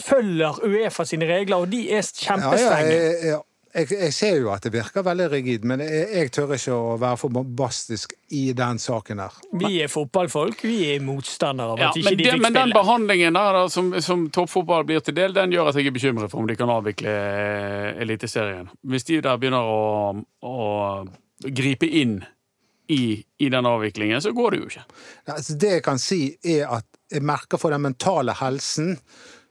følger 0.00 0.58
Uefa 0.64 1.04
sine 1.04 1.26
regler, 1.28 1.56
og 1.56 1.68
de 1.70 1.84
er 1.90 2.00
Ja, 2.00 2.02
ja, 2.02 2.26
kjempestrenge. 2.26 3.40
Jeg, 3.70 3.86
jeg, 3.92 4.14
ser 4.14 4.38
jo 4.40 4.48
at 4.50 4.64
det 4.66 4.72
virker 4.74 5.04
veldig 5.06 5.26
rigid, 5.30 5.66
men 5.68 5.82
jeg, 5.84 6.06
jeg 6.14 6.32
tør 6.34 6.54
ikke 6.56 6.74
å 6.74 6.96
være 7.00 7.20
for 7.20 7.34
bombastisk 7.34 8.14
i 8.34 8.50
den 8.56 8.80
saken 8.82 9.22
her. 9.22 9.36
Vi 9.62 9.76
er 9.84 9.92
fotballfolk, 9.92 10.64
vi 10.66 10.78
er 10.94 11.04
motstandere 11.04 11.76
av 11.76 11.82
Ja, 11.82 11.90
at 11.92 12.00
ikke 12.00 12.10
men, 12.10 12.18
de 12.18 12.24
fikk 12.26 12.32
spille. 12.34 12.44
men 12.48 12.58
den 12.58 12.74
behandlingen 12.74 13.38
der 13.38 13.58
da, 13.60 13.62
som, 13.70 13.92
som 14.02 14.26
toppfotball 14.34 14.86
blir 14.88 15.04
til 15.06 15.16
del, 15.16 15.36
den 15.36 15.54
gjør 15.54 15.70
at 15.70 15.78
jeg 15.78 15.90
er 15.90 15.96
bekymret 15.96 16.32
for 16.32 16.42
om 16.42 16.50
de 16.50 16.58
kan 16.58 16.72
avvikle 16.74 17.14
eh, 17.14 18.02
Eliteserien. 18.02 18.70
Hvis 18.90 19.06
de 19.10 19.20
der 19.24 19.38
begynner 19.40 19.70
å, 19.70 20.14
å 20.42 20.58
gripe 21.46 21.86
inn 21.86 22.18
i, 22.90 23.20
i 23.38 23.50
den 23.52 23.66
avviklingen, 23.70 24.22
så 24.22 24.32
går 24.34 24.50
det 24.50 24.62
jo 24.64 24.72
ikke. 24.72 24.86
Ja, 25.28 25.36
Altså, 25.36 25.54
det 25.62 25.76
jeg 25.76 25.84
kan 25.86 26.02
si, 26.02 26.24
er 26.42 26.66
at 26.80 26.88
jeg 27.10 27.22
merker 27.26 27.60
for 27.60 27.70
den 27.70 27.86
mentale 27.86 28.34
helsen 28.38 28.96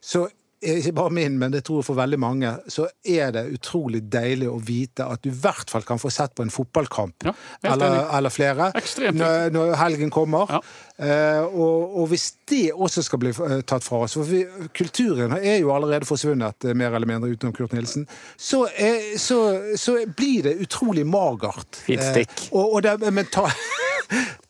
så 0.00 0.26
ikke 0.60 0.92
bare 0.92 1.10
min, 1.10 1.38
men 1.40 1.52
det 1.54 1.62
tror 1.64 1.80
jeg 1.80 1.86
for 1.86 1.96
veldig 1.96 2.18
mange, 2.20 2.50
så 2.68 2.84
er 3.00 3.32
det 3.32 3.46
utrolig 3.54 4.02
deilig 4.12 4.50
å 4.50 4.58
vite 4.60 5.06
at 5.08 5.22
du 5.24 5.30
i 5.30 5.38
hvert 5.40 5.72
fall 5.72 5.86
kan 5.88 6.00
få 6.00 6.10
sett 6.12 6.34
på 6.36 6.44
en 6.44 6.52
fotballkamp 6.52 7.24
Ja, 7.24 7.32
eller, 7.72 8.02
eller 8.18 8.34
flere 8.34 8.68
når, 9.16 9.48
når 9.54 9.74
helgen 9.80 10.12
kommer. 10.12 10.52
Ja. 10.52 10.60
Uh, 11.00 11.46
og, 11.56 11.96
og 12.02 12.10
hvis 12.12 12.26
det 12.50 12.74
også 12.74 13.00
skal 13.06 13.22
bli 13.22 13.30
eh, 13.32 13.60
tatt 13.64 13.86
fra 13.86 14.02
oss 14.04 14.18
For 14.18 14.28
vi, 14.28 14.42
kulturen 14.76 15.32
er 15.38 15.62
jo 15.62 15.70
allerede 15.72 16.04
forsvunnet, 16.04 16.66
eh, 16.68 16.76
mer 16.76 16.92
eller 16.92 17.08
mindre, 17.08 17.30
utenom 17.32 17.54
Kurt 17.56 17.72
Nilsen. 17.72 18.04
Så, 18.36 18.66
er, 18.76 19.14
så, 19.16 19.38
så 19.80 19.96
blir 20.16 20.44
det 20.50 20.58
utrolig 20.60 21.06
magert. 21.08 21.80
Fint 21.86 22.04
stikk. 22.04 22.34
Uh, 22.50 22.58
og, 22.58 22.74
og 22.74 22.84
det 22.84 22.98
er 22.98 23.16
mental 23.16 23.48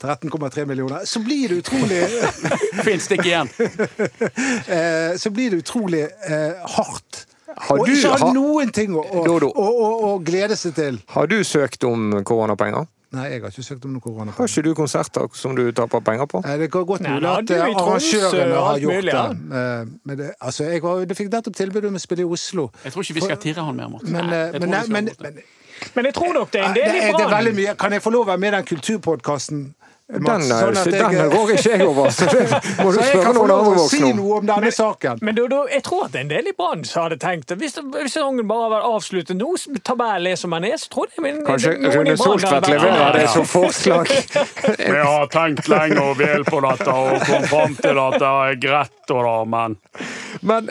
13,3 0.00 0.66
millioner. 0.66 1.04
Så 1.04 1.20
blir 1.24 1.48
det 1.52 1.60
utrolig 1.64 2.00
Fint 2.86 3.02
stikk 3.04 3.24
igjen. 3.26 3.50
eh, 4.76 5.16
Så 5.20 5.30
blir 5.30 5.50
det 5.50 5.62
utrolig 5.64 6.04
eh, 6.06 6.54
hardt. 6.76 7.26
Har 7.60 7.80
og 7.82 7.88
ikke 7.90 8.08
ha 8.14 8.18
har- 8.22 8.34
noen 8.34 8.70
ting 8.72 8.94
å, 8.94 9.02
å, 9.02 9.24
å, 9.26 9.50
å, 9.50 9.90
å 10.12 10.16
glede 10.24 10.56
seg 10.56 10.76
til. 10.78 11.00
Har 11.12 11.26
du 11.30 11.40
søkt 11.44 11.84
om 11.84 12.20
koronapenger? 12.24 12.86
Nei, 13.10 13.24
jeg 13.32 13.40
har 13.42 13.50
ikke 13.50 13.64
søkt 13.66 13.84
om 13.88 13.90
noen 13.96 14.02
koronapenger. 14.04 14.36
Har 14.38 14.50
ikke 14.52 14.62
du 14.68 14.74
konserter 14.78 15.26
som 15.34 15.56
du 15.58 15.64
taper 15.74 16.02
penger 16.06 16.28
på? 16.30 16.44
Nei, 16.46 16.52
Det 16.62 16.68
kan 16.70 16.84
godt 16.86 17.02
mulig 17.02 17.26
at 17.26 17.50
eh, 17.56 17.64
arrangørene 17.66 18.60
har 18.68 18.78
gjort 18.84 18.94
mulig, 19.00 19.14
ja. 19.16 19.24
det. 19.32 19.62
Eh, 19.62 19.88
Men 20.06 20.20
det, 20.20 20.28
altså, 20.38 20.68
jeg, 20.70 20.82
var, 20.84 21.00
jeg 21.02 21.18
fikk 21.18 21.32
nettopp 21.34 21.56
tilbud 21.58 21.88
om 21.90 21.98
å 21.98 22.02
spille 22.06 22.22
i 22.22 22.28
Oslo. 22.38 22.68
Jeg 22.86 22.94
tror 22.94 23.08
ikke 23.08 23.16
vi 23.18 23.24
skal 23.26 23.40
tirre 23.42 23.64
han 23.66 23.80
mer, 23.80 23.90
Morten. 23.96 24.14
Men, 24.14 24.30
Nei, 24.30 24.44
eh, 24.46 24.60
men, 24.62 25.10
vi 25.10 25.16
skal 25.18 25.32
men. 25.34 25.42
Men 25.94 26.04
jeg 26.10 26.14
tror 26.14 26.32
nok 26.36 26.52
det 26.52 26.60
er 26.60 26.68
en 26.68 26.74
del 26.76 26.96
i 26.96 27.12
Brann. 27.12 27.76
Kan 27.80 27.92
jeg 27.92 28.02
få 28.02 28.10
lov 28.14 28.26
å 28.26 28.30
være 28.32 28.42
med 28.42 28.52
i 28.52 28.56
den 28.56 28.66
kulturpodkasten? 28.72 29.62
Den, 30.10 30.26
er- 30.50 30.90
den 30.90 31.30
går 31.30 31.50
ikke 31.54 31.70
jeg 31.70 31.86
over, 31.86 32.10
så 32.10 32.26
det 32.26 32.40
må 32.82 32.90
du 32.90 32.96
så 32.98 33.04
jeg 33.04 33.10
spørre 33.12 33.24
kan 33.24 33.34
få 33.34 33.34
noen 33.36 33.50
lov 33.52 33.60
andre 33.68 33.82
å 33.84 33.88
si 33.88 34.00
voksne 34.00 34.10
om. 34.10 34.16
noe 34.20 34.38
om 34.40 34.48
denne 34.48 34.72
saken. 34.74 35.20
Men 35.22 35.36
da, 35.38 35.44
da, 35.52 35.60
jeg 35.70 35.84
tror 35.86 36.04
at 36.08 36.16
en 36.18 36.32
del 36.32 36.50
i 36.50 36.54
Brann 36.58 36.82
hadde 36.90 37.18
tenkt 37.22 37.54
at 37.54 37.60
hvis, 37.62 37.76
hvis 37.94 38.16
sesongen 38.16 38.48
bare 38.50 38.70
var 38.74 38.86
avsluttet 38.90 39.38
nå, 39.38 39.52
tabellen 39.86 40.30
er 40.32 40.40
som 40.40 40.56
den 40.56 40.66
er, 40.70 40.76
så 40.82 40.90
tror 40.92 41.08
jeg 41.14 41.24
men, 41.24 41.40
Kanskje 41.46 41.76
Rune 41.94 42.16
Soltvedt 42.18 42.68
leverer 42.72 43.18
det 43.20 43.26
som 43.30 43.46
forslag. 43.48 44.10
Vi 44.80 44.98
har 44.98 45.30
tenkt 45.32 45.70
lenge 45.70 46.00
og 46.02 46.18
vel 46.18 46.42
på 46.48 46.60
dette 46.66 46.90
og 46.90 47.22
kom 47.28 47.46
fram 47.50 47.76
til 47.78 48.02
at 48.02 48.18
det 48.20 48.32
er 48.50 48.58
greit, 48.66 48.96
og 49.14 49.22
da, 49.26 49.36
men 49.50 49.78
Men 50.46 50.68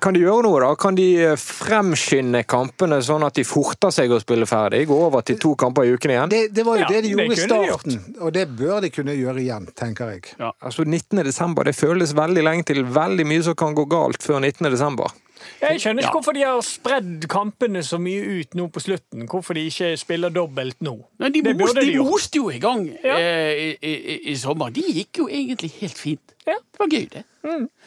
kan 0.00 0.14
de 0.14 0.22
gjøre 0.22 0.44
noe, 0.46 0.60
da? 0.62 0.72
Kan 0.80 0.96
de 0.98 1.06
eh, 1.30 1.36
fremskynde 1.40 2.42
kampene 2.48 3.00
sånn 3.04 3.24
at 3.26 3.36
de 3.36 3.44
forter 3.46 3.92
seg 3.94 4.12
å 4.14 4.20
spille 4.22 4.46
ferdig? 4.48 4.84
Gå 4.90 4.96
over 5.08 5.24
til 5.26 5.38
to 5.42 5.54
kamper 5.58 5.86
i 5.88 5.94
uken 5.96 6.14
igjen? 6.14 6.30
Det, 6.32 6.42
det 6.56 6.64
var 6.66 6.78
jo 6.80 6.84
Ja, 6.86 6.90
det 6.94 7.02
de 7.06 7.12
gjorde 7.14 7.36
i 7.36 7.40
starten, 7.42 7.98
og 8.20 8.32
det 8.36 8.46
bør 8.58 8.79
de 8.84 8.92
kunne 8.94 9.16
gjøre 9.18 9.42
igjen, 9.42 9.66
tenker 9.78 10.14
jeg. 10.14 10.36
Altså 10.40 10.84
19. 10.84 11.22
desember, 11.26 11.66
det 11.68 11.76
føles 11.78 12.14
veldig 12.16 12.44
lenge 12.46 12.68
til. 12.70 12.84
Veldig 12.84 13.26
mye 13.28 13.42
som 13.46 13.58
kan 13.58 13.76
gå 13.76 13.86
galt 13.90 14.22
før 14.24 14.40
19. 14.40 14.70
desember. 14.72 15.12
Jeg 15.60 15.80
skjønner 15.80 16.02
ikke 16.02 16.10
Ja. 16.10 16.12
hvorfor 16.18 16.32
de 16.34 16.42
har 16.44 16.60
spredd 16.62 17.26
kampene 17.28 17.82
så 17.82 17.98
mye 17.98 18.40
ut 18.40 18.54
nå 18.54 18.68
på 18.70 18.80
slutten. 18.80 19.26
Hvorfor 19.28 19.54
de 19.54 19.66
ikke 19.70 19.96
spiller 19.98 20.30
dobbelt 20.30 20.76
nå. 20.80 20.96
Nei, 21.18 21.28
de, 21.30 21.42
Det 21.42 21.56
most, 21.58 21.74
de 21.74 21.86
de 21.92 21.98
moste 21.98 22.36
jo 22.36 22.50
i 22.50 22.58
gang 22.58 22.86
Ja. 23.04 23.16
eh, 23.16 23.76
i, 23.82 23.94
i, 23.94 24.18
i 24.32 24.34
sommer. 24.36 24.70
De 24.70 24.80
gikk 24.82 25.18
jo 25.18 25.28
egentlig 25.28 25.70
helt 25.80 25.98
fint. 25.98 26.20
Ja. 26.46 26.54
Det 26.72 26.78
var 26.80 26.86
gøy, 26.88 27.08
det. 27.12 27.24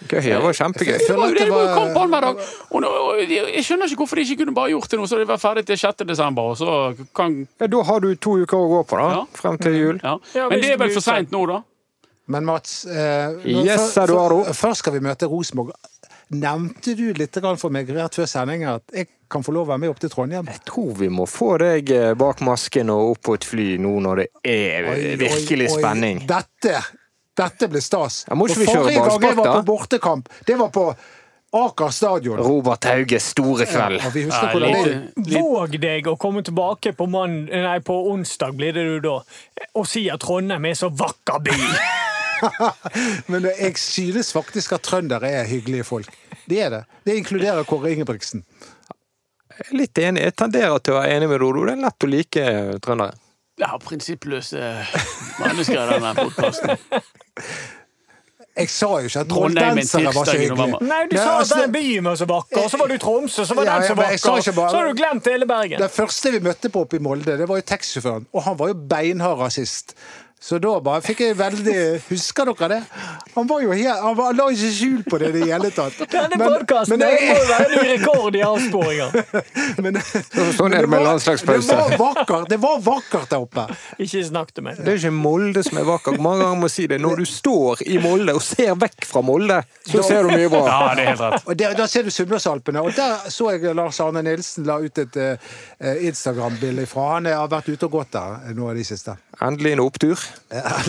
Gøy, 0.07 0.21
det 0.21 0.41
var 0.41 0.53
kjempegøy. 0.53 0.97
Det 1.07 1.15
var 1.17 1.27
det, 1.27 1.37
det 1.37 1.45
det 1.45 1.51
var 1.51 1.73
kamp 1.75 1.97
annenhver 1.97 2.21
dag. 2.21 2.37
Og, 2.71 2.81
nå- 2.81 3.27
jeg 3.27 3.63
skjønner 3.65 3.85
ikke 3.89 3.97
hvorfor 4.05 4.15
de 4.15 4.21
ikke 4.21 4.37
kunne 4.45 4.53
bare 4.55 4.69
gjort 4.71 4.89
det 4.89 4.99
nå, 4.99 5.05
så 5.09 5.17
de 5.19 5.25
var 5.27 5.37
ferdig 5.37 5.65
til 5.65 5.77
6. 5.77 6.05
desember, 6.07 6.41
og 6.53 6.57
så 6.57 6.95
kan 7.15 7.47
Ja, 7.59 7.67
da 7.67 7.81
har 7.83 7.99
du 7.99 8.15
to 8.15 8.37
uker 8.41 8.57
å 8.57 8.69
gå 8.69 8.83
på, 8.87 8.97
da. 8.97 9.09
Ja. 9.17 9.25
Frem 9.33 9.57
til 9.57 9.73
jul. 9.73 9.99
Men 10.03 10.61
det 10.61 10.71
er 10.71 10.77
vel 10.77 10.93
for 10.93 11.01
seint 11.01 11.31
nå, 11.31 11.45
da? 11.47 11.61
Men 12.27 12.45
Mats, 12.45 12.85
eh, 12.85 13.35
Yes, 13.45 13.97
Eduardo. 13.97 14.43
først 14.53 14.77
skal 14.77 14.93
vi 14.93 14.99
møte 14.99 15.27
Rosenborg. 15.27 15.73
Nevnte 16.29 16.95
du 16.95 17.13
litt 17.13 17.37
for 17.59 17.69
meg 17.69 17.89
rett 17.89 18.15
før 18.15 18.25
sending 18.29 18.63
at 18.65 18.83
jeg 18.93 19.07
kan 19.29 19.43
få 19.43 19.51
lov 19.53 19.67
å 19.67 19.71
være 19.73 19.81
med 19.83 19.89
opp 19.93 19.99
til 19.99 20.09
Trondheim? 20.13 20.47
Jeg 20.49 20.61
tror 20.69 20.93
vi 20.97 21.09
må 21.09 21.25
få 21.29 21.57
deg 21.61 21.89
eh, 21.91 22.13
bak 22.13 22.41
masken 22.45 22.89
og 22.93 23.15
opp 23.15 23.21
på 23.29 23.35
et 23.39 23.47
fly 23.47 23.77
nå 23.81 23.95
når 24.05 24.23
det 24.23 24.27
er 24.43 24.89
Oi, 24.91 24.93
oi, 24.93 25.15
virkelig 25.21 25.69
oi. 25.69 25.73
spenning. 25.79 26.21
Dette, 26.29 26.77
dette 27.37 27.69
blir 27.69 27.81
stas. 27.83 28.23
Ja, 28.29 28.37
må 28.37 28.47
ikke 28.47 28.63
vi 28.63 28.69
kjøre 28.69 28.85
forrige 28.85 29.03
gang 29.09 29.27
jeg 29.29 29.37
var 29.41 29.51
på 29.59 29.67
bortekamp, 29.73 30.31
det 30.47 30.57
var 30.61 30.71
på 30.73 30.87
Aker 31.53 31.91
stadion. 31.93 32.39
Robert 32.41 32.83
Hauges 32.89 33.27
store 33.29 33.67
kveld. 33.69 33.99
Ja, 34.01 34.09
vi 34.09 34.23
husker 34.25 34.47
Ja, 34.47 34.53
hvordan 34.55 34.71
det 34.73 35.27
lite- 35.27 35.41
Våg 35.43 35.75
deg 35.83 36.07
å 36.09 36.15
komme 36.17 36.41
tilbake 36.41 36.95
på, 36.97 37.05
mann, 37.05 37.45
nei, 37.45 37.77
på 37.85 37.93
onsdag, 38.09 38.55
blir 38.57 38.73
det 38.73 38.85
du 38.87 38.99
da, 39.05 39.19
og 39.75 39.85
si 39.85 40.07
at 40.09 40.19
Trondheim 40.25 40.65
er 40.65 40.73
så 40.73 40.89
vakker 40.89 41.43
by. 41.45 41.53
Men 43.31 43.49
jeg 43.49 43.77
synes 43.81 44.31
faktisk 44.35 44.75
at 44.77 44.85
trøndere 44.85 45.31
er 45.41 45.49
hyggelige 45.49 45.87
folk. 45.87 46.13
Det 46.49 46.61
er 46.61 46.69
det. 46.73 46.83
Det 47.05 47.17
inkluderer 47.21 47.67
Kåre 47.67 47.93
Ingebrigtsen. 47.93 48.43
Litt 49.71 49.97
enig. 50.01 50.23
Jeg 50.25 50.35
tenderer 50.39 50.79
til 50.81 50.95
å 50.95 51.01
være 51.01 51.17
enig 51.17 51.29
med 51.29 51.43
Dodo. 51.43 51.67
Det 51.67 51.75
er 51.75 51.83
lett 51.85 52.07
å 52.07 52.09
like 52.09 52.47
trøndere. 52.83 53.19
Ja, 53.61 53.75
prinsippløse 53.77 54.59
mennesker 55.37 55.77
i 55.77 55.93
denne 55.93 56.13
podkasten. 56.17 56.77
Jeg 58.53 58.69
sa 58.69 58.87
jo 59.01 59.09
ikke 59.09 59.21
at 59.23 59.29
trolldansere 59.31 60.11
var 60.13 60.27
så 60.29 60.33
hyggelige. 60.37 60.79
Nei, 60.85 60.99
du 61.09 61.15
Nei, 61.15 61.21
sa 61.21 61.29
at 61.31 61.39
altså, 61.41 61.57
den 61.63 61.71
byen 61.73 62.05
var 62.05 62.17
så 62.19 62.27
vakker, 62.29 62.59
og 62.61 62.69
så 62.69 62.79
var 62.81 62.91
du 62.91 62.93
i 62.93 62.99
Tromsø, 63.01 63.45
så 63.49 63.55
var 63.57 63.65
Ja, 63.65 63.77
den 63.81 63.87
så 63.87 63.95
vakker. 63.97 64.17
Så 64.51 64.77
har 64.77 64.89
du 64.89 64.99
glemt 64.99 65.29
hele 65.29 65.47
Bergen. 65.49 65.81
Det 65.81 65.89
første 65.93 66.33
vi 66.35 66.41
møtte 66.45 66.69
på 66.73 66.83
oppe 66.85 66.99
i 66.99 67.01
Molde, 67.01 67.37
det 67.39 67.47
var 67.49 67.61
jo 67.61 67.65
taxisjåføren. 67.71 68.27
Og 68.29 68.45
han 68.45 68.59
var 68.59 68.69
jo 68.69 68.77
beinhard 68.93 69.41
rasist. 69.41 69.95
Så 70.43 70.57
da 70.59 70.73
bare 70.83 70.99
fikk 71.05 71.21
jeg 71.23 71.37
veldig 71.39 71.73
Husker 72.09 72.49
dere 72.51 72.67
det? 72.73 72.79
Han 73.33 73.45
var 73.47 73.61
jo 73.63 73.71
helt 73.71 74.01
Han, 74.03 74.15
var, 74.17 74.25
han 74.33 74.39
la 74.41 74.47
ikke 74.51 74.71
skjul 74.75 75.03
på 75.07 75.19
det 75.21 75.29
i 75.29 75.35
det 75.37 75.45
hele 75.47 75.69
tatt. 75.71 76.01
Denne 76.11 76.35
Men- 76.35 76.49
podkasten 76.51 76.99
men 76.99 77.13
må 77.13 77.37
jo 77.37 77.45
være 77.47 77.67
en 77.77 77.85
rekord 77.87 78.35
i 78.35 78.41
avsporinger. 78.43 79.15
men- 79.85 79.99
Sånn 80.57 80.75
er 80.75 80.83
det 80.83 80.89
med 80.91 80.99
var- 80.99 81.05
landslagspause. 81.13 81.69
Det 81.71 81.77
var 81.79 81.95
vakkert 82.01 82.49
det 82.51 82.59
var 82.65 82.81
vakkert 82.83 83.29
der 83.31 83.45
oppe. 83.45 83.63
Ikke 84.03 84.23
snakk 84.27 84.51
til 84.53 84.65
meg. 84.67 84.81
Det 84.83 84.91
er 84.93 84.99
ikke 84.99 85.13
Molde 85.15 85.63
som 85.63 85.79
er 85.79 85.87
vakkert. 85.87 86.19
Mange 86.27 86.43
ganger 86.43 86.59
må 86.65 86.69
si 86.75 86.89
det. 86.91 86.99
Når 87.01 87.23
du 87.23 87.25
står 87.31 87.85
i 87.87 87.97
Molde 88.03 88.35
og 88.35 88.43
ser 88.43 88.75
vekk 88.83 89.07
fra 89.07 89.23
Molde, 89.23 89.61
så 89.87 90.03
ser 90.03 90.27
du 90.27 90.33
mye 90.35 90.51
bra. 90.51 90.63
Ja, 90.67 90.81
det 90.99 91.05
er 91.07 91.11
helt 91.13 91.23
rett. 91.23 91.47
Og 91.47 91.57
der, 91.63 91.77
Da 91.79 91.87
ser 91.87 92.03
du 92.03 92.11
Sunnmørsalpene. 92.13 92.83
Og 92.83 92.91
der 92.99 93.31
så 93.31 93.53
jeg 93.55 93.73
Lars 93.79 94.01
Arne 94.03 94.21
Nilsen 94.27 94.67
la 94.67 94.77
ut 94.83 94.97
et 95.05 95.15
uh, 95.23 95.55
Instagram-bilde 96.03 96.85
fra. 96.91 97.13
Han 97.15 97.31
har 97.31 97.47
vært 97.51 97.71
ute 97.71 97.87
og 97.87 97.95
gått 98.01 98.11
der 98.19 98.53
nå 98.59 98.67
av 98.69 98.75
de 98.75 98.83
siste. 98.91 99.15
Endelig 99.41 99.77
en 99.77 99.85
opptur. 99.87 100.19
Eh, 100.53 100.83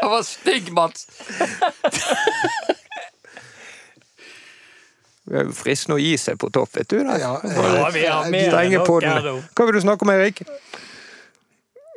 Det 0.00 0.06
var 0.10 0.22
stygg, 0.22 0.72
Mats. 0.72 1.06
Det 5.26 5.40
er 5.42 5.48
fristende 5.58 5.96
å 5.98 6.02
gi 6.02 6.12
seg 6.20 6.38
på 6.38 6.46
topp, 6.54 6.70
vet 6.78 6.88
du. 6.92 6.98
Da. 7.02 7.16
Ja, 7.18 7.32
Ja, 7.42 7.88
vi 7.94 8.04
har 8.06 8.30
mer. 8.30 8.50
Hva 9.56 9.64
vil 9.66 9.74
du 9.74 9.80
snakke 9.82 10.02
om, 10.06 10.10
Erik? 10.14 10.42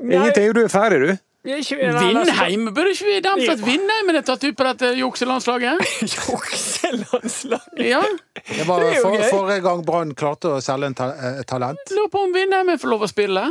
Ingenting, 0.02 0.54
du 0.56 0.63
er 0.63 0.67
ferdig, 0.74 1.00
du. 1.06 1.12
Vindheim? 1.50 2.65
Burde 2.76 2.91
ikke 2.91 3.06
vi 3.06 3.19
nevnt 3.24 3.50
at 3.50 3.60
Ja. 3.60 3.65
Vindheimen 3.65 4.15
er 4.19 4.24
tatt 4.28 4.43
ut 4.43 4.58
på 4.58 4.63
dette 4.67 4.89
jukselandslaget? 5.00 5.80
jukselandslaget? 6.17 7.80
Ja. 7.86 8.02
Det 8.50 8.65
var 8.67 8.80
Det 8.84 9.00
for, 9.00 9.15
forrige 9.32 9.62
gang 9.63 9.86
Brann 9.86 10.12
klarte 10.15 10.48
å 10.58 10.60
selge 10.62 10.86
en 10.91 10.95
ta 11.00 11.06
eh, 11.15 11.39
talent. 11.48 11.80
Lurer 11.95 12.10
på 12.12 12.19
om 12.28 12.34
Vindheim 12.36 12.74
får 12.80 12.89
lov 12.91 13.02
å 13.08 13.12
spille. 13.12 13.43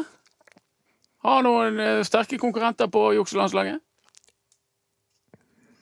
Har 1.27 1.43
noen 1.43 1.81
eh, 1.83 2.01
sterke 2.07 2.39
konkurrenter 2.39 2.91
på 2.93 3.09
jukselandslaget? 3.19 3.81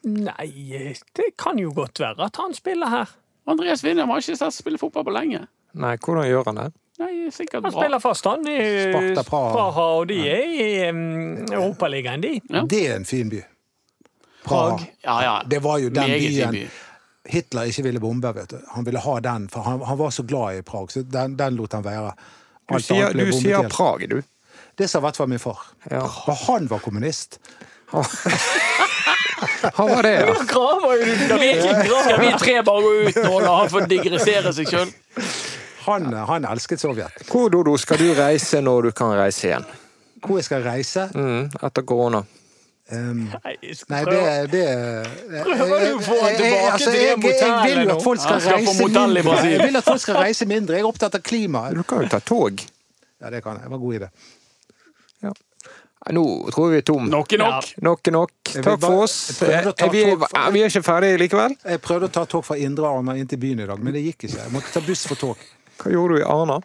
Nei, 0.07 0.95
det 1.19 1.33
kan 1.39 1.59
jo 1.59 1.73
godt 1.75 2.01
være 2.01 2.29
at 2.29 2.39
han 2.39 2.55
spiller 2.55 2.93
her. 2.93 3.13
Andreas 3.47 3.83
Winnem 3.85 4.11
har 4.11 4.23
ikke 4.23 4.37
sett 4.39 4.55
spille 4.55 4.79
fotball 4.79 5.05
på 5.07 5.15
lenge. 5.15 5.47
Nei, 5.77 5.97
hvordan 6.03 6.29
gjør 6.29 6.47
han 6.51 6.61
det? 6.61 6.67
Nei, 7.03 7.11
sikkert 7.35 7.63
bra. 7.65 7.71
Han 7.71 7.77
spiller 7.77 8.01
fast, 8.01 8.25
han. 8.31 8.47
I 8.49 8.87
Sparta 8.87 9.25
Praha. 9.29 9.87
og 9.99 10.07
de 10.09 10.21
er 10.31 10.47
i 10.47 10.69
um, 10.89 11.03
Europaligaen, 11.51 12.23
de. 12.23 12.33
Ja. 12.49 12.63
Det 12.71 12.83
er 12.89 12.97
en 12.97 13.05
fin 13.05 13.31
by. 13.31 13.43
Prag. 14.47 14.87
Ja, 15.05 15.17
ja. 15.23 15.35
Det 15.51 15.61
var 15.63 15.83
jo 15.83 15.91
den 15.91 16.07
Meget 16.07 16.23
byen 16.23 16.55
by. 16.55 16.65
Hitler 17.27 17.63
ikke 17.63 17.83
ville 17.83 18.01
bombe. 18.01 18.35
vet 18.35 18.51
du. 18.51 18.57
Han 18.77 18.87
ville 18.87 19.03
ha 19.03 19.19
den, 19.21 19.49
for 19.51 19.67
han, 19.67 19.83
han 19.83 19.99
var 19.99 20.11
så 20.11 20.23
glad 20.23 20.59
i 20.59 20.63
Prag. 20.63 20.91
så 20.93 21.03
Den, 21.03 21.37
den 21.39 21.57
lot 21.59 21.73
han 21.73 21.85
være. 21.85 22.15
Du 22.71 22.79
sier, 22.79 23.13
du 23.13 23.33
sier. 23.33 23.69
Prag, 23.69 24.07
du. 24.11 24.23
Det 24.77 24.89
sa 24.91 24.99
i 25.01 25.05
hvert 25.07 25.17
fall 25.17 25.29
min 25.33 25.39
far. 25.41 25.59
Ja. 25.91 26.03
Og 26.05 26.37
han 26.47 26.67
var 26.69 26.79
kommunist. 26.85 27.39
Han 29.77 29.89
var 29.89 30.03
det, 30.03 30.13
ja. 30.21 30.35
Graver 30.49 30.97
jo 30.97 31.05
du 31.05 31.25
Skal 31.25 31.39
vi, 31.41 31.51
skal 31.61 32.21
vi 32.21 32.31
tre 32.41 32.55
bare 32.65 32.83
gå 32.83 32.93
ut 33.09 33.17
nå 33.21 33.33
og 33.37 33.43
la 33.45 33.55
han 33.61 33.69
få 33.73 33.83
digressere 33.91 34.53
seg 34.57 34.71
sjøl? 34.71 34.93
Han, 35.87 36.07
han 36.31 36.47
elsket 36.49 36.81
Sovjet. 36.83 37.19
Hvor, 37.29 37.51
Dodo, 37.53 37.77
skal 37.79 38.01
du 38.01 38.09
reise 38.17 38.63
når 38.65 38.89
du 38.89 38.95
kan 38.97 39.13
reise 39.19 39.51
igjen? 39.51 39.67
Hvor 40.25 40.41
jeg 40.41 40.47
skal 40.49 40.65
reise 40.65 41.05
Mm, 41.15 41.51
etter 41.69 41.85
korona. 41.87 42.23
um, 42.93 43.21
Nei, 43.45 43.55
jeg 43.63 43.77
det, 44.09 44.23
det 44.55 45.43
Prøver 45.45 45.85
du 45.85 45.91
å 45.93 46.01
få 46.01 46.17
han 46.23 46.33
Jeg- 46.33 46.33
jeg- 46.33 46.41
tilbake 46.41 46.73
altså, 46.73 46.91
til 46.91 46.93
det 46.93 47.03
jeg, 47.03 47.11
jeg, 47.11 47.13
jeg 47.13 47.47
motellet 48.81 49.25
nå? 49.29 49.35
Jeg 49.51 49.61
vil 49.67 49.77
at 49.77 49.85
folk 49.85 50.01
skal 50.01 50.17
reise 50.23 50.47
mindre. 50.47 50.77
Jeg 50.77 50.83
er 50.83 50.89
opptatt 50.89 51.15
av 51.15 51.23
klimaet. 51.23 51.75
Du 51.77 51.83
kan 51.83 52.03
jo 52.03 52.09
ta 52.09 52.19
tog. 52.21 52.65
Ja, 53.21 53.31
det 53.31 53.43
kan 53.45 53.53
jeg. 53.61 53.63
Det 53.63 53.71
var 53.71 53.77
en 53.77 53.85
god 53.85 53.95
idé. 54.01 54.09
Nå 56.15 56.23
tror 56.55 56.69
jeg 56.69 56.73
vi 56.77 56.79
er 56.79 56.87
tom. 56.87 57.09
Nok 57.11 57.33
er 57.35 57.41
nok. 57.43 57.71
Nok 57.83 58.09
er 58.09 58.15
nok. 58.15 58.31
Takk 58.53 58.65
bare- 58.65 58.79
for 58.85 59.03
oss. 59.03 59.43
Er 59.43 59.91
vi, 59.91 60.05
er 60.07 60.51
vi 60.55 60.61
er 60.63 60.71
ikke 60.71 60.85
ferdige 60.87 61.19
likevel? 61.19 61.57
Jeg 61.65 61.81
prøvde 61.83 62.07
å 62.07 62.13
ta 62.15 62.25
tog 62.31 62.45
fra 62.47 62.57
Indre 62.63 62.87
Arna 62.87 63.17
inn 63.19 63.27
til 63.27 63.39
byen 63.43 63.65
i 63.65 63.67
dag, 63.67 63.83
men 63.83 63.93
det 63.97 64.05
gikk 64.05 64.29
ikke. 64.29 64.39
Jeg 64.45 64.53
måtte 64.55 64.71
ta 64.73 64.81
buss 64.87 65.07
for 65.11 65.17
tog. 65.19 65.37
Hva 65.83 65.91
gjorde 65.91 66.15
du 66.17 66.23
i 66.23 66.27
Arna? 66.31 66.61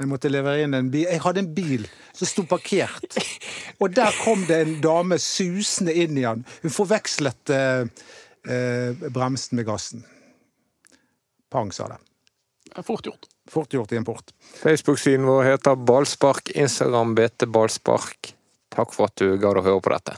Jeg 0.00 0.08
måtte 0.10 0.26
levere 0.32 0.64
inn 0.66 0.74
en 0.74 0.88
bil. 0.90 1.06
Jeg 1.06 1.20
hadde 1.22 1.38
en 1.44 1.52
bil 1.54 1.86
som 2.12 2.26
sto 2.26 2.42
parkert. 2.50 3.14
Og 3.78 3.94
der 3.94 4.10
kom 4.24 4.42
det 4.48 4.58
en 4.64 4.80
dame 4.82 5.20
susende 5.22 5.94
inn 5.94 6.18
i 6.18 6.24
den. 6.26 6.42
Hun 6.64 6.74
forvekslet 6.74 7.50
eh, 7.54 7.86
eh, 8.50 9.06
bremsen 9.14 9.54
med 9.60 9.66
gassen. 9.70 10.02
Pang, 11.50 11.70
sa 11.70 11.86
det. 11.92 12.00
Fort 12.82 13.06
gjort. 13.06 13.28
Fort 13.50 13.70
gjort 13.70 13.92
i 13.92 13.96
import. 14.00 14.32
Facebook-siden 14.58 15.26
vår 15.28 15.44
heter 15.52 15.76
Ballspark. 15.78 16.50
Instagram 16.58 17.14
BT 17.14 17.46
Ballspark. 17.54 18.34
Takk 18.74 18.94
for 18.94 19.06
at 19.06 19.18
du 19.20 19.36
gadd 19.38 19.60
å 19.60 19.64
høre 19.64 19.82
på 19.82 19.92
dette. 19.94 20.16